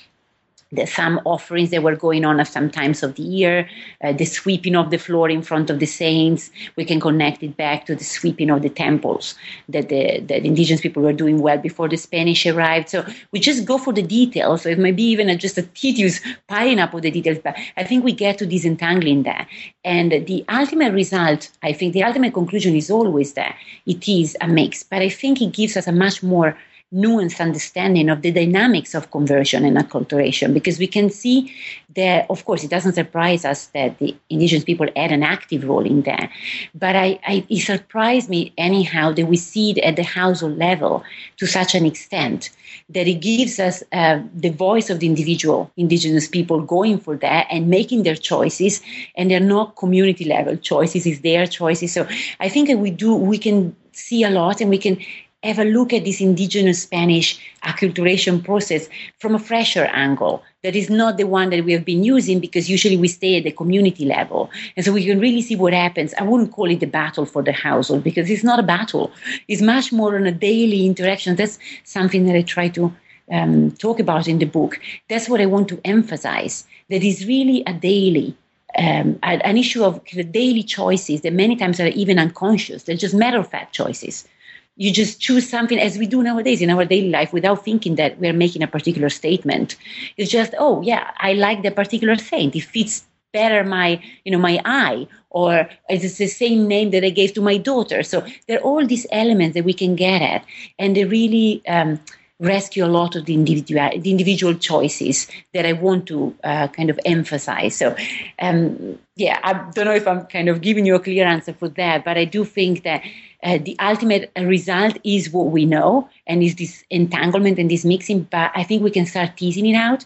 the, 0.73 0.87
some 0.87 1.21
offerings 1.25 1.71
that 1.71 1.83
were 1.83 1.97
going 1.97 2.25
on 2.25 2.41
at 2.41 2.49
some 2.49 2.71
times 2.71 3.03
of 3.03 3.15
the 3.15 3.23
year, 3.23 3.69
uh, 4.05 4.13
the 4.13 4.25
sweeping 4.25 4.77
of 4.77 4.91
the 4.91 4.99
floor 4.99 5.31
in 5.31 5.43
front 5.43 5.71
of 5.71 5.79
the 5.79 5.87
saints. 5.87 6.51
We 6.77 6.85
can 6.85 7.01
connect 7.01 7.43
it 7.43 7.57
back 7.57 7.87
to 7.87 7.95
the 7.95 8.05
sweeping 8.05 8.51
of 8.51 8.63
the 8.63 8.69
temples 8.69 9.35
that 9.69 9.89
the, 9.89 10.21
the 10.21 10.45
indigenous 10.45 10.81
people 10.81 11.03
were 11.03 11.13
doing 11.13 11.41
well 11.41 11.59
before 11.59 11.89
the 11.89 11.97
Spanish 11.97 12.45
arrived. 12.47 12.91
So 12.91 13.07
we 13.33 13.41
just 13.41 13.65
go 13.65 13.79
for 13.79 13.93
the 13.93 14.03
details. 14.03 14.63
So 14.63 14.69
it 14.69 14.79
might 14.79 14.97
be 14.97 15.05
even 15.05 15.29
a, 15.29 15.37
just 15.37 15.59
a 15.59 15.63
tedious 15.63 16.21
piling 16.49 16.79
up 16.79 16.95
of 16.95 17.03
the 17.03 17.11
details, 17.11 17.39
but 17.43 17.57
I 17.77 17.85
think 17.85 18.05
we 18.05 18.13
get 18.13 18.39
to 18.39 18.47
disentangling 18.47 19.23
that. 19.23 19.49
And 19.85 20.13
the 20.27 20.45
ultimate 20.49 20.93
result, 20.93 21.51
I 21.63 21.73
think 21.73 21.95
the 21.95 22.05
ultimate 22.05 22.35
conclusion 22.35 22.75
is 22.77 22.91
always 22.91 23.33
that 23.35 23.57
it 23.87 24.09
is 24.09 24.37
a 24.41 24.49
mix, 24.49 24.83
but 24.83 25.01
I 25.01 25.09
think 25.09 25.41
it 25.41 25.53
gives 25.53 25.77
us 25.77 25.87
a 25.87 25.93
much 25.93 26.23
more 26.23 26.57
nuanced 26.93 27.41
understanding 27.41 28.09
of 28.09 28.23
the 28.23 28.31
dynamics 28.31 28.95
of 28.95 29.11
conversion 29.11 29.65
and 29.65 29.77
acculturation 29.77 30.55
because 30.55 30.79
we 30.79 30.87
can 30.87 31.11
see 31.11 31.53
that, 31.95 32.27
of 32.31 32.45
course, 32.47 32.65
it 32.65 32.71
doesn't 32.71 32.95
surprise 32.95 33.45
us 33.45 33.67
that 33.69 33.99
the 33.99 34.17
indigenous 34.31 34.65
people 34.65 34.87
had 34.97 35.13
an 35.13 35.23
active 35.23 35.65
role 35.65 35.85
in 35.85 36.03
that. 36.03 36.31
But 36.75 36.97
I, 36.97 37.19
I, 37.27 37.45
it 37.51 37.61
surprised 37.61 38.31
me, 38.31 38.55
anyhow, 38.57 39.13
that 39.13 39.27
we 39.27 39.37
see 39.37 39.73
it 39.73 39.79
at 39.79 39.97
the 39.97 40.03
household 40.03 40.57
level 40.57 41.05
to 41.37 41.47
such 41.47 41.75
an 41.75 41.85
extent 41.85 42.51
that 42.89 43.07
it 43.07 43.21
gives 43.21 43.59
us 43.61 43.83
uh, 43.93 44.21
the 44.35 44.51
voice 44.51 44.89
of 44.89 45.01
the 45.01 45.07
individual 45.07 45.71
indigenous 45.77 46.27
people 46.27 46.63
going 46.63 46.99
for 46.99 47.17
that 47.17 47.47
and 47.51 47.69
making 47.69 48.03
their 48.03 48.17
choices 48.17 48.81
and 49.17 49.31
they're 49.31 49.41
not 49.41 49.77
community 49.77 50.25
level 50.25 50.57
choices 50.57 51.07
it's 51.07 51.21
their 51.21 51.47
choices 51.47 51.93
so 51.93 52.07
i 52.41 52.49
think 52.49 52.69
that 52.69 52.79
we 52.79 52.91
do 52.91 53.15
we 53.15 53.39
can 53.39 53.75
see 53.93 54.23
a 54.23 54.31
lot 54.31 54.61
and 54.61 54.71
we 54.71 54.79
can 54.79 54.99
have 55.45 55.59
a 55.61 55.65
look 55.65 55.93
at 55.93 56.05
this 56.05 56.21
indigenous 56.21 56.83
Spanish 56.83 57.39
acculturation 57.63 58.43
process 58.45 58.89
from 59.21 59.37
a 59.37 59.39
fresher 59.39 59.85
angle 59.85 60.43
that 60.65 60.75
is 60.75 60.91
not 60.91 61.17
the 61.17 61.25
one 61.25 61.51
that 61.51 61.65
we 61.65 61.73
have 61.73 61.85
been 61.85 62.03
using 62.03 62.41
because 62.41 62.69
usually 62.69 62.97
we 62.97 63.07
stay 63.07 63.39
at 63.39 63.45
the 63.45 63.53
community 63.53 64.05
level. 64.05 64.51
And 64.77 64.85
so 64.85 64.93
we 64.93 65.05
can 65.05 65.21
really 65.21 65.43
see 65.43 65.55
what 65.55 65.73
happens. 65.73 66.13
I 66.15 66.25
wouldn't 66.25 66.53
call 66.53 66.69
it 66.69 66.81
the 66.81 66.87
battle 66.87 67.25
for 67.25 67.43
the 67.43 67.53
household 67.53 68.03
because 68.03 68.29
it's 68.29 68.43
not 68.43 68.59
a 68.59 68.65
battle. 68.65 69.13
It's 69.47 69.63
much 69.63 69.93
more 69.93 70.17
on 70.17 70.27
a 70.27 70.33
daily 70.33 70.85
interaction. 70.85 71.37
That's 71.37 71.59
something 71.85 72.27
that 72.27 72.35
I 72.35 72.43
try 72.43 72.69
to 72.71 72.93
um, 73.31 73.71
talk 73.73 74.01
about 74.01 74.27
in 74.27 74.41
the 74.41 74.47
book. 74.47 74.81
That's 75.09 75.29
what 75.29 75.41
I 75.41 75.47
want 75.47 75.69
to 75.69 75.81
emphasize. 75.85 76.67
That 76.91 77.05
is 77.05 77.27
really 77.27 77.63
a 77.67 77.73
daily 77.73 78.37
um, 78.77 79.19
an 79.23 79.57
issue 79.57 79.83
of 79.83 80.01
the 80.13 80.23
daily 80.23 80.63
choices 80.63 81.23
that 81.23 81.33
many 81.33 81.57
times 81.57 81.81
are 81.81 81.87
even 81.89 82.19
unconscious. 82.19 82.83
They're 82.83 82.97
just 82.97 83.15
matter 83.15 83.39
of 83.39 83.49
fact 83.49 83.75
choices 83.75 84.29
you 84.79 84.93
just 84.93 85.21
choose 85.21 85.49
something 85.49 85.79
as 85.79 85.99
we 85.99 86.07
do 86.07 86.23
nowadays 86.23 86.63
in 86.63 86.71
our 86.71 86.85
daily 86.85 87.11
life 87.11 87.33
without 87.33 87.65
thinking 87.65 87.97
that 87.97 88.19
we're 88.19 88.33
making 88.33 88.63
a 88.63 88.67
particular 88.67 89.11
statement. 89.11 89.77
It's 90.17 90.31
just, 90.31 90.55
oh 90.59 90.81
yeah, 90.83 91.11
I 91.19 91.35
like 91.35 91.63
the 91.63 91.73
particular 91.73 92.17
saint. 92.17 92.57
It 92.57 92.63
fits 92.63 93.05
better 93.35 93.63
my 93.63 94.03
you 94.25 94.33
know 94.33 94.39
my 94.39 94.59
eye 94.65 95.07
or 95.29 95.69
it's 95.91 96.17
the 96.17 96.27
same 96.27 96.67
name 96.67 96.91
that 96.93 97.05
i 97.05 97.11
gave 97.11 97.35
to 97.35 97.43
my 97.43 97.59
daughter 97.59 98.03
so 98.03 98.27
there 98.47 98.59
are 98.59 98.63
all 98.63 98.87
these 98.87 99.07
elements 99.13 99.53
that 99.55 99.65
we 99.65 99.75
can 99.75 99.95
get 99.95 100.23
at 100.23 100.43
and 100.79 100.97
they 100.97 101.05
really 101.05 101.63
um, 101.69 102.01
rescue 102.41 102.85
a 102.85 102.87
lot 102.87 103.17
of 103.17 103.25
the 103.25 103.35
individual 103.35 103.91
the 103.99 104.11
individual 104.11 104.55
choices 104.55 105.27
that 105.53 105.67
I 105.67 105.73
want 105.73 106.07
to 106.07 106.37
uh, 106.45 106.69
kind 106.69 106.89
of 106.89 107.01
emphasize. 107.05 107.75
So, 107.75 107.97
um, 108.39 108.99
yeah, 109.17 109.41
I 109.43 109.55
don't 109.73 109.87
know 109.87 109.95
if 109.95 110.07
I'm 110.07 110.25
kind 110.27 110.49
of 110.49 110.61
giving 110.61 110.87
you 110.87 110.95
a 110.95 111.01
clear 111.01 111.27
answer 111.27 111.53
for 111.53 111.69
that, 111.71 112.05
but 112.05 112.17
I 112.17 112.25
do 112.25 112.45
think 112.45 112.85
that 112.85 113.03
uh, 113.45 113.59
the 113.59 113.77
ultimate 113.79 114.31
result 114.37 114.99
is 115.05 115.31
what 115.31 115.47
we 115.47 115.65
know 115.65 116.09
and 116.27 116.43
is 116.43 116.57
this 116.57 116.85
entanglement 116.91 117.59
and 117.59 117.71
this 117.71 117.85
mixing. 117.85 118.23
But 118.23 118.51
I 118.55 118.65
think 118.65 118.83
we 118.83 118.91
can 118.91 119.07
start 119.07 119.37
teasing 119.37 119.67
it 119.67 119.75
out. 119.75 120.05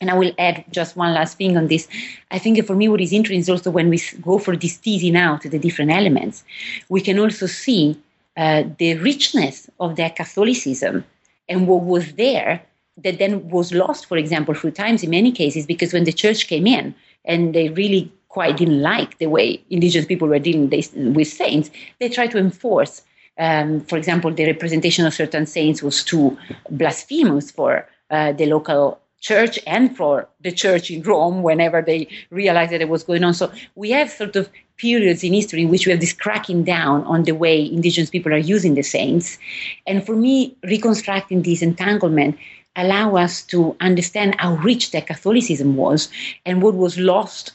And 0.00 0.10
I 0.10 0.14
will 0.14 0.32
add 0.38 0.64
just 0.70 0.96
one 0.96 1.14
last 1.14 1.38
thing 1.38 1.56
on 1.56 1.68
this. 1.68 1.88
I 2.30 2.38
think 2.38 2.64
for 2.66 2.74
me, 2.74 2.88
what 2.88 3.00
is 3.00 3.12
interesting 3.12 3.40
is 3.40 3.48
also 3.48 3.70
when 3.70 3.88
we 3.88 4.00
go 4.20 4.38
for 4.38 4.56
this 4.56 4.76
teasing 4.76 5.16
out 5.16 5.42
the 5.42 5.58
different 5.58 5.92
elements, 5.92 6.44
we 6.88 7.00
can 7.00 7.18
also 7.18 7.46
see 7.46 8.00
uh, 8.36 8.64
the 8.78 8.96
richness 8.98 9.70
of 9.80 9.96
their 9.96 10.10
Catholicism 10.10 11.04
and 11.48 11.66
what 11.66 11.82
was 11.82 12.14
there 12.14 12.62
that 12.98 13.18
then 13.18 13.48
was 13.48 13.72
lost, 13.72 14.06
for 14.06 14.16
example, 14.16 14.54
through 14.54 14.72
times 14.72 15.02
in 15.02 15.10
many 15.10 15.32
cases, 15.32 15.66
because 15.66 15.92
when 15.92 16.04
the 16.04 16.12
church 16.12 16.46
came 16.46 16.66
in 16.66 16.94
and 17.24 17.54
they 17.54 17.68
really 17.70 18.12
quite 18.34 18.56
didn't 18.56 18.82
like 18.82 19.18
the 19.18 19.28
way 19.28 19.62
indigenous 19.70 20.06
people 20.06 20.26
were 20.26 20.40
dealing 20.40 20.68
with 21.14 21.28
saints, 21.28 21.70
they 22.00 22.08
tried 22.08 22.32
to 22.32 22.38
enforce. 22.38 23.02
Um, 23.38 23.80
for 23.88 23.96
example, 23.96 24.30
the 24.32 24.46
representation 24.46 25.06
of 25.06 25.14
certain 25.14 25.46
saints 25.46 25.82
was 25.82 26.02
too 26.02 26.36
blasphemous 26.68 27.52
for 27.52 27.88
uh, 28.10 28.32
the 28.32 28.46
local 28.46 29.00
church 29.20 29.58
and 29.66 29.96
for 29.96 30.28
the 30.40 30.52
church 30.52 30.90
in 30.90 31.00
Rome 31.02 31.42
whenever 31.42 31.80
they 31.80 32.08
realized 32.30 32.72
that 32.72 32.82
it 32.82 32.88
was 32.88 33.04
going 33.04 33.24
on. 33.24 33.34
So 33.34 33.52
we 33.76 33.90
have 33.92 34.10
sort 34.10 34.36
of 34.36 34.50
periods 34.76 35.22
in 35.22 35.32
history 35.32 35.62
in 35.62 35.70
which 35.70 35.86
we 35.86 35.92
have 35.92 36.00
this 36.00 36.12
cracking 36.12 36.64
down 36.64 37.04
on 37.04 37.22
the 37.22 37.32
way 37.32 37.64
indigenous 37.64 38.10
people 38.10 38.34
are 38.34 38.48
using 38.54 38.74
the 38.74 38.82
saints. 38.82 39.38
And 39.86 40.04
for 40.04 40.16
me, 40.16 40.56
reconstructing 40.64 41.42
this 41.42 41.62
entanglement 41.62 42.36
allow 42.76 43.14
us 43.14 43.42
to 43.42 43.76
understand 43.80 44.34
how 44.40 44.56
rich 44.56 44.90
their 44.90 45.06
Catholicism 45.12 45.76
was 45.76 46.08
and 46.44 46.60
what 46.60 46.74
was 46.74 46.98
lost 46.98 47.52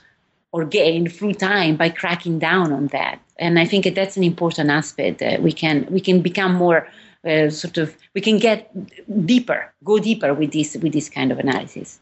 or 0.52 0.66
gain 0.66 1.08
through 1.08 1.34
time 1.34 1.76
by 1.76 1.90
cracking 1.90 2.40
down 2.40 2.72
on 2.72 2.88
that. 2.88 3.20
And 3.38 3.60
I 3.60 3.66
think 3.66 3.84
that 3.84 3.96
that's 3.96 4.18
an 4.18 4.24
important 4.24 4.70
aspect. 4.70 5.20
that 5.20 5.42
we 5.42 5.52
can 5.52 5.88
we 5.90 6.02
can 6.02 6.22
become 6.22 6.54
more 6.54 6.88
uh, 7.26 7.50
sort 7.50 7.78
of 7.78 7.96
we 8.14 8.22
can 8.22 8.38
get 8.38 8.72
deeper, 9.26 9.72
go 9.84 10.00
deeper 10.00 10.34
with 10.34 10.52
this 10.52 10.76
with 10.76 10.94
this 10.94 11.10
kind 11.10 11.32
of 11.32 11.40
analysis. 11.40 12.00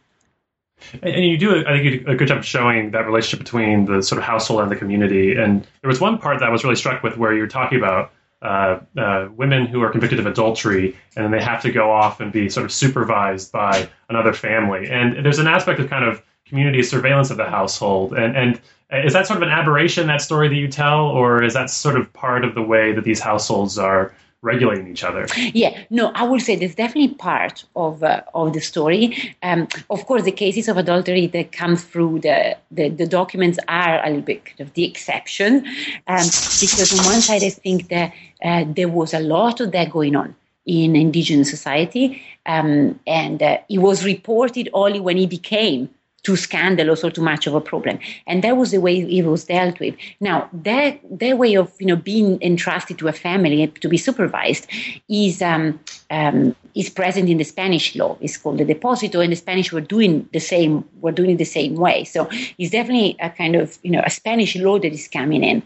And 1.01 1.25
you 1.25 1.37
do, 1.37 1.65
I 1.65 1.79
think, 1.79 2.07
a 2.07 2.15
good 2.15 2.27
job 2.27 2.43
showing 2.43 2.91
that 2.91 3.05
relationship 3.05 3.39
between 3.39 3.85
the 3.85 4.03
sort 4.03 4.19
of 4.19 4.25
household 4.25 4.61
and 4.61 4.71
the 4.71 4.75
community. 4.75 5.35
And 5.35 5.65
there 5.81 5.87
was 5.87 5.99
one 5.99 6.19
part 6.19 6.39
that 6.39 6.47
I 6.47 6.51
was 6.51 6.63
really 6.63 6.75
struck 6.75 7.01
with 7.01 7.17
where 7.17 7.33
you 7.33 7.41
were 7.41 7.47
talking 7.47 7.79
about 7.79 8.11
uh, 8.43 8.79
uh, 8.95 9.29
women 9.35 9.65
who 9.65 9.81
are 9.81 9.89
convicted 9.89 10.19
of 10.19 10.27
adultery, 10.27 10.95
and 11.15 11.25
then 11.25 11.31
they 11.31 11.41
have 11.43 11.63
to 11.63 11.71
go 11.71 11.91
off 11.91 12.19
and 12.19 12.31
be 12.31 12.49
sort 12.49 12.65
of 12.65 12.71
supervised 12.71 13.51
by 13.51 13.89
another 14.09 14.33
family. 14.33 14.87
And 14.87 15.25
there's 15.25 15.39
an 15.39 15.47
aspect 15.47 15.79
of 15.79 15.89
kind 15.89 16.05
of 16.05 16.21
community 16.49 16.83
surveillance 16.83 17.29
of 17.29 17.37
the 17.37 17.49
household. 17.49 18.13
And 18.13 18.35
and 18.35 18.61
is 19.05 19.13
that 19.13 19.27
sort 19.27 19.37
of 19.37 19.43
an 19.43 19.49
aberration 19.49 20.07
that 20.07 20.21
story 20.21 20.47
that 20.47 20.55
you 20.55 20.67
tell, 20.67 21.05
or 21.05 21.43
is 21.43 21.53
that 21.53 21.69
sort 21.69 21.97
of 21.97 22.11
part 22.13 22.45
of 22.45 22.55
the 22.55 22.61
way 22.61 22.93
that 22.93 23.03
these 23.03 23.19
households 23.19 23.77
are 23.77 24.13
regulating 24.41 24.87
each 24.87 25.03
other. 25.03 25.27
Yeah, 25.53 25.77
no, 25.89 26.11
I 26.13 26.23
would 26.23 26.41
say 26.41 26.55
that's 26.55 26.75
definitely 26.75 27.15
part 27.15 27.65
of 27.75 28.03
uh, 28.03 28.21
of 28.33 28.53
the 28.53 28.61
story. 28.61 29.35
Um, 29.43 29.67
of 29.89 30.05
course, 30.05 30.23
the 30.23 30.31
cases 30.31 30.67
of 30.67 30.77
adultery 30.77 31.27
that 31.27 31.51
come 31.51 31.75
through 31.75 32.19
the, 32.19 32.57
the, 32.71 32.89
the 32.89 33.07
documents 33.07 33.57
are 33.67 34.03
a 34.03 34.07
little 34.09 34.21
bit 34.21 34.43
of 34.59 34.73
the 34.73 34.85
exception, 34.85 35.65
um, 36.07 36.27
because 36.61 36.97
on 36.97 37.05
one 37.05 37.21
side, 37.21 37.43
I 37.43 37.49
think 37.49 37.89
that 37.89 38.13
uh, 38.43 38.65
there 38.67 38.89
was 38.89 39.13
a 39.13 39.19
lot 39.19 39.59
of 39.59 39.71
that 39.71 39.89
going 39.91 40.15
on 40.15 40.35
in 40.65 40.95
indigenous 40.95 41.49
society, 41.49 42.21
um, 42.45 42.99
and 43.07 43.41
uh, 43.41 43.57
it 43.69 43.79
was 43.79 44.05
reported 44.05 44.69
only 44.73 44.99
when 44.99 45.17
he 45.17 45.25
became 45.25 45.89
too 46.23 46.35
scandalous 46.35 47.03
or 47.03 47.11
too 47.11 47.21
much 47.21 47.47
of 47.47 47.55
a 47.55 47.61
problem. 47.61 47.99
And 48.25 48.43
that 48.43 48.57
was 48.57 48.71
the 48.71 48.79
way 48.79 48.99
it 48.99 49.25
was 49.25 49.45
dealt 49.45 49.79
with. 49.79 49.95
Now, 50.19 50.49
that 50.51 50.99
their 51.09 51.35
way 51.35 51.55
of 51.55 51.71
you 51.79 51.87
know 51.87 51.95
being 51.95 52.41
entrusted 52.41 52.97
to 52.99 53.07
a 53.07 53.13
family 53.13 53.67
to 53.67 53.89
be 53.89 53.97
supervised 53.97 54.67
is 55.09 55.41
um, 55.41 55.79
um, 56.09 56.55
is 56.75 56.89
present 56.89 57.29
in 57.29 57.37
the 57.37 57.43
Spanish 57.43 57.95
law. 57.95 58.17
It's 58.19 58.37
called 58.37 58.57
the 58.57 58.65
deposito, 58.65 59.23
and 59.23 59.31
the 59.31 59.37
Spanish 59.37 59.71
were 59.71 59.81
doing 59.81 60.27
the 60.33 60.39
same 60.39 60.83
were 61.01 61.11
doing 61.11 61.31
it 61.31 61.37
the 61.37 61.45
same 61.45 61.75
way. 61.75 62.03
So 62.03 62.27
it's 62.57 62.71
definitely 62.71 63.15
a 63.19 63.29
kind 63.29 63.55
of 63.55 63.77
you 63.83 63.91
know 63.91 64.03
a 64.05 64.09
Spanish 64.09 64.55
law 64.55 64.79
that 64.79 64.91
is 64.91 65.07
coming 65.07 65.43
in. 65.43 65.63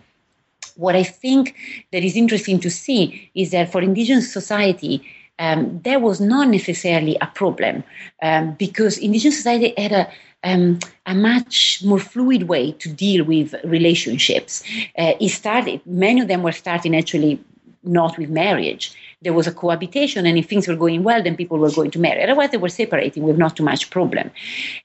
What 0.76 0.95
I 0.95 1.04
think 1.04 1.56
that 1.91 2.04
is 2.04 2.16
interesting 2.16 2.60
to 2.62 2.70
see 2.70 3.30
is 3.36 3.52
that 3.52 3.72
for 3.72 3.82
indigenous 3.82 4.32
society, 4.32 5.04
um, 5.39 5.82
there 5.84 5.99
was 5.99 6.22
not 6.22 6.47
necessarily 6.47 7.18
a 7.20 7.28
problem 7.28 7.84
um, 8.22 8.54
because 8.54 8.97
indigenous 8.97 9.38
society 9.38 9.74
had 9.76 9.91
a 9.91 10.08
um, 10.44 10.80
a 11.06 11.14
much 11.14 11.84
more 11.84 12.00
fluid 12.00 12.44
way 12.44 12.72
to 12.74 12.89
deal 12.89 13.24
with 13.24 13.54
relationships. 13.64 14.64
Uh, 14.98 15.14
it 15.20 15.30
started, 15.30 15.82
many 15.86 16.22
of 16.22 16.28
them 16.28 16.44
were 16.44 16.52
starting 16.52 16.96
actually 16.96 17.39
not 17.84 18.18
with 18.18 18.30
marriage. 18.30 18.94
There 19.22 19.34
was 19.34 19.48
a 19.48 19.52
cohabitation, 19.52 20.26
and 20.26 20.38
if 20.38 20.48
things 20.48 20.68
were 20.68 20.76
going 20.76 21.04
well, 21.04 21.22
then 21.22 21.36
people 21.36 21.58
were 21.58 21.72
going 21.72 21.92
to 21.92 22.00
marry. 22.00 22.24
Otherwise, 22.24 22.52
they 22.52 22.58
were 22.58 22.70
separating 22.70 23.24
with 23.24 23.38
not 23.38 23.56
too 23.56 23.64
much 23.64 23.89
problem. 23.89 24.32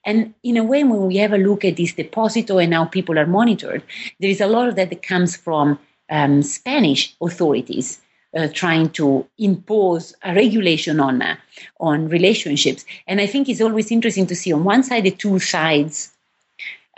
And 0.04 0.34
in 0.42 0.56
a 0.56 0.64
way, 0.64 0.84
when 0.84 1.06
we 1.06 1.16
have 1.16 1.32
a 1.32 1.38
look 1.38 1.64
at 1.64 1.76
this 1.76 1.92
deposito 1.92 2.62
and 2.62 2.74
how 2.74 2.84
people 2.86 3.18
are 3.18 3.26
monitored, 3.26 3.82
there 4.20 4.30
is 4.30 4.40
a 4.40 4.46
lot 4.46 4.68
of 4.68 4.76
that 4.76 4.90
that 4.90 5.02
comes 5.02 5.36
from 5.36 5.78
um, 6.10 6.42
Spanish 6.42 7.14
authorities 7.20 8.00
uh, 8.36 8.48
trying 8.52 8.90
to 8.90 9.26
impose 9.38 10.14
a 10.22 10.34
regulation 10.34 11.00
on 11.00 11.22
uh, 11.22 11.36
on 11.80 12.08
relationships. 12.08 12.84
And 13.06 13.20
I 13.20 13.26
think 13.26 13.48
it's 13.48 13.60
always 13.60 13.90
interesting 13.90 14.26
to 14.26 14.36
see 14.36 14.52
on 14.52 14.64
one 14.64 14.82
side 14.82 15.04
the 15.04 15.10
two 15.10 15.38
sides 15.38 16.12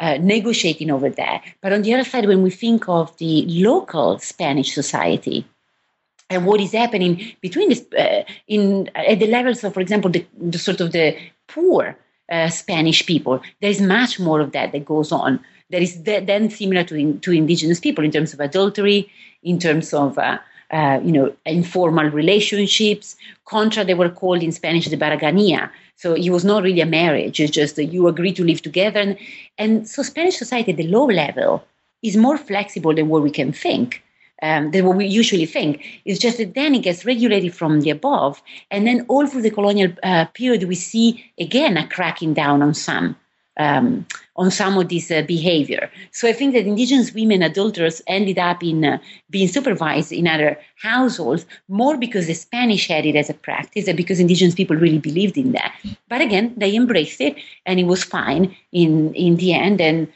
uh, 0.00 0.18
negotiating 0.20 0.90
over 0.90 1.10
that, 1.10 1.42
but 1.60 1.72
on 1.72 1.82
the 1.82 1.94
other 1.94 2.04
side, 2.04 2.26
when 2.26 2.42
we 2.42 2.50
think 2.50 2.88
of 2.88 3.16
the 3.18 3.44
local 3.48 4.18
Spanish 4.18 4.72
society 4.72 5.44
and 6.30 6.46
what 6.46 6.60
is 6.60 6.72
happening 6.72 7.32
between 7.40 7.68
this 7.68 7.84
uh, 7.98 8.22
in 8.46 8.90
at 8.94 9.18
the 9.18 9.26
levels 9.26 9.64
of, 9.64 9.74
for 9.74 9.80
example, 9.80 10.10
the, 10.10 10.24
the 10.38 10.58
sort 10.58 10.80
of 10.80 10.92
the 10.92 11.16
poor 11.48 11.96
uh, 12.30 12.48
Spanish 12.48 13.06
people, 13.06 13.40
there's 13.60 13.80
much 13.80 14.20
more 14.20 14.40
of 14.40 14.52
that 14.52 14.72
that 14.72 14.84
goes 14.84 15.10
on. 15.10 15.40
That 15.70 15.82
is 15.82 16.02
then 16.02 16.50
similar 16.50 16.84
to 16.84 17.18
to 17.18 17.32
indigenous 17.32 17.80
people 17.80 18.04
in 18.04 18.10
terms 18.10 18.32
of 18.32 18.40
adultery, 18.40 19.10
in 19.42 19.58
terms 19.58 19.92
of 19.92 20.16
uh, 20.16 20.38
uh, 20.70 21.00
you 21.02 21.12
know, 21.12 21.34
informal 21.46 22.10
relationships. 22.10 23.16
Contra, 23.44 23.84
they 23.84 23.94
were 23.94 24.10
called 24.10 24.42
in 24.42 24.52
Spanish 24.52 24.88
the 24.88 24.96
barraganía. 24.96 25.70
So 25.96 26.14
it 26.14 26.30
was 26.30 26.44
not 26.44 26.62
really 26.62 26.80
a 26.80 26.86
marriage. 26.86 27.40
It's 27.40 27.50
just 27.50 27.76
that 27.76 27.86
you 27.86 28.06
agree 28.06 28.32
to 28.32 28.44
live 28.44 28.62
together. 28.62 29.00
And, 29.00 29.18
and 29.56 29.88
so 29.88 30.02
Spanish 30.02 30.36
society 30.36 30.72
at 30.72 30.76
the 30.76 30.86
low 30.86 31.06
level 31.06 31.64
is 32.02 32.16
more 32.16 32.38
flexible 32.38 32.94
than 32.94 33.08
what 33.08 33.22
we 33.22 33.30
can 33.30 33.52
think. 33.52 34.02
Um, 34.40 34.70
than 34.70 34.86
what 34.86 34.96
we 34.96 35.04
usually 35.04 35.46
think. 35.46 35.84
It's 36.04 36.20
just 36.20 36.38
that 36.38 36.54
then 36.54 36.72
it 36.72 36.84
gets 36.84 37.04
regulated 37.04 37.52
from 37.52 37.80
the 37.80 37.90
above, 37.90 38.40
and 38.70 38.86
then 38.86 39.04
all 39.08 39.26
through 39.26 39.42
the 39.42 39.50
colonial 39.50 39.90
uh, 40.04 40.26
period, 40.26 40.62
we 40.68 40.76
see 40.76 41.24
again 41.40 41.76
a 41.76 41.88
cracking 41.88 42.34
down 42.34 42.62
on 42.62 42.72
some 42.72 43.16
um, 43.58 44.06
on 44.36 44.50
some 44.50 44.78
of 44.78 44.88
this 44.88 45.10
uh, 45.10 45.22
behavior. 45.22 45.90
So 46.12 46.28
I 46.28 46.32
think 46.32 46.54
that 46.54 46.66
indigenous 46.66 47.12
women 47.12 47.42
adulterers 47.42 48.00
ended 48.06 48.38
up 48.38 48.62
in 48.62 48.84
uh, 48.84 48.98
being 49.30 49.48
supervised 49.48 50.12
in 50.12 50.28
other 50.28 50.58
households 50.80 51.44
more 51.68 51.96
because 51.96 52.26
the 52.26 52.34
Spanish 52.34 52.86
had 52.86 53.04
it 53.04 53.16
as 53.16 53.28
a 53.28 53.34
practice 53.34 53.86
than 53.86 53.96
because 53.96 54.20
indigenous 54.20 54.54
people 54.54 54.76
really 54.76 54.98
believed 54.98 55.36
in 55.36 55.52
that. 55.52 55.74
But 56.08 56.20
again, 56.20 56.54
they 56.56 56.74
embraced 56.74 57.20
it 57.20 57.36
and 57.66 57.80
it 57.80 57.84
was 57.84 58.04
fine 58.04 58.54
in, 58.72 59.12
in 59.14 59.36
the 59.36 59.54
end. 59.54 59.80
And 59.80 60.06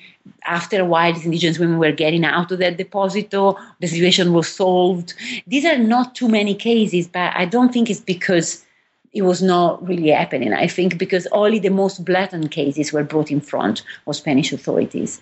after 0.47 0.80
a 0.80 0.84
while, 0.84 1.12
these 1.12 1.24
indigenous 1.24 1.59
women 1.59 1.78
were 1.78 1.93
getting 1.93 2.24
out 2.24 2.53
of 2.53 2.59
that 2.61 2.78
deposito, 2.78 3.59
the 3.80 3.88
situation 3.88 4.32
was 4.32 4.49
solved. 4.49 5.14
These 5.49 5.64
are 5.64 5.78
not 5.78 6.14
too 6.14 6.28
many 6.28 6.55
cases, 6.55 7.09
but 7.09 7.32
I 7.34 7.45
don't 7.45 7.72
think 7.72 7.90
it's 7.90 8.01
because 8.01 8.64
it 9.12 9.22
was 9.22 9.42
not 9.42 9.86
really 9.86 10.08
happening. 10.08 10.52
I 10.52 10.66
think 10.66 10.98
because 10.98 11.26
only 11.32 11.58
the 11.58 11.70
most 11.70 12.04
blatant 12.04 12.50
cases 12.50 12.92
were 12.92 13.04
brought 13.04 13.30
in 13.30 13.40
front 13.40 13.82
of 14.06 14.16
Spanish 14.16 14.52
authorities. 14.52 15.20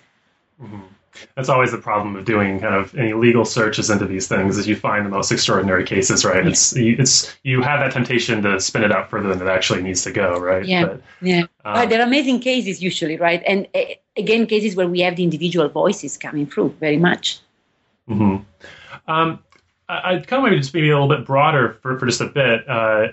Mm-hmm. 0.61 0.79
That's 1.35 1.49
always 1.49 1.71
the 1.71 1.77
problem 1.77 2.15
of 2.15 2.23
doing 2.23 2.61
kind 2.61 2.73
of 2.73 2.95
any 2.95 3.13
legal 3.13 3.43
searches 3.43 3.89
into 3.89 4.05
these 4.05 4.29
things 4.29 4.57
is 4.57 4.65
you 4.65 4.77
find 4.77 5.05
the 5.05 5.09
most 5.09 5.31
extraordinary 5.31 5.83
cases, 5.83 6.23
right? 6.23 6.43
Yeah. 6.43 6.51
It's 6.51 6.73
it's 6.75 7.37
you 7.43 7.61
have 7.61 7.81
that 7.81 7.91
temptation 7.91 8.41
to 8.43 8.59
spin 8.61 8.83
it 8.83 8.91
out 8.93 9.09
further 9.09 9.27
than 9.29 9.45
it 9.45 9.51
actually 9.51 9.81
needs 9.81 10.03
to 10.03 10.11
go, 10.11 10.39
right? 10.39 10.65
Yeah, 10.65 10.85
but, 10.85 11.01
yeah. 11.21 11.43
Um, 11.65 11.89
they're 11.89 12.01
amazing 12.01 12.39
cases 12.39 12.81
usually, 12.81 13.17
right? 13.17 13.43
And 13.45 13.67
uh, 13.75 13.81
again, 14.15 14.47
cases 14.47 14.75
where 14.75 14.87
we 14.87 15.01
have 15.01 15.17
the 15.17 15.23
individual 15.23 15.67
voices 15.67 16.17
coming 16.17 16.47
through 16.47 16.75
very 16.79 16.97
much. 16.97 17.39
Mm-hmm. 18.09 19.11
Um, 19.11 19.39
I, 19.89 20.19
kind 20.19 20.39
of 20.39 20.43
maybe 20.43 20.57
just 20.57 20.73
maybe 20.73 20.89
a 20.89 20.99
little 20.99 21.13
bit 21.13 21.25
broader 21.25 21.77
for, 21.81 21.99
for 21.99 22.05
just 22.05 22.21
a 22.21 22.27
bit. 22.27 22.67
Uh, 22.69 23.09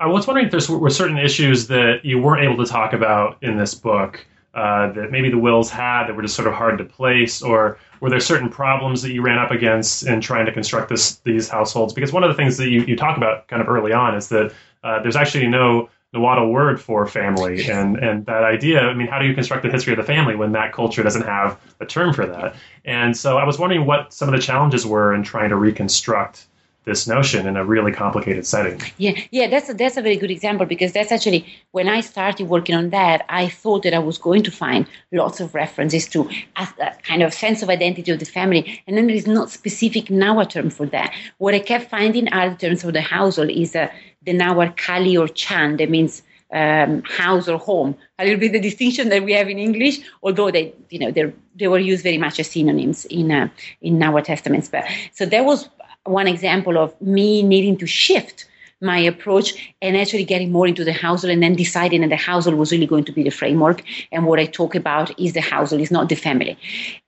I 0.00 0.06
was 0.06 0.26
wondering 0.26 0.46
if 0.46 0.66
there 0.66 0.78
were 0.78 0.88
certain 0.88 1.18
issues 1.18 1.66
that 1.66 2.04
you 2.04 2.18
weren't 2.18 2.42
able 2.42 2.56
to 2.64 2.70
talk 2.70 2.94
about 2.94 3.36
in 3.42 3.58
this 3.58 3.74
book 3.74 4.26
uh, 4.54 4.90
that 4.92 5.12
maybe 5.12 5.28
the 5.30 5.38
wills 5.38 5.70
had 5.70 6.06
that 6.06 6.16
were 6.16 6.22
just 6.22 6.34
sort 6.34 6.48
of 6.48 6.54
hard 6.54 6.78
to 6.78 6.84
place, 6.84 7.42
or 7.42 7.78
were 8.00 8.08
there 8.08 8.18
certain 8.18 8.48
problems 8.48 9.02
that 9.02 9.12
you 9.12 9.20
ran 9.20 9.38
up 9.38 9.50
against 9.50 10.06
in 10.06 10.22
trying 10.22 10.46
to 10.46 10.52
construct 10.52 10.88
this 10.88 11.16
these 11.16 11.50
households? 11.50 11.92
Because 11.92 12.14
one 12.14 12.24
of 12.24 12.30
the 12.30 12.34
things 12.34 12.56
that 12.56 12.70
you, 12.70 12.82
you 12.84 12.96
talk 12.96 13.18
about 13.18 13.46
kind 13.48 13.60
of 13.60 13.68
early 13.68 13.92
on 13.92 14.14
is 14.14 14.28
that 14.30 14.52
uh, 14.82 15.02
there's 15.02 15.16
actually 15.16 15.46
no 15.46 15.90
Nahuatl 16.14 16.50
word 16.50 16.80
for 16.80 17.06
family, 17.06 17.70
and 17.70 17.96
and 17.98 18.24
that 18.24 18.42
idea. 18.42 18.80
I 18.80 18.94
mean, 18.94 19.06
how 19.06 19.18
do 19.18 19.26
you 19.26 19.34
construct 19.34 19.62
the 19.64 19.70
history 19.70 19.92
of 19.92 19.98
the 19.98 20.04
family 20.04 20.34
when 20.34 20.52
that 20.52 20.72
culture 20.72 21.02
doesn't 21.02 21.26
have 21.26 21.60
a 21.78 21.84
term 21.84 22.14
for 22.14 22.26
that? 22.26 22.56
And 22.86 23.14
so 23.14 23.36
I 23.36 23.44
was 23.44 23.58
wondering 23.58 23.84
what 23.84 24.14
some 24.14 24.28
of 24.28 24.34
the 24.34 24.40
challenges 24.40 24.86
were 24.86 25.14
in 25.14 25.22
trying 25.22 25.50
to 25.50 25.56
reconstruct 25.56 26.46
this 26.84 27.06
notion 27.06 27.46
in 27.46 27.56
a 27.56 27.64
really 27.64 27.92
complicated 27.92 28.46
setting. 28.46 28.80
Yeah, 28.96 29.12
yeah, 29.30 29.48
that's 29.48 29.68
a, 29.68 29.74
that's 29.74 29.96
a 29.96 30.02
very 30.02 30.16
good 30.16 30.30
example 30.30 30.66
because 30.66 30.92
that's 30.92 31.12
actually 31.12 31.46
when 31.72 31.88
I 31.88 32.00
started 32.00 32.48
working 32.48 32.74
on 32.74 32.90
that, 32.90 33.24
I 33.28 33.48
thought 33.48 33.82
that 33.82 33.94
I 33.94 33.98
was 33.98 34.18
going 34.18 34.42
to 34.44 34.50
find 34.50 34.86
lots 35.12 35.40
of 35.40 35.54
references 35.54 36.08
to 36.08 36.28
a, 36.56 36.68
a 36.80 36.94
kind 37.02 37.22
of 37.22 37.34
sense 37.34 37.62
of 37.62 37.68
identity 37.68 38.10
of 38.10 38.18
the 38.18 38.24
family, 38.24 38.82
and 38.86 38.96
then 38.96 39.06
there 39.06 39.16
is 39.16 39.26
not 39.26 39.50
specific 39.50 40.10
now 40.10 40.40
a 40.40 40.46
term 40.46 40.70
for 40.70 40.86
that. 40.86 41.12
What 41.38 41.54
I 41.54 41.60
kept 41.60 41.90
finding 41.90 42.28
are 42.32 42.50
the 42.50 42.56
terms 42.56 42.82
for 42.82 42.92
the 42.92 43.02
household 43.02 43.50
is 43.50 43.76
uh, 43.76 43.88
the 44.24 44.32
Nawar 44.32 44.74
calli 44.74 45.18
or 45.18 45.28
Chan, 45.28 45.76
that 45.78 45.90
means 45.90 46.22
um, 46.52 47.02
house 47.02 47.48
or 47.48 47.58
home. 47.58 47.96
A 48.18 48.24
little 48.24 48.40
bit 48.40 48.52
the 48.52 48.60
distinction 48.60 49.08
that 49.10 49.22
we 49.22 49.32
have 49.32 49.48
in 49.48 49.58
English, 49.58 50.00
although 50.22 50.50
they, 50.50 50.74
you 50.88 50.98
know, 50.98 51.10
they 51.10 51.68
were 51.68 51.78
used 51.78 52.02
very 52.02 52.18
much 52.18 52.40
as 52.40 52.50
synonyms 52.50 53.04
in 53.06 53.30
uh, 53.30 53.48
in 53.80 54.02
our 54.02 54.20
testaments. 54.20 54.68
But 54.68 54.84
so 55.12 55.26
that 55.26 55.44
was 55.44 55.68
one 56.04 56.26
example 56.26 56.78
of 56.78 56.98
me 57.00 57.42
needing 57.42 57.76
to 57.78 57.86
shift 57.86 58.46
my 58.82 58.98
approach 58.98 59.72
and 59.82 59.96
actually 59.96 60.24
getting 60.24 60.50
more 60.50 60.66
into 60.66 60.84
the 60.84 60.92
household 60.92 61.30
and 61.30 61.42
then 61.42 61.54
deciding 61.54 62.00
that 62.00 62.08
the 62.08 62.16
household 62.16 62.56
was 62.56 62.72
really 62.72 62.86
going 62.86 63.04
to 63.04 63.12
be 63.12 63.22
the 63.22 63.30
framework. 63.30 63.82
And 64.10 64.26
what 64.26 64.38
I 64.38 64.46
talk 64.46 64.74
about 64.74 65.18
is 65.20 65.34
the 65.34 65.42
household, 65.42 65.82
is 65.82 65.90
not 65.90 66.08
the 66.08 66.14
family. 66.14 66.58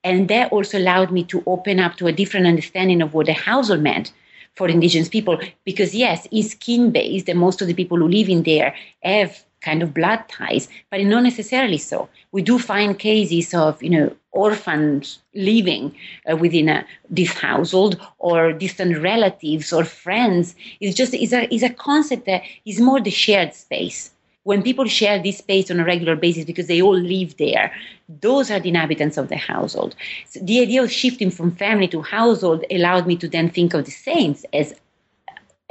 And 0.04 0.28
that 0.28 0.52
also 0.52 0.78
allowed 0.78 1.10
me 1.10 1.24
to 1.24 1.42
open 1.46 1.80
up 1.80 1.96
to 1.96 2.06
a 2.06 2.12
different 2.12 2.46
understanding 2.46 3.00
of 3.00 3.14
what 3.14 3.26
the 3.26 3.32
household 3.32 3.80
meant 3.80 4.12
for 4.54 4.68
indigenous 4.68 5.08
people. 5.08 5.40
Because 5.64 5.94
yes, 5.94 6.26
it's 6.30 6.54
kin 6.54 6.90
based 6.90 7.28
and 7.28 7.38
most 7.38 7.62
of 7.62 7.68
the 7.68 7.74
people 7.74 7.96
who 7.98 8.08
live 8.08 8.28
in 8.28 8.42
there 8.42 8.74
have 9.02 9.42
kind 9.62 9.82
of 9.82 9.94
blood 9.94 10.22
ties, 10.28 10.68
but 10.90 11.00
not 11.00 11.22
necessarily 11.22 11.78
so. 11.78 12.08
We 12.32 12.42
do 12.42 12.58
find 12.58 12.98
cases 12.98 13.54
of, 13.54 13.82
you 13.82 13.90
know, 13.90 14.16
orphans 14.32 15.18
living 15.34 15.94
uh, 16.30 16.36
within 16.36 16.68
a, 16.68 16.84
this 17.08 17.32
household 17.32 18.00
or 18.18 18.52
distant 18.52 18.98
relatives 18.98 19.72
or 19.72 19.84
friends. 19.84 20.54
It's 20.80 20.96
just 20.96 21.14
is 21.14 21.32
a, 21.32 21.52
is 21.54 21.62
a 21.62 21.70
concept 21.70 22.26
that 22.26 22.42
is 22.64 22.80
more 22.80 23.00
the 23.00 23.10
shared 23.10 23.54
space. 23.54 24.10
When 24.44 24.62
people 24.62 24.86
share 24.86 25.22
this 25.22 25.38
space 25.38 25.70
on 25.70 25.78
a 25.78 25.84
regular 25.84 26.16
basis 26.16 26.44
because 26.44 26.66
they 26.66 26.82
all 26.82 26.98
live 26.98 27.36
there, 27.36 27.72
those 28.08 28.50
are 28.50 28.58
the 28.58 28.70
inhabitants 28.70 29.16
of 29.16 29.28
the 29.28 29.36
household. 29.36 29.94
So 30.28 30.40
the 30.40 30.60
idea 30.60 30.82
of 30.82 30.90
shifting 30.90 31.30
from 31.30 31.54
family 31.54 31.86
to 31.88 32.02
household 32.02 32.64
allowed 32.68 33.06
me 33.06 33.14
to 33.16 33.28
then 33.28 33.50
think 33.50 33.72
of 33.72 33.84
the 33.84 33.92
saints 33.92 34.44
as 34.52 34.74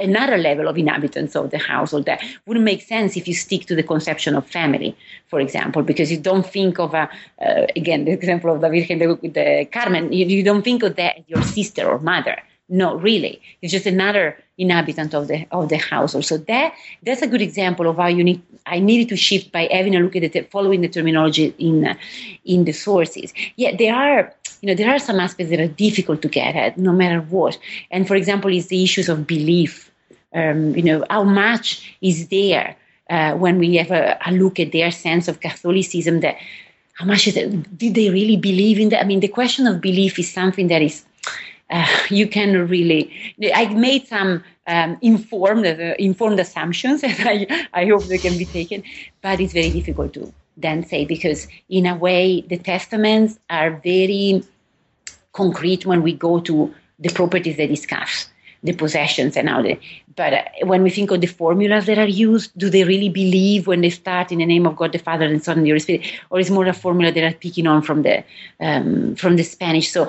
another 0.02 0.36
level 0.36 0.68
of 0.68 0.76
inhabitants 0.76 1.34
of 1.36 1.50
the 1.50 1.58
household 1.58 2.04
that 2.06 2.22
wouldn't 2.46 2.64
make 2.64 2.82
sense 2.82 3.16
if 3.16 3.26
you 3.28 3.34
stick 3.34 3.66
to 3.66 3.74
the 3.74 3.82
conception 3.82 4.34
of 4.34 4.46
family, 4.46 4.96
for 5.28 5.40
example, 5.40 5.82
because 5.82 6.10
you 6.10 6.18
don't 6.18 6.46
think 6.46 6.78
of 6.78 6.94
a, 6.94 7.08
uh, 7.40 7.66
again, 7.76 8.04
the 8.04 8.12
example 8.12 8.52
of 8.54 8.60
the 8.60 8.68
Virgen 8.68 8.98
de, 8.98 9.64
Carmen, 9.66 10.12
you, 10.12 10.26
you 10.26 10.42
don't 10.42 10.62
think 10.62 10.82
of 10.82 10.96
that 10.96 11.18
as 11.18 11.24
your 11.28 11.42
sister 11.42 11.88
or 11.88 11.98
mother. 11.98 12.36
No, 12.68 12.94
really, 12.96 13.42
it's 13.60 13.70
just 13.70 13.84
another 13.84 14.38
inhabitant 14.56 15.14
of 15.14 15.28
the 15.28 15.46
of 15.50 15.68
the 15.68 15.76
household. 15.76 16.24
So 16.24 16.38
that 16.38 16.72
that's 17.02 17.20
a 17.20 17.26
good 17.26 17.42
example 17.42 17.86
of 17.86 17.96
how 17.96 18.06
you 18.06 18.24
need. 18.24 18.40
I 18.64 18.78
needed 18.78 19.10
to 19.10 19.16
shift 19.16 19.52
by 19.52 19.68
having 19.70 19.94
a 19.94 20.00
look 20.00 20.16
at 20.16 20.22
it, 20.22 20.50
following 20.50 20.80
the 20.80 20.88
terminology 20.88 21.54
in 21.58 21.86
uh, 21.86 21.94
in 22.46 22.64
the 22.64 22.72
sources. 22.72 23.34
Yeah, 23.56 23.76
there 23.76 23.94
are 23.94 24.34
you 24.62 24.68
know 24.68 24.74
there 24.74 24.90
are 24.90 24.98
some 24.98 25.20
aspects 25.20 25.50
that 25.50 25.60
are 25.60 25.68
difficult 25.68 26.22
to 26.22 26.28
get 26.28 26.56
at, 26.56 26.78
no 26.78 26.92
matter 26.92 27.20
what. 27.20 27.58
And 27.90 28.08
for 28.08 28.16
example, 28.16 28.50
is 28.50 28.68
the 28.68 28.82
issues 28.82 29.10
of 29.10 29.26
belief 29.26 29.91
um, 30.34 30.74
you 30.74 30.82
know, 30.82 31.04
how 31.10 31.24
much 31.24 31.96
is 32.00 32.28
there 32.28 32.76
uh, 33.10 33.34
when 33.34 33.58
we 33.58 33.76
have 33.76 33.90
a, 33.90 34.18
a, 34.26 34.32
look 34.32 34.58
at 34.58 34.72
their 34.72 34.90
sense 34.90 35.28
of 35.28 35.40
Catholicism 35.40 36.20
that 36.20 36.36
how 36.94 37.04
much 37.04 37.28
it, 37.28 37.78
did 37.78 37.94
they 37.94 38.10
really 38.10 38.36
believe 38.36 38.78
in 38.78 38.88
that? 38.90 39.02
I 39.02 39.04
mean, 39.04 39.20
the 39.20 39.28
question 39.28 39.66
of 39.66 39.80
belief 39.80 40.18
is 40.18 40.30
something 40.30 40.68
that 40.68 40.82
is, 40.82 41.04
uh, 41.70 41.86
you 42.08 42.26
can 42.26 42.68
really, 42.68 43.36
I 43.54 43.66
made 43.74 44.06
some 44.06 44.42
um, 44.66 44.98
informed, 45.02 45.66
uh, 45.66 45.94
informed 45.98 46.40
assumptions 46.40 47.02
and 47.04 47.16
I, 47.20 47.68
I 47.72 47.86
hope 47.86 48.04
they 48.04 48.18
can 48.18 48.38
be 48.38 48.44
taken, 48.44 48.82
but 49.20 49.40
it's 49.40 49.52
very 49.52 49.70
difficult 49.70 50.14
to 50.14 50.32
then 50.56 50.84
say 50.84 51.04
because 51.04 51.48
in 51.68 51.86
a 51.86 51.96
way 51.96 52.42
the 52.42 52.58
testaments 52.58 53.38
are 53.48 53.70
very 53.82 54.42
concrete 55.32 55.86
when 55.86 56.02
we 56.02 56.12
go 56.12 56.40
to 56.40 56.74
the 56.98 57.08
properties 57.08 57.56
they 57.56 57.66
discuss 57.66 58.28
the 58.62 58.72
possessions 58.72 59.36
and 59.36 59.48
all 59.48 59.62
that. 59.62 59.78
But 60.14 60.32
uh, 60.32 60.44
when 60.64 60.82
we 60.82 60.90
think 60.90 61.10
of 61.10 61.20
the 61.20 61.26
formulas 61.26 61.86
that 61.86 61.98
are 61.98 62.06
used, 62.06 62.56
do 62.56 62.70
they 62.70 62.84
really 62.84 63.08
believe 63.08 63.66
when 63.66 63.80
they 63.80 63.90
start 63.90 64.30
in 64.30 64.38
the 64.38 64.46
name 64.46 64.66
of 64.66 64.76
God 64.76 64.92
the 64.92 64.98
Father 64.98 65.24
and 65.24 65.42
Son 65.42 65.58
and 65.58 65.66
the 65.66 65.70
Holy 65.70 65.80
Spirit, 65.80 66.06
or 66.30 66.38
is 66.38 66.50
more 66.50 66.66
a 66.66 66.72
formula 66.72 67.10
that 67.12 67.24
are 67.24 67.36
picking 67.36 67.66
on 67.66 67.82
from 67.82 68.02
the 68.02 68.22
um, 68.60 69.16
from 69.16 69.36
the 69.36 69.42
Spanish? 69.42 69.90
So 69.90 70.08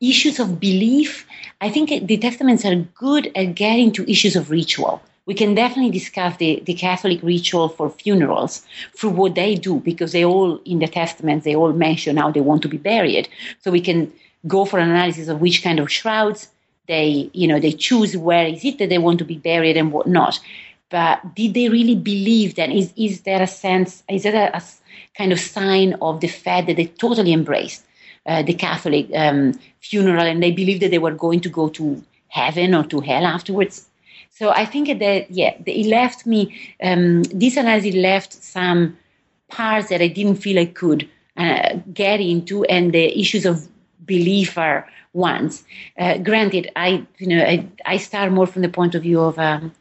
issues 0.00 0.40
of 0.40 0.58
belief, 0.58 1.26
I 1.60 1.70
think 1.70 2.06
the 2.06 2.16
testaments 2.16 2.64
are 2.64 2.74
good 2.74 3.30
at 3.36 3.54
getting 3.54 3.92
to 3.92 4.10
issues 4.10 4.34
of 4.34 4.50
ritual. 4.50 5.00
We 5.26 5.34
can 5.34 5.54
definitely 5.54 5.90
discuss 5.90 6.36
the, 6.36 6.62
the 6.66 6.74
Catholic 6.74 7.22
ritual 7.22 7.70
for 7.70 7.88
funerals 7.88 8.66
through 8.94 9.10
what 9.10 9.34
they 9.36 9.54
do, 9.54 9.80
because 9.80 10.12
they 10.12 10.24
all 10.24 10.58
in 10.64 10.80
the 10.80 10.88
testaments 10.88 11.44
they 11.44 11.54
all 11.54 11.72
mention 11.72 12.16
how 12.16 12.30
they 12.30 12.40
want 12.40 12.62
to 12.62 12.68
be 12.68 12.76
buried. 12.76 13.28
So 13.60 13.70
we 13.70 13.80
can 13.80 14.12
go 14.46 14.64
for 14.64 14.78
an 14.78 14.90
analysis 14.90 15.28
of 15.28 15.40
which 15.40 15.62
kind 15.62 15.78
of 15.80 15.90
shrouds 15.90 16.48
they, 16.86 17.30
you 17.32 17.46
know, 17.46 17.58
they 17.58 17.72
choose 17.72 18.16
where 18.16 18.46
is 18.46 18.64
it 18.64 18.78
that 18.78 18.88
they 18.88 18.98
want 18.98 19.18
to 19.18 19.24
be 19.24 19.38
buried 19.38 19.76
and 19.76 19.92
whatnot. 19.92 20.40
But 20.90 21.34
did 21.34 21.54
they 21.54 21.68
really 21.68 21.96
believe 21.96 22.54
that? 22.56 22.70
Is, 22.70 22.92
is 22.96 23.22
there 23.22 23.42
a 23.42 23.46
sense, 23.46 24.02
is 24.08 24.22
there 24.22 24.50
a, 24.52 24.56
a 24.56 24.62
kind 25.16 25.32
of 25.32 25.40
sign 25.40 25.94
of 26.02 26.20
the 26.20 26.28
fact 26.28 26.66
that 26.66 26.76
they 26.76 26.86
totally 26.86 27.32
embraced 27.32 27.84
uh, 28.26 28.42
the 28.42 28.54
Catholic 28.54 29.08
um, 29.14 29.58
funeral 29.80 30.22
and 30.22 30.42
they 30.42 30.52
believed 30.52 30.82
that 30.82 30.90
they 30.90 30.98
were 30.98 31.14
going 31.14 31.40
to 31.40 31.48
go 31.48 31.68
to 31.70 32.02
heaven 32.28 32.74
or 32.74 32.84
to 32.84 33.00
hell 33.00 33.24
afterwards? 33.24 33.88
So 34.30 34.50
I 34.50 34.64
think 34.66 34.98
that, 34.98 35.30
yeah, 35.30 35.54
it 35.64 35.86
left 35.86 36.26
me, 36.26 36.74
um, 36.82 37.22
this 37.24 37.56
analysis 37.56 37.94
left 37.94 38.32
some 38.32 38.96
parts 39.48 39.88
that 39.88 40.02
I 40.02 40.08
didn't 40.08 40.36
feel 40.36 40.58
I 40.58 40.66
could 40.66 41.08
uh, 41.36 41.76
get 41.92 42.20
into, 42.20 42.64
and 42.64 42.92
the 42.92 43.18
issues 43.18 43.46
of 43.46 43.68
belief 44.04 44.58
are 44.58 44.88
ones. 45.14 45.64
Uh, 45.96 46.18
granted, 46.18 46.70
I 46.76 47.06
you 47.18 47.28
know 47.28 47.42
I, 47.42 47.66
I, 47.86 47.96
start 47.96 48.32
more 48.32 48.46
from 48.46 48.62
the 48.62 48.68
point 48.68 48.94
of 48.94 49.02
view 49.02 49.20
of 49.20 49.38
um, 49.38 49.72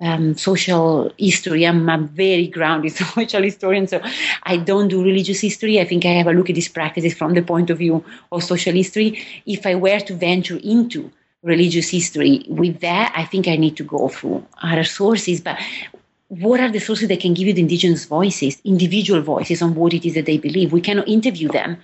um, 0.00 0.34
social 0.34 1.12
history. 1.16 1.66
I'm 1.66 1.88
a 1.88 1.98
very 1.98 2.48
grounded 2.48 2.92
social 2.96 3.42
historian, 3.42 3.86
so 3.86 4.00
I 4.42 4.56
don't 4.56 4.88
do 4.88 5.02
religious 5.02 5.40
history. 5.40 5.80
I 5.80 5.84
think 5.84 6.04
I 6.04 6.10
have 6.10 6.26
a 6.26 6.32
look 6.32 6.50
at 6.50 6.56
these 6.56 6.68
practices 6.68 7.14
from 7.14 7.34
the 7.34 7.42
point 7.42 7.70
of 7.70 7.78
view 7.78 8.04
of 8.32 8.42
social 8.42 8.74
history. 8.74 9.24
If 9.46 9.64
I 9.64 9.76
were 9.76 10.00
to 10.00 10.14
venture 10.14 10.58
into 10.62 11.10
religious 11.42 11.88
history 11.88 12.44
with 12.48 12.80
that, 12.80 13.12
I 13.16 13.24
think 13.24 13.48
I 13.48 13.56
need 13.56 13.76
to 13.76 13.84
go 13.84 14.08
through 14.08 14.46
other 14.62 14.84
sources. 14.84 15.40
But 15.40 15.58
what 16.28 16.60
are 16.60 16.70
the 16.70 16.80
sources 16.80 17.08
that 17.08 17.20
can 17.20 17.34
give 17.34 17.46
you 17.46 17.54
the 17.54 17.62
indigenous 17.62 18.04
voices, 18.04 18.60
individual 18.64 19.22
voices 19.22 19.62
on 19.62 19.74
what 19.74 19.94
it 19.94 20.06
is 20.06 20.14
that 20.14 20.26
they 20.26 20.38
believe? 20.38 20.72
We 20.72 20.80
cannot 20.80 21.08
interview 21.08 21.48
them 21.48 21.78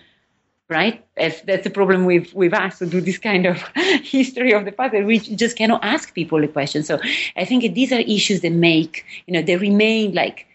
right? 0.69 1.05
That's, 1.17 1.41
that's 1.43 1.64
the 1.64 1.71
problem 1.71 2.05
with, 2.05 2.35
with 2.35 2.53
us 2.53 2.79
to 2.79 2.87
do 2.87 3.01
this 3.01 3.19
kind 3.19 3.47
of 3.47 3.62
history 4.03 4.53
of 4.53 4.64
the 4.64 4.73
past. 4.73 4.95
We 4.95 5.19
just 5.19 5.57
cannot 5.57 5.85
ask 5.85 6.14
people 6.14 6.43
a 6.43 6.49
question. 6.49 6.83
So 6.83 7.01
I 7.37 7.45
think 7.45 7.75
these 7.75 7.93
are 7.93 8.01
issues 8.01 8.41
that 8.41 8.53
make, 8.53 9.05
you 9.27 9.35
know, 9.35 9.43
they 9.43 9.57
remain 9.57 10.12
like 10.14 10.47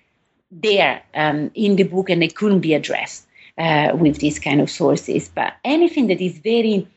there 0.51 1.01
um, 1.15 1.51
in 1.53 1.77
the 1.77 1.83
book 1.83 2.09
and 2.09 2.21
they 2.21 2.27
couldn't 2.27 2.59
be 2.59 2.73
addressed 2.73 3.25
uh, 3.57 3.91
with 3.95 4.19
these 4.19 4.39
kind 4.39 4.59
of 4.59 4.69
sources. 4.69 5.29
But 5.29 5.53
anything 5.63 6.07
that 6.07 6.21
is 6.21 6.37
very 6.39 6.87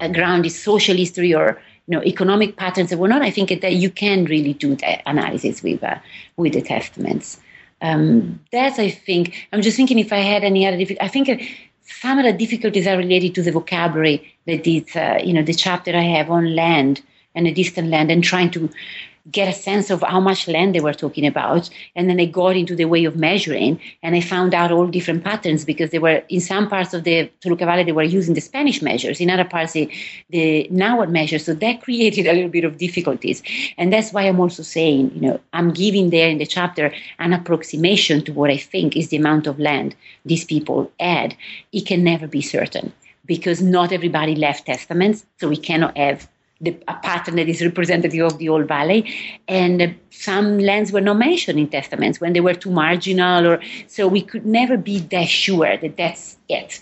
uh, 0.00 0.08
grounded 0.08 0.52
social 0.52 0.96
history 0.96 1.34
or 1.34 1.60
you 1.86 1.92
know 1.96 2.02
economic 2.04 2.56
patterns 2.56 2.90
and 2.90 3.00
whatnot, 3.00 3.22
I 3.22 3.30
think 3.30 3.60
that 3.60 3.74
you 3.74 3.90
can 3.90 4.24
really 4.24 4.54
do 4.54 4.74
that 4.76 5.02
analysis 5.06 5.62
with 5.62 5.84
uh, 5.84 5.98
with 6.36 6.54
the 6.54 6.62
testaments. 6.62 7.38
Um, 7.82 8.40
that's 8.50 8.78
I 8.78 8.88
think 8.88 9.48
I'm 9.52 9.60
just 9.60 9.76
thinking 9.76 9.98
if 9.98 10.12
I 10.12 10.20
had 10.20 10.44
any 10.44 10.66
other 10.66 10.78
I 11.00 11.08
think 11.08 11.28
some 11.84 12.18
of 12.18 12.24
the 12.24 12.32
difficulties 12.32 12.86
are 12.86 12.96
related 12.96 13.34
to 13.34 13.42
the 13.42 13.52
vocabulary 13.52 14.34
that 14.46 14.66
is, 14.66 14.96
uh, 14.96 15.20
you 15.22 15.32
know, 15.32 15.42
the 15.42 15.54
chapter 15.54 15.94
I 15.96 16.02
have 16.02 16.30
on 16.30 16.54
land 16.54 17.02
and 17.34 17.46
a 17.46 17.52
distant 17.52 17.88
land 17.88 18.10
and 18.10 18.22
trying 18.22 18.50
to 18.52 18.70
get 19.30 19.48
a 19.48 19.52
sense 19.52 19.90
of 19.90 20.02
how 20.02 20.20
much 20.20 20.48
land 20.48 20.74
they 20.74 20.80
were 20.80 20.92
talking 20.92 21.26
about. 21.26 21.70
And 21.96 22.10
then 22.10 22.20
I 22.20 22.26
got 22.26 22.56
into 22.56 22.76
the 22.76 22.84
way 22.84 23.04
of 23.04 23.16
measuring 23.16 23.80
and 24.02 24.14
I 24.14 24.20
found 24.20 24.54
out 24.54 24.70
all 24.70 24.86
different 24.86 25.24
patterns 25.24 25.64
because 25.64 25.90
they 25.90 25.98
were 25.98 26.22
in 26.28 26.40
some 26.40 26.68
parts 26.68 26.92
of 26.92 27.04
the 27.04 27.30
Toluca 27.40 27.64
Valley, 27.64 27.84
they 27.84 27.92
were 27.92 28.02
using 28.02 28.34
the 28.34 28.40
Spanish 28.40 28.82
measures, 28.82 29.20
in 29.20 29.30
other 29.30 29.44
parts, 29.44 29.72
the, 29.72 29.90
the 30.30 30.68
Nahuatl 30.70 31.10
measures. 31.10 31.44
So 31.44 31.54
that 31.54 31.82
created 31.84 32.26
a 32.26 32.32
little 32.34 32.50
bit 32.50 32.64
of 32.64 32.76
difficulties. 32.76 33.42
And 33.78 33.92
that's 33.92 34.12
why 34.12 34.22
I'm 34.22 34.40
also 34.40 34.62
saying, 34.62 35.12
you 35.14 35.20
know, 35.22 35.40
I'm 35.52 35.72
giving 35.72 36.10
there 36.10 36.28
in 36.28 36.38
the 36.38 36.46
chapter 36.46 36.92
an 37.18 37.32
approximation 37.32 38.24
to 38.24 38.32
what 38.32 38.50
I 38.50 38.58
think 38.58 38.96
is 38.96 39.08
the 39.08 39.16
amount 39.16 39.46
of 39.46 39.58
land 39.58 39.96
these 40.26 40.44
people 40.44 40.92
had. 41.00 41.34
It 41.72 41.86
can 41.86 42.04
never 42.04 42.26
be 42.26 42.42
certain 42.42 42.92
because 43.26 43.62
not 43.62 43.90
everybody 43.90 44.34
left 44.34 44.66
testaments, 44.66 45.24
so 45.40 45.48
we 45.48 45.56
cannot 45.56 45.96
have 45.96 46.28
the, 46.60 46.76
a 46.88 46.94
pattern 46.94 47.36
that 47.36 47.48
is 47.48 47.62
representative 47.62 48.24
of 48.24 48.38
the 48.38 48.46
whole 48.46 48.64
valley. 48.64 49.14
And 49.48 49.94
some 50.10 50.58
lands 50.58 50.92
were 50.92 51.00
not 51.00 51.18
mentioned 51.18 51.58
in 51.58 51.68
testaments 51.68 52.20
when 52.20 52.32
they 52.32 52.40
were 52.40 52.54
too 52.54 52.70
marginal, 52.70 53.46
or 53.46 53.60
so 53.86 54.08
we 54.08 54.22
could 54.22 54.46
never 54.46 54.76
be 54.76 55.00
that 55.00 55.28
sure 55.28 55.76
that 55.76 55.96
that's 55.96 56.36
it. 56.48 56.80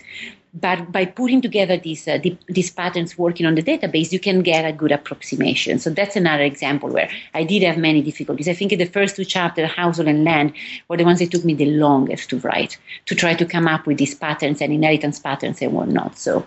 But 0.55 0.91
by 0.91 1.05
putting 1.05 1.41
together 1.41 1.77
these 1.77 2.07
uh, 2.07 2.19
the, 2.19 2.37
these 2.47 2.69
patterns, 2.69 3.17
working 3.17 3.47
on 3.47 3.55
the 3.55 3.63
database, 3.63 4.11
you 4.11 4.19
can 4.19 4.43
get 4.43 4.65
a 4.65 4.71
good 4.71 4.91
approximation. 4.91 5.79
So 5.79 5.89
that's 5.89 6.15
another 6.15 6.43
example 6.43 6.89
where 6.89 7.09
I 7.33 7.43
did 7.43 7.63
have 7.63 7.77
many 7.77 8.03
difficulties. 8.03 8.47
I 8.47 8.53
think 8.53 8.71
in 8.71 8.77
the 8.77 8.85
first 8.85 9.15
two 9.15 9.25
chapters, 9.25 9.71
household 9.71 10.07
and 10.07 10.23
land, 10.23 10.53
were 10.87 10.97
the 10.97 11.05
ones 11.05 11.17
that 11.19 11.31
took 11.31 11.43
me 11.43 11.55
the 11.55 11.65
longest 11.65 12.29
to 12.29 12.39
write 12.39 12.77
to 13.07 13.15
try 13.15 13.33
to 13.33 13.45
come 13.45 13.67
up 13.67 13.87
with 13.87 13.97
these 13.97 14.13
patterns 14.13 14.61
and 14.61 14.71
inheritance 14.71 15.17
patterns 15.17 15.59
and 15.59 15.73
whatnot. 15.73 16.19
So 16.19 16.45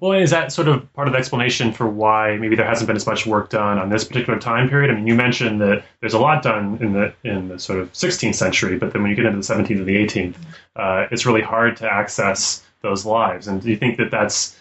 well, 0.00 0.12
is 0.12 0.30
that 0.30 0.52
sort 0.52 0.68
of 0.68 0.92
part 0.94 1.08
of 1.08 1.12
the 1.12 1.18
explanation 1.18 1.72
for 1.72 1.88
why 1.88 2.36
maybe 2.36 2.56
there 2.56 2.66
hasn't 2.66 2.86
been 2.86 2.96
as 2.96 3.06
much 3.06 3.26
work 3.26 3.50
done 3.50 3.78
on 3.78 3.90
this 3.90 4.04
particular 4.04 4.38
time 4.38 4.68
period? 4.68 4.90
I 4.90 4.94
mean, 4.94 5.06
you 5.06 5.14
mentioned 5.14 5.60
that 5.60 5.84
there's 6.00 6.14
a 6.14 6.18
lot 6.18 6.42
done 6.42 6.78
in 6.80 6.92
the 6.92 7.12
in 7.24 7.48
the 7.48 7.58
sort 7.58 7.80
of 7.80 7.92
16th 7.92 8.34
century, 8.34 8.78
but 8.78 8.92
then 8.92 9.02
when 9.02 9.10
you 9.10 9.16
get 9.16 9.26
into 9.26 9.38
the 9.38 9.54
17th 9.54 9.78
and 9.78 9.86
the 9.86 9.96
18th, 9.96 10.34
uh, 10.76 11.06
it's 11.10 11.26
really 11.26 11.42
hard 11.42 11.76
to 11.78 11.90
access 11.90 12.62
those 12.82 13.04
lives. 13.04 13.48
And 13.48 13.60
do 13.62 13.70
you 13.70 13.76
think 13.76 13.96
that 13.98 14.10
that's 14.10 14.56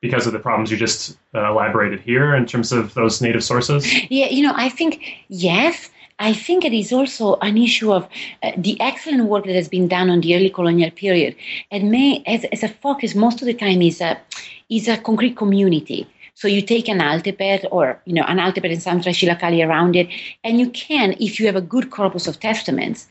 because 0.00 0.26
of 0.26 0.32
the 0.32 0.38
problems 0.38 0.70
you 0.70 0.76
just 0.76 1.16
uh, 1.34 1.50
elaborated 1.50 2.00
here 2.00 2.34
in 2.34 2.44
terms 2.44 2.72
of 2.72 2.92
those 2.94 3.22
native 3.22 3.42
sources? 3.42 3.86
Yeah, 4.10 4.26
you 4.26 4.42
know, 4.42 4.52
I 4.54 4.68
think 4.68 5.24
yes. 5.28 5.88
I 6.18 6.32
think 6.34 6.64
it 6.64 6.72
is 6.72 6.92
also 6.92 7.36
an 7.36 7.56
issue 7.58 7.92
of 7.92 8.06
uh, 8.42 8.52
the 8.56 8.80
excellent 8.80 9.24
work 9.24 9.44
that 9.46 9.56
has 9.56 9.68
been 9.68 9.88
done 9.88 10.08
on 10.08 10.20
the 10.20 10.36
early 10.36 10.50
colonial 10.50 10.90
period. 10.90 11.34
And 11.70 11.90
may, 11.90 12.22
as, 12.26 12.44
as 12.52 12.62
a 12.62 12.68
focus, 12.68 13.14
most 13.14 13.40
of 13.42 13.46
the 13.46 13.54
time 13.54 13.82
is 13.82 14.00
a, 14.00 14.20
is 14.76 14.88
a 14.88 14.96
concrete 14.96 15.36
community. 15.36 16.06
So 16.34 16.48
you 16.48 16.62
take 16.62 16.88
an 16.88 16.98
altepetl 16.98 17.68
or 17.70 18.00
you 18.06 18.14
know 18.14 18.24
an 18.26 18.38
altepetl 18.38 18.72
and 18.72 18.82
some 18.82 19.00
tlaxilacalli 19.00 19.66
around 19.66 19.96
it, 19.96 20.08
and 20.42 20.58
you 20.58 20.70
can, 20.70 21.14
if 21.20 21.38
you 21.38 21.46
have 21.46 21.56
a 21.56 21.68
good 21.74 21.90
corpus 21.90 22.26
of 22.26 22.40
testaments, 22.40 23.06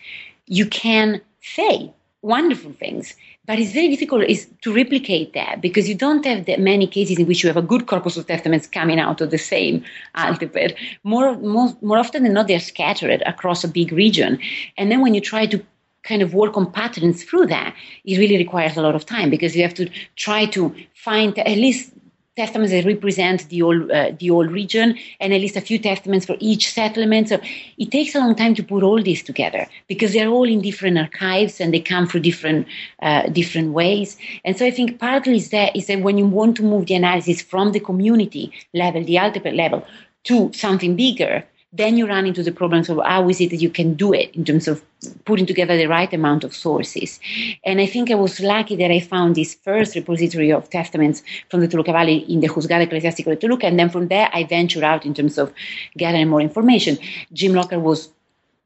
you 0.48 0.66
can 0.66 1.22
say 1.42 1.94
wonderful 2.22 2.74
things. 2.74 3.16
But 3.46 3.60
it's 3.60 3.72
very 3.74 3.90
difficult 3.90 4.24
is 4.26 4.48
to 4.62 4.74
replicate 4.74 5.34
that 5.34 5.62
because 5.62 5.90
you 5.90 5.96
don't 5.96 6.26
have 6.26 6.46
that 6.46 6.60
many 6.60 6.88
cases 6.88 7.18
in 7.20 7.28
which 7.28 7.44
you 7.44 7.50
have 7.50 7.58
a 7.58 7.62
good 7.62 7.88
corpus 7.88 8.16
of 8.18 8.28
testaments 8.28 8.68
coming 8.68 9.00
out 9.00 9.22
of 9.22 9.32
the 9.32 9.38
same 9.38 9.84
altepetl. 10.16 10.76
More, 11.04 11.36
more, 11.38 11.76
more 11.82 11.98
often 11.98 12.24
than 12.24 12.34
not, 12.34 12.48
they're 12.48 12.60
scattered 12.60 13.24
across 13.26 13.64
a 13.64 13.68
big 13.68 13.92
region. 13.92 14.40
And 14.78 14.92
then 14.92 15.02
when 15.02 15.16
you 15.16 15.22
try 15.22 15.48
to 15.48 15.64
kind 16.04 16.22
of 16.22 16.34
work 16.34 16.58
on 16.58 16.72
patterns 16.72 17.24
through 17.24 17.48
that, 17.48 17.76
it 18.06 18.18
really 18.18 18.38
requires 18.38 18.78
a 18.78 18.82
lot 18.82 18.96
of 18.96 19.06
time 19.06 19.30
because 19.30 19.56
you 19.56 19.62
have 19.62 19.74
to 19.76 19.90
try 20.16 20.46
to 20.46 20.74
find 20.94 21.38
at 21.38 21.58
least 21.58 21.92
testaments 22.38 22.72
that 22.72 22.86
represent 22.86 23.48
the 23.50 23.62
old 23.62 23.92
uh, 23.92 24.12
the 24.20 24.30
old 24.30 24.50
region 24.52 24.98
and 25.20 25.34
at 25.34 25.42
least 25.42 25.58
a 25.58 25.62
few 25.62 25.78
testaments 25.78 26.26
for 26.26 26.38
each 26.40 26.72
settlement. 26.72 27.28
So 27.30 27.40
it 27.78 27.92
takes 27.92 28.16
a 28.16 28.20
long 28.20 28.36
time 28.36 28.56
to 28.56 28.64
put 28.64 28.84
all 28.84 29.02
this 29.04 29.22
together 29.22 29.68
because 29.88 30.14
they're 30.14 30.30
all 30.30 30.50
in 30.56 30.62
different 30.62 30.98
archives 30.98 31.60
and 31.60 31.74
they 31.74 31.82
come 31.82 32.08
through 32.08 32.22
different 32.22 32.68
uh, 33.02 33.24
different 33.28 33.74
ways. 33.74 34.18
And 34.46 34.58
so 34.58 34.66
i 34.66 34.72
think 34.72 35.00
partly 35.00 35.36
is 35.36 35.50
that 35.50 35.76
is 35.76 35.88
that 35.88 36.02
when 36.02 36.18
you 36.18 36.26
want 36.26 36.56
to 36.58 36.64
move 36.64 36.86
the 36.86 36.96
analysis 36.96 37.42
from 37.42 37.74
the 37.74 37.80
community 37.80 38.52
level 38.74 39.04
the 39.04 39.20
ultimate 39.20 39.56
level 39.56 39.86
to 40.24 40.52
something 40.54 40.96
bigger 40.96 41.44
then 41.74 41.96
you 41.96 42.06
run 42.06 42.26
into 42.26 42.44
the 42.44 42.52
problems 42.52 42.90
of 42.90 43.00
how 43.06 43.30
is 43.30 43.40
it 43.40 43.50
that 43.50 43.62
you 43.62 43.70
can 43.70 43.94
do 43.94 44.14
it 44.14 44.36
in 44.36 44.44
terms 44.44 44.68
of 44.68 44.84
putting 45.24 45.46
together 45.46 45.78
the 45.78 45.88
right 45.88 46.12
amount 46.14 46.44
of 46.44 46.54
sources. 46.54 47.20
And 47.64 47.80
I 47.80 47.86
think 47.86 48.12
I 48.12 48.16
was 48.16 48.42
lucky 48.42 48.76
that 48.76 48.92
I 48.92 49.00
found 49.00 49.36
this 49.36 49.56
first 49.56 49.96
repository 49.96 50.52
of 50.52 50.70
testaments 50.70 51.24
from 51.50 51.62
the 51.62 51.68
Toluca 51.70 51.94
Valley 51.94 52.18
in 52.18 52.42
the 52.42 52.48
Juzgado 52.48 52.86
Eclesiástico 52.86 53.26
de 53.26 53.38
Toluca, 53.38 53.68
and 53.68 53.80
then 53.80 53.90
from 53.90 54.10
there 54.10 54.30
I 54.34 54.44
ventured 54.44 54.84
out 54.84 55.06
in 55.06 55.14
terms 55.14 55.38
of 55.38 55.54
gathering 55.98 56.28
more 56.28 56.42
information. 56.42 56.98
Jim 57.32 57.54
Lockhart 57.54 57.82
was 57.82 58.10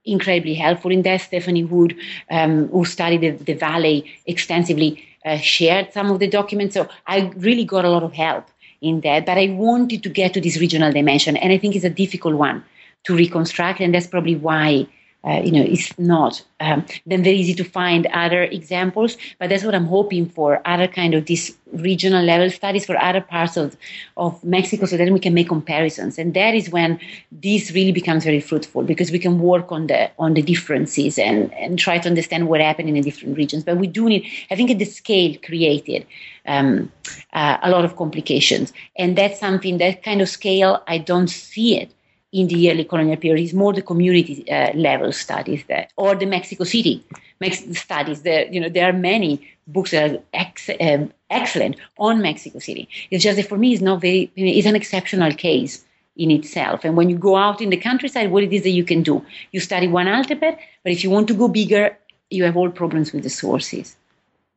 incredibly 0.03 0.56
helpful 0.56 0.91
in 0.91 1.03
that. 1.03 1.22
Stephanie 1.22 1.64
Wood, 1.64 1.95
um, 2.32 2.68
who 2.70 2.86
studied 2.86 3.22
the, 3.22 3.32
the 3.43 3.53
valley 3.53 4.12
extensively, 4.26 5.03
uh, 5.26 5.38
shared 5.38 5.93
some 5.93 6.10
of 6.10 6.20
the 6.20 6.28
documents. 6.28 6.74
So 6.74 6.88
I 7.06 7.32
really 7.38 7.66
got 7.66 7.86
a 7.86 7.89
lot 7.89 8.03
of 8.03 8.14
help 8.14 8.47
in 8.82 9.01
that. 9.01 9.26
But 9.26 9.38
I 9.38 9.49
wanted 9.49 10.01
to 10.03 10.10
get 10.10 10.34
to 10.34 10.41
this 10.41 10.58
regional 10.58 10.91
dimension, 10.91 11.38
and 11.38 11.53
I 11.53 11.58
think 11.60 11.76
it's 11.76 11.86
a 11.86 11.89
difficult 11.89 12.36
one 12.36 12.64
to 13.06 13.16
reconstruct, 13.16 13.80
and 13.80 13.93
that's 13.93 14.08
probably 14.08 14.36
why 14.36 14.88
uh, 15.26 15.41
you 15.43 15.51
know 15.51 15.64
it's 15.64 15.97
not 15.97 16.43
um, 16.60 16.86
then 17.08 17.24
very 17.24 17.36
easy 17.36 17.53
to 17.56 17.64
find 17.64 18.06
other 18.08 18.43
examples. 18.43 19.18
But 19.39 19.49
that's 19.49 19.64
what 19.64 19.74
I'm 19.74 19.86
hoping 19.86 20.28
for 20.28 20.62
other 20.66 20.88
kind 20.88 21.16
of 21.16 21.26
these 21.26 21.56
regional 21.74 22.24
level 22.24 22.49
studies 22.51 22.86
for 22.86 22.95
other 22.97 23.22
parts 23.22 23.58
of 23.58 23.76
of 24.18 24.43
Mexico, 24.43 24.86
so 24.86 24.97
then 24.97 25.14
we 25.14 25.20
can 25.20 25.34
make 25.34 25.47
comparisons, 25.47 26.20
and 26.20 26.34
that 26.36 26.53
is 26.53 26.70
when 26.70 26.99
this 27.32 27.72
really 27.72 27.91
becomes 27.91 28.24
very 28.24 28.39
fruitful 28.39 28.84
because 28.84 29.12
we 29.12 29.20
can 29.20 29.39
work 29.39 29.72
on 29.72 29.88
the 29.88 30.12
on 30.20 30.36
the 30.36 30.41
differences 30.41 31.18
and 31.18 31.51
and 31.53 31.80
try 31.80 31.97
to 31.97 32.08
understand 32.08 32.47
what 32.47 32.62
happened 32.62 32.89
in 32.89 32.95
the 32.95 33.01
different 33.01 33.38
regions. 33.38 33.64
But 33.64 33.78
we 33.78 33.88
do 33.88 34.08
need, 34.08 34.26
I 34.51 34.56
think, 34.56 34.70
at 34.70 34.80
the 34.80 34.86
scale 34.86 35.36
created. 35.43 36.06
Um, 36.47 36.91
uh, 37.34 37.58
a 37.64 37.72
lot 37.72 37.86
of 37.86 37.95
complications, 37.95 38.72
and 38.99 39.18
that's 39.18 39.39
something 39.39 39.80
that 39.80 40.03
kind 40.03 40.22
of 40.22 40.30
scale 40.30 40.84
I 40.88 40.99
don't 40.99 41.28
see 41.28 41.76
it 41.76 41.91
in 42.36 42.48
the 42.48 42.70
early 42.70 42.84
colonial 42.84 43.16
period 43.16 43.42
is 43.42 43.54
more 43.54 43.72
the 43.72 43.82
community 43.82 44.36
uh, 44.52 44.72
level 44.74 45.12
studies 45.14 45.64
there, 45.68 45.88
or 45.96 46.16
the 46.16 46.26
Mexico 46.26 46.66
City 46.66 46.96
Mex- 47.40 47.64
studies. 47.80 48.24
There, 48.24 48.46
you 48.54 48.60
know, 48.60 48.68
there 48.68 48.90
are 48.90 48.94
many 49.14 49.32
books 49.68 49.92
that 49.92 50.12
are 50.12 50.20
ex- 50.34 50.70
um, 50.82 51.14
excellent 51.30 51.78
on 51.98 52.22
Mexico 52.22 52.60
City. 52.60 52.90
It's 53.10 53.24
just 53.24 53.38
that 53.38 53.48
for 53.48 53.58
me, 53.58 53.72
it's 53.74 53.82
not 53.82 54.02
very. 54.02 54.32
It's 54.36 54.68
an 54.68 54.76
exceptional 54.76 55.32
case 55.34 55.86
in 56.18 56.30
itself. 56.30 56.84
And 56.84 56.98
when 56.98 57.10
you 57.10 57.18
go 57.18 57.38
out 57.38 57.62
in 57.62 57.70
the 57.70 57.78
countryside, 57.78 58.32
what 58.32 58.44
it 58.44 58.52
is 58.52 58.64
that 58.64 58.78
you 58.80 58.84
can 58.84 59.02
do? 59.02 59.26
You 59.54 59.62
study 59.62 59.88
one 59.88 60.08
altepetl, 60.08 60.58
but 60.84 60.92
if 60.92 61.04
you 61.04 61.10
want 61.10 61.30
to 61.30 61.34
go 61.34 61.48
bigger, 61.48 61.98
you 62.30 62.44
have 62.44 62.58
all 62.58 62.70
problems 62.70 63.14
with 63.14 63.24
the 63.24 63.30
sources. 63.30 63.96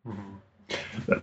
Mm-hmm. 0.07 0.38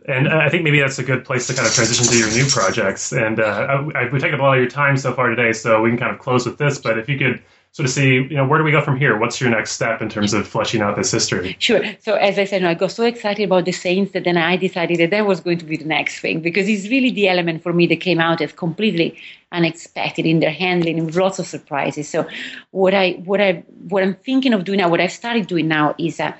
And 0.08 0.28
I 0.28 0.50
think 0.50 0.64
maybe 0.64 0.80
that's 0.80 0.98
a 0.98 1.04
good 1.04 1.26
place 1.26 1.48
to 1.48 1.54
kind 1.54 1.68
of 1.68 1.74
transition 1.74 2.06
to 2.08 2.18
your 2.18 2.30
new 2.32 2.46
projects. 2.50 3.12
And 3.12 3.39
uh, 3.39 3.84
I, 3.93 4.10
we've 4.10 4.22
taken 4.22 4.36
up 4.36 4.39
a 4.39 4.43
lot 4.43 4.58
of 4.58 4.62
your 4.62 4.70
time 4.70 4.98
so 4.98 5.14
far 5.14 5.30
today, 5.30 5.54
so 5.54 5.82
we 5.82 5.89
can 5.89 5.98
kind 5.98 6.12
of 6.14 6.20
close 6.20 6.46
with 6.46 6.58
this. 6.58 6.80
But 6.80 6.98
if 6.98 7.08
you 7.08 7.18
could 7.18 7.43
sort 7.76 7.86
of 7.88 7.91
see, 7.91 8.14
you 8.14 8.38
know, 8.38 8.48
where 8.48 8.58
do 8.58 8.64
we 8.64 8.72
go 8.72 8.82
from 8.82 8.96
here? 8.96 9.18
What's 9.18 9.41
your 9.41 9.50
next 9.50 9.72
step 9.72 10.02
in 10.02 10.08
terms 10.08 10.34
of 10.34 10.48
fleshing 10.48 10.82
out 10.82 10.96
this 10.96 11.12
history? 11.12 11.58
Sure. 11.60 11.84
So 12.00 12.14
as 12.16 12.39
I 12.39 12.46
said, 12.46 12.64
I 12.64 12.74
got 12.74 12.93
so 12.93 13.04
excited 13.04 13.43
about 13.43 13.66
the 13.66 13.74
saints 13.74 14.14
that 14.14 14.24
then 14.24 14.38
I 14.38 14.56
decided 14.56 14.98
that 15.00 15.10
that 15.10 15.26
was 15.26 15.41
going 15.41 15.58
to 15.58 15.66
be 15.66 15.76
the 15.76 15.84
next 15.84 16.20
thing 16.22 16.39
because 16.39 16.70
it's 16.70 16.88
really 16.88 17.12
the 17.12 17.28
element 17.28 17.62
for 17.62 17.74
me 17.74 17.86
that 17.88 17.98
came 17.98 18.22
out 18.22 18.39
as 18.39 18.54
completely 18.54 19.20
unexpected 19.52 20.26
in 20.26 20.39
their 20.39 20.52
handling 20.52 21.06
with 21.06 21.18
lots 21.18 21.38
of 21.38 21.48
surprises. 21.48 22.08
So 22.08 22.26
what 22.72 22.93
I 22.93 23.12
what 23.26 23.41
I 23.41 23.66
what 23.89 24.04
I'm 24.04 24.16
thinking 24.16 24.54
of 24.54 24.64
doing 24.64 24.80
now, 24.80 24.88
what 24.88 25.02
I've 25.02 25.12
started 25.12 25.48
doing 25.48 25.68
now 25.68 25.96
is. 26.00 26.20
Uh, 26.20 26.32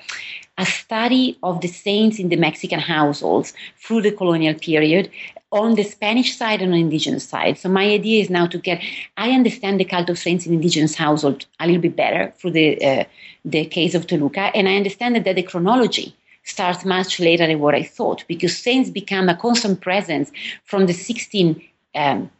a 0.58 0.64
study 0.64 1.38
of 1.42 1.60
the 1.60 1.68
saints 1.68 2.18
in 2.18 2.28
the 2.28 2.36
Mexican 2.36 2.80
households 2.80 3.52
through 3.78 4.02
the 4.02 4.12
colonial 4.12 4.54
period 4.54 5.10
on 5.52 5.74
the 5.74 5.82
Spanish 5.82 6.36
side 6.36 6.60
and 6.62 6.72
on 6.72 6.78
indigenous 6.78 7.28
side. 7.28 7.58
So 7.58 7.68
my 7.68 7.84
idea 7.84 8.22
is 8.22 8.30
now 8.30 8.46
to 8.46 8.58
get, 8.58 8.82
I 9.16 9.30
understand 9.30 9.78
the 9.78 9.84
cult 9.84 10.10
of 10.10 10.18
saints 10.18 10.46
in 10.46 10.54
indigenous 10.54 10.94
household 10.94 11.46
a 11.60 11.66
little 11.66 11.82
bit 11.82 11.96
better 11.96 12.32
through 12.36 12.52
the, 12.52 12.84
uh, 12.84 13.04
the 13.44 13.66
case 13.66 13.94
of 13.94 14.06
Toluca, 14.06 14.50
and 14.54 14.68
I 14.68 14.76
understand 14.76 15.16
that, 15.16 15.24
that 15.24 15.36
the 15.36 15.42
chronology 15.42 16.14
starts 16.44 16.84
much 16.84 17.20
later 17.20 17.46
than 17.46 17.58
what 17.58 17.74
I 17.74 17.82
thought, 17.82 18.24
because 18.28 18.56
saints 18.56 18.90
become 18.90 19.28
a 19.28 19.36
constant 19.36 19.80
presence 19.80 20.30
from 20.64 20.86
the 20.86 20.92
1680s 20.92 21.64
um, 21.94 22.30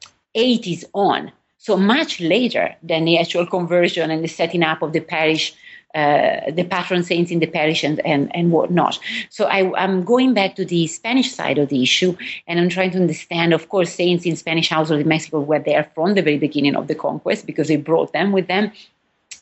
on. 0.95 1.33
So 1.59 1.77
much 1.77 2.21
later 2.21 2.75
than 2.83 3.05
the 3.05 3.19
actual 3.19 3.47
conversion 3.47 4.11
and 4.11 4.23
the 4.23 4.29
setting 4.29 4.63
up 4.63 4.83
of 4.83 4.93
the 4.93 5.01
parish 5.01 5.53
uh, 5.97 6.51
the 6.51 6.63
patron 6.63 7.03
saints 7.03 7.31
in 7.31 7.39
the 7.39 7.47
parish 7.47 7.83
and, 7.83 8.05
and, 8.05 8.31
and 8.37 8.53
whatnot. 8.53 8.99
So 9.31 9.47
I, 9.47 9.83
am 9.83 10.05
going 10.05 10.35
back 10.35 10.55
to 10.57 10.65
the 10.65 10.87
Spanish 10.89 11.33
side 11.33 11.57
of 11.57 11.71
the 11.71 11.83
issue, 11.83 12.15
and 12.47 12.61
I'm 12.61 12.69
trying 12.69 12.91
to 12.91 12.99
understand, 12.99 13.55
of 13.55 13.71
course, 13.71 13.95
saints 13.95 14.27
in 14.27 14.37
Spanish 14.37 14.69
households 14.69 15.01
in 15.01 15.09
Mexico 15.09 15.41
were 15.41 15.59
there 15.59 15.91
from 15.95 16.15
the 16.15 16.21
very 16.21 16.37
beginning 16.37 16.77
of 16.77 16.87
the 16.87 16.95
conquest 16.95 17.47
because 17.47 17.69
they 17.69 17.77
brought 17.77 18.13
them 18.13 18.33
with 18.33 18.47
them. 18.47 18.73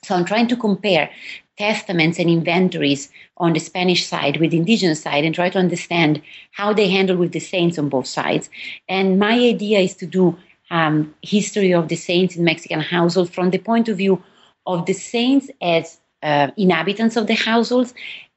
So 0.04 0.14
I'm 0.14 0.24
trying 0.24 0.46
to 0.48 0.56
compare 0.56 1.10
testaments 1.58 2.20
and 2.20 2.30
inventories 2.30 3.10
on 3.38 3.52
the 3.52 3.60
Spanish 3.60 4.06
side 4.06 4.36
with 4.36 4.52
the 4.52 4.58
indigenous 4.58 5.02
side 5.02 5.24
and 5.24 5.34
try 5.34 5.50
to 5.50 5.58
understand 5.58 6.22
how 6.52 6.72
they 6.72 6.88
handle 6.88 7.16
with 7.16 7.32
the 7.32 7.40
saints 7.40 7.78
on 7.78 7.88
both 7.88 8.06
sides. 8.06 8.48
And 8.88 9.18
my 9.18 9.34
idea 9.34 9.80
is 9.80 9.96
to 9.96 10.06
do 10.06 10.36
um, 10.70 11.14
history 11.22 11.74
of 11.74 11.88
the 11.88 11.96
saints 11.96 12.36
in 12.36 12.44
Mexican 12.44 12.80
household 12.80 13.32
from 13.32 13.50
the 13.50 13.58
point 13.58 13.88
of 13.88 13.96
view 13.96 14.22
of 14.66 14.86
the 14.86 14.92
saints 14.92 15.50
as 15.60 15.98
uh, 16.24 16.50
inhabitants 16.56 17.16
of 17.16 17.26
the 17.26 17.34
households 17.34 17.94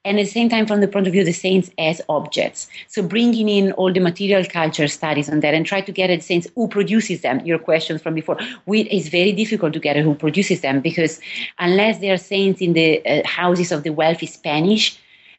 and 0.08 0.20
at 0.20 0.26
the 0.26 0.32
same 0.32 0.48
time 0.48 0.66
from 0.66 0.80
the 0.80 0.88
point 0.88 1.06
of 1.06 1.12
view 1.12 1.22
of 1.22 1.26
the 1.26 1.34
saints 1.34 1.70
as 1.78 2.02
objects. 2.08 2.70
So 2.88 3.04
bringing 3.04 3.50
in 3.50 3.74
all 3.74 3.92
the 3.92 4.00
material 4.00 4.46
culture 4.46 4.88
studies 4.88 5.30
on 5.30 5.42
that 5.42 5.54
and 5.54 5.66
try 5.66 5.82
to 5.82 5.92
get 5.92 6.10
at 6.10 6.20
the 6.20 6.26
saints 6.26 6.48
who 6.56 6.68
produces 6.70 7.22
them. 7.22 7.42
Your 7.42 7.60
questions 7.60 8.02
from 8.02 8.14
before, 8.14 8.38
we, 8.66 8.82
it's 8.84 9.10
very 9.10 9.34
difficult 9.34 9.74
to 9.74 9.80
get 9.80 9.98
who 9.98 10.16
produces 10.16 10.62
them 10.62 10.80
because 10.80 11.20
unless 11.60 12.00
they 12.00 12.10
are 12.10 12.18
saints 12.18 12.62
in 12.62 12.74
the 12.74 13.06
uh, 13.06 13.28
houses 13.28 13.72
of 13.72 13.84
the 13.84 13.90
wealthy 13.90 14.28
Spanish 14.28 14.98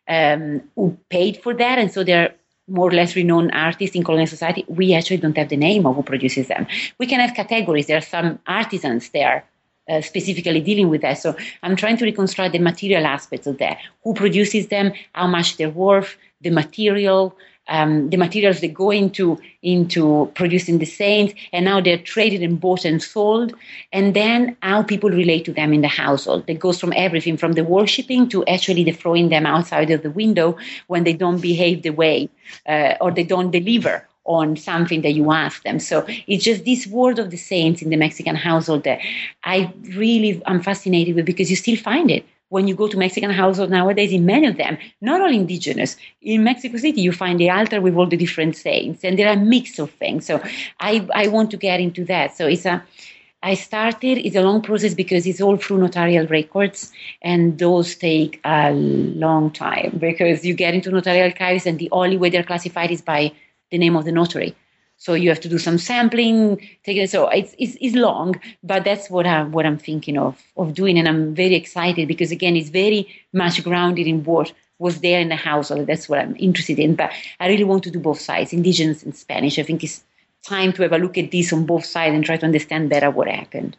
um, 0.08 0.62
who 0.74 0.98
paid 1.08 1.38
for 1.42 1.54
that, 1.54 1.78
and 1.78 1.90
so 1.90 2.04
they're 2.04 2.34
more 2.66 2.88
or 2.88 2.92
less 2.92 3.16
renowned 3.16 3.50
artists 3.54 3.96
in 3.96 4.04
colonial 4.04 4.26
society, 4.26 4.64
we 4.68 4.92
actually 4.92 5.16
don't 5.16 5.36
have 5.36 5.48
the 5.48 5.56
name 5.56 5.86
of 5.86 5.96
who 5.96 6.02
produces 6.02 6.48
them. 6.48 6.66
We 6.98 7.06
can 7.06 7.20
have 7.20 7.34
categories. 7.34 7.86
There 7.86 7.96
are 7.96 8.02
some 8.02 8.38
artisans 8.46 9.08
there 9.10 9.44
uh, 9.88 10.00
specifically 10.00 10.60
dealing 10.60 10.88
with 10.88 11.02
that. 11.02 11.18
So 11.18 11.36
I'm 11.62 11.76
trying 11.76 11.96
to 11.98 12.04
reconstruct 12.04 12.52
the 12.52 12.58
material 12.58 13.06
aspects 13.06 13.46
of 13.46 13.58
that. 13.58 13.78
Who 14.04 14.14
produces 14.14 14.68
them? 14.68 14.92
How 15.12 15.26
much 15.26 15.56
they're 15.56 15.70
worth? 15.70 16.16
The 16.40 16.50
material, 16.50 17.36
um, 17.68 18.10
the 18.10 18.16
materials 18.16 18.60
that 18.60 18.74
go 18.74 18.90
into 18.90 19.38
into 19.62 20.30
producing 20.34 20.78
the 20.78 20.86
saints, 20.86 21.34
and 21.52 21.64
now 21.64 21.80
they're 21.80 21.98
traded 21.98 22.42
and 22.42 22.60
bought 22.60 22.84
and 22.84 23.02
sold, 23.02 23.54
and 23.92 24.14
then 24.14 24.56
how 24.62 24.82
people 24.82 25.10
relate 25.10 25.44
to 25.44 25.52
them 25.52 25.72
in 25.72 25.82
the 25.82 25.88
household. 25.88 26.46
That 26.46 26.58
goes 26.58 26.80
from 26.80 26.92
everything 26.96 27.36
from 27.36 27.52
the 27.52 27.64
worshipping 27.64 28.28
to 28.30 28.44
actually 28.46 28.84
the 28.84 28.92
throwing 28.92 29.28
them 29.28 29.46
outside 29.46 29.90
of 29.90 30.02
the 30.02 30.10
window 30.10 30.56
when 30.86 31.04
they 31.04 31.12
don't 31.12 31.40
behave 31.40 31.82
the 31.82 31.90
way 31.90 32.28
uh, 32.66 32.94
or 33.00 33.10
they 33.10 33.24
don't 33.24 33.50
deliver 33.50 34.06
on 34.28 34.56
something 34.56 35.02
that 35.02 35.12
you 35.12 35.32
ask 35.32 35.62
them. 35.64 35.80
So 35.80 36.06
it's 36.26 36.44
just 36.44 36.64
this 36.64 36.86
word 36.86 37.18
of 37.18 37.30
the 37.30 37.36
saints 37.36 37.82
in 37.82 37.90
the 37.90 37.96
Mexican 37.96 38.36
household 38.36 38.84
that 38.84 39.00
I 39.42 39.72
really 39.96 40.42
am 40.46 40.62
fascinated 40.62 41.16
with 41.16 41.26
because 41.26 41.50
you 41.50 41.56
still 41.56 41.76
find 41.76 42.10
it 42.10 42.24
when 42.50 42.66
you 42.66 42.74
go 42.74 42.88
to 42.88 42.96
Mexican 42.96 43.30
households 43.30 43.70
nowadays, 43.70 44.12
in 44.12 44.24
many 44.24 44.46
of 44.46 44.56
them, 44.56 44.78
not 45.00 45.20
all 45.20 45.32
indigenous, 45.32 45.96
in 46.22 46.44
Mexico 46.44 46.78
City, 46.78 47.02
you 47.02 47.12
find 47.12 47.38
the 47.38 47.50
altar 47.50 47.80
with 47.80 47.94
all 47.94 48.06
the 48.06 48.16
different 48.16 48.56
saints, 48.56 49.04
and 49.04 49.18
there 49.18 49.28
are 49.28 49.34
a 49.34 49.36
mix 49.36 49.78
of 49.78 49.90
things. 49.92 50.26
So 50.26 50.42
I, 50.80 51.06
I 51.14 51.28
want 51.28 51.50
to 51.50 51.56
get 51.56 51.80
into 51.80 52.04
that. 52.06 52.36
So 52.36 52.46
it's 52.46 52.64
a, 52.64 52.82
I 53.42 53.54
started, 53.54 54.18
it's 54.18 54.34
a 54.34 54.42
long 54.42 54.62
process 54.62 54.94
because 54.94 55.26
it's 55.26 55.40
all 55.40 55.56
through 55.56 55.78
notarial 55.78 56.26
records, 56.30 56.90
and 57.22 57.58
those 57.58 57.94
take 57.94 58.40
a 58.44 58.72
long 58.72 59.50
time 59.50 59.98
because 60.00 60.44
you 60.44 60.54
get 60.54 60.74
into 60.74 60.90
notarial 60.90 61.26
archives, 61.26 61.66
and 61.66 61.78
the 61.78 61.90
only 61.92 62.16
way 62.16 62.30
they're 62.30 62.42
classified 62.42 62.90
is 62.90 63.02
by 63.02 63.32
the 63.70 63.78
name 63.78 63.96
of 63.96 64.04
the 64.04 64.12
notary. 64.12 64.56
So 64.96 65.14
you 65.14 65.28
have 65.28 65.40
to 65.40 65.48
do 65.48 65.58
some 65.58 65.78
sampling. 65.78 66.56
Take 66.84 66.96
it. 66.96 67.10
So 67.10 67.28
it's, 67.28 67.54
it's, 67.58 67.76
it's 67.80 67.94
long, 67.94 68.40
but 68.64 68.84
that's 68.84 69.08
what 69.08 69.26
I'm 69.26 69.52
what 69.52 69.64
I'm 69.64 69.78
thinking 69.78 70.18
of 70.18 70.42
of 70.56 70.74
doing, 70.74 70.98
and 70.98 71.08
I'm 71.08 71.34
very 71.34 71.54
excited 71.54 72.08
because 72.08 72.32
again, 72.32 72.56
it's 72.56 72.68
very 72.68 73.06
much 73.32 73.62
grounded 73.62 74.08
in 74.08 74.24
what 74.24 74.52
was 74.80 75.00
there 75.00 75.20
in 75.20 75.28
the 75.28 75.36
household. 75.36 75.86
That's 75.86 76.08
what 76.08 76.18
I'm 76.18 76.34
interested 76.36 76.78
in. 76.80 76.96
But 76.96 77.12
I 77.38 77.48
really 77.48 77.64
want 77.64 77.84
to 77.84 77.90
do 77.90 78.00
both 78.00 78.20
sides, 78.20 78.52
indigenous 78.52 79.04
and 79.04 79.14
Spanish. 79.14 79.58
I 79.58 79.62
think 79.62 79.84
it's 79.84 80.02
time 80.42 80.72
to 80.72 80.82
have 80.82 80.92
a 80.92 80.98
look 80.98 81.16
at 81.16 81.30
this 81.30 81.52
on 81.52 81.64
both 81.64 81.84
sides 81.84 82.14
and 82.14 82.24
try 82.24 82.36
to 82.36 82.46
understand 82.46 82.90
better 82.90 83.10
what 83.10 83.28
happened. 83.28 83.76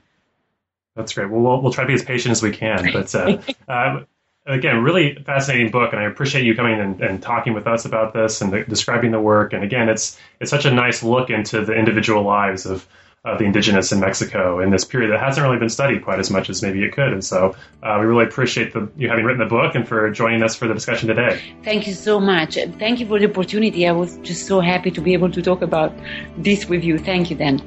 That's 0.95 1.13
great. 1.13 1.29
Well, 1.29 1.41
we'll, 1.41 1.61
we'll 1.61 1.73
try 1.73 1.83
to 1.83 1.87
be 1.87 1.93
as 1.93 2.03
patient 2.03 2.31
as 2.31 2.41
we 2.41 2.51
can. 2.51 2.91
But 2.91 3.13
uh, 3.15 3.41
uh, 3.67 4.03
again, 4.49 4.83
really 4.83 5.15
fascinating 5.25 5.71
book, 5.71 5.93
and 5.93 6.01
I 6.01 6.05
appreciate 6.05 6.43
you 6.43 6.55
coming 6.55 6.79
and, 6.79 6.99
and 7.01 7.21
talking 7.21 7.53
with 7.53 7.67
us 7.67 7.85
about 7.85 8.13
this 8.13 8.41
and 8.41 8.51
the, 8.51 8.63
describing 8.63 9.11
the 9.11 9.21
work. 9.21 9.53
And 9.53 9.63
again, 9.63 9.89
it's 9.89 10.19
it's 10.39 10.49
such 10.49 10.65
a 10.65 10.71
nice 10.71 11.03
look 11.03 11.29
into 11.29 11.63
the 11.63 11.73
individual 11.73 12.23
lives 12.23 12.65
of 12.65 12.87
of 13.25 13.37
the 13.37 13.43
indigenous 13.43 13.91
in 13.91 13.99
Mexico 13.99 14.61
in 14.61 14.69
this 14.69 14.85
period 14.85 15.11
that 15.11 15.19
hasn't 15.19 15.45
really 15.45 15.59
been 15.59 15.69
studied 15.69 16.03
quite 16.03 16.19
as 16.19 16.31
much 16.31 16.49
as 16.49 16.61
maybe 16.61 16.83
it 16.83 16.93
could. 16.93 17.11
And 17.11 17.23
so 17.23 17.53
uh, 17.83 17.97
we 17.99 18.05
really 18.05 18.23
appreciate 18.23 18.71
the, 18.71 18.89
you 18.95 19.09
having 19.09 19.25
written 19.25 19.39
the 19.39 19.45
book 19.45 19.75
and 19.75 19.85
for 19.85 20.09
joining 20.09 20.41
us 20.41 20.55
for 20.55 20.69
the 20.69 20.73
discussion 20.73 21.09
today. 21.09 21.41
Thank 21.63 21.85
you 21.85 21.93
so 21.93 22.19
much. 22.19 22.55
Thank 22.55 23.01
you 23.01 23.05
for 23.07 23.19
the 23.19 23.29
opportunity. 23.29 23.87
I 23.87 23.91
was 23.91 24.17
just 24.19 24.47
so 24.47 24.61
happy 24.61 24.89
to 24.91 25.01
be 25.01 25.11
able 25.13 25.31
to 25.31 25.41
talk 25.41 25.61
about 25.61 25.93
this 26.37 26.69
with 26.69 26.83
you. 26.83 26.97
Thank 26.97 27.29
you, 27.29 27.35
Dan. 27.35 27.59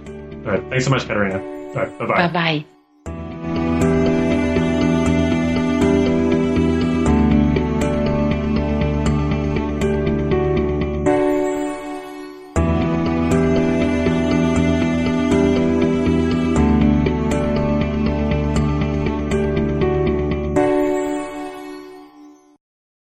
All 0.47 0.53
right. 0.53 0.71
Thanks 0.71 0.87
so 0.87 0.91
much, 0.91 1.07
Caterina. 1.07 1.39
All 1.39 1.75
right. 1.75 1.99
Bye 1.99 2.07
bye. 2.07 2.29
Bye 2.29 2.33
bye. 2.33 2.82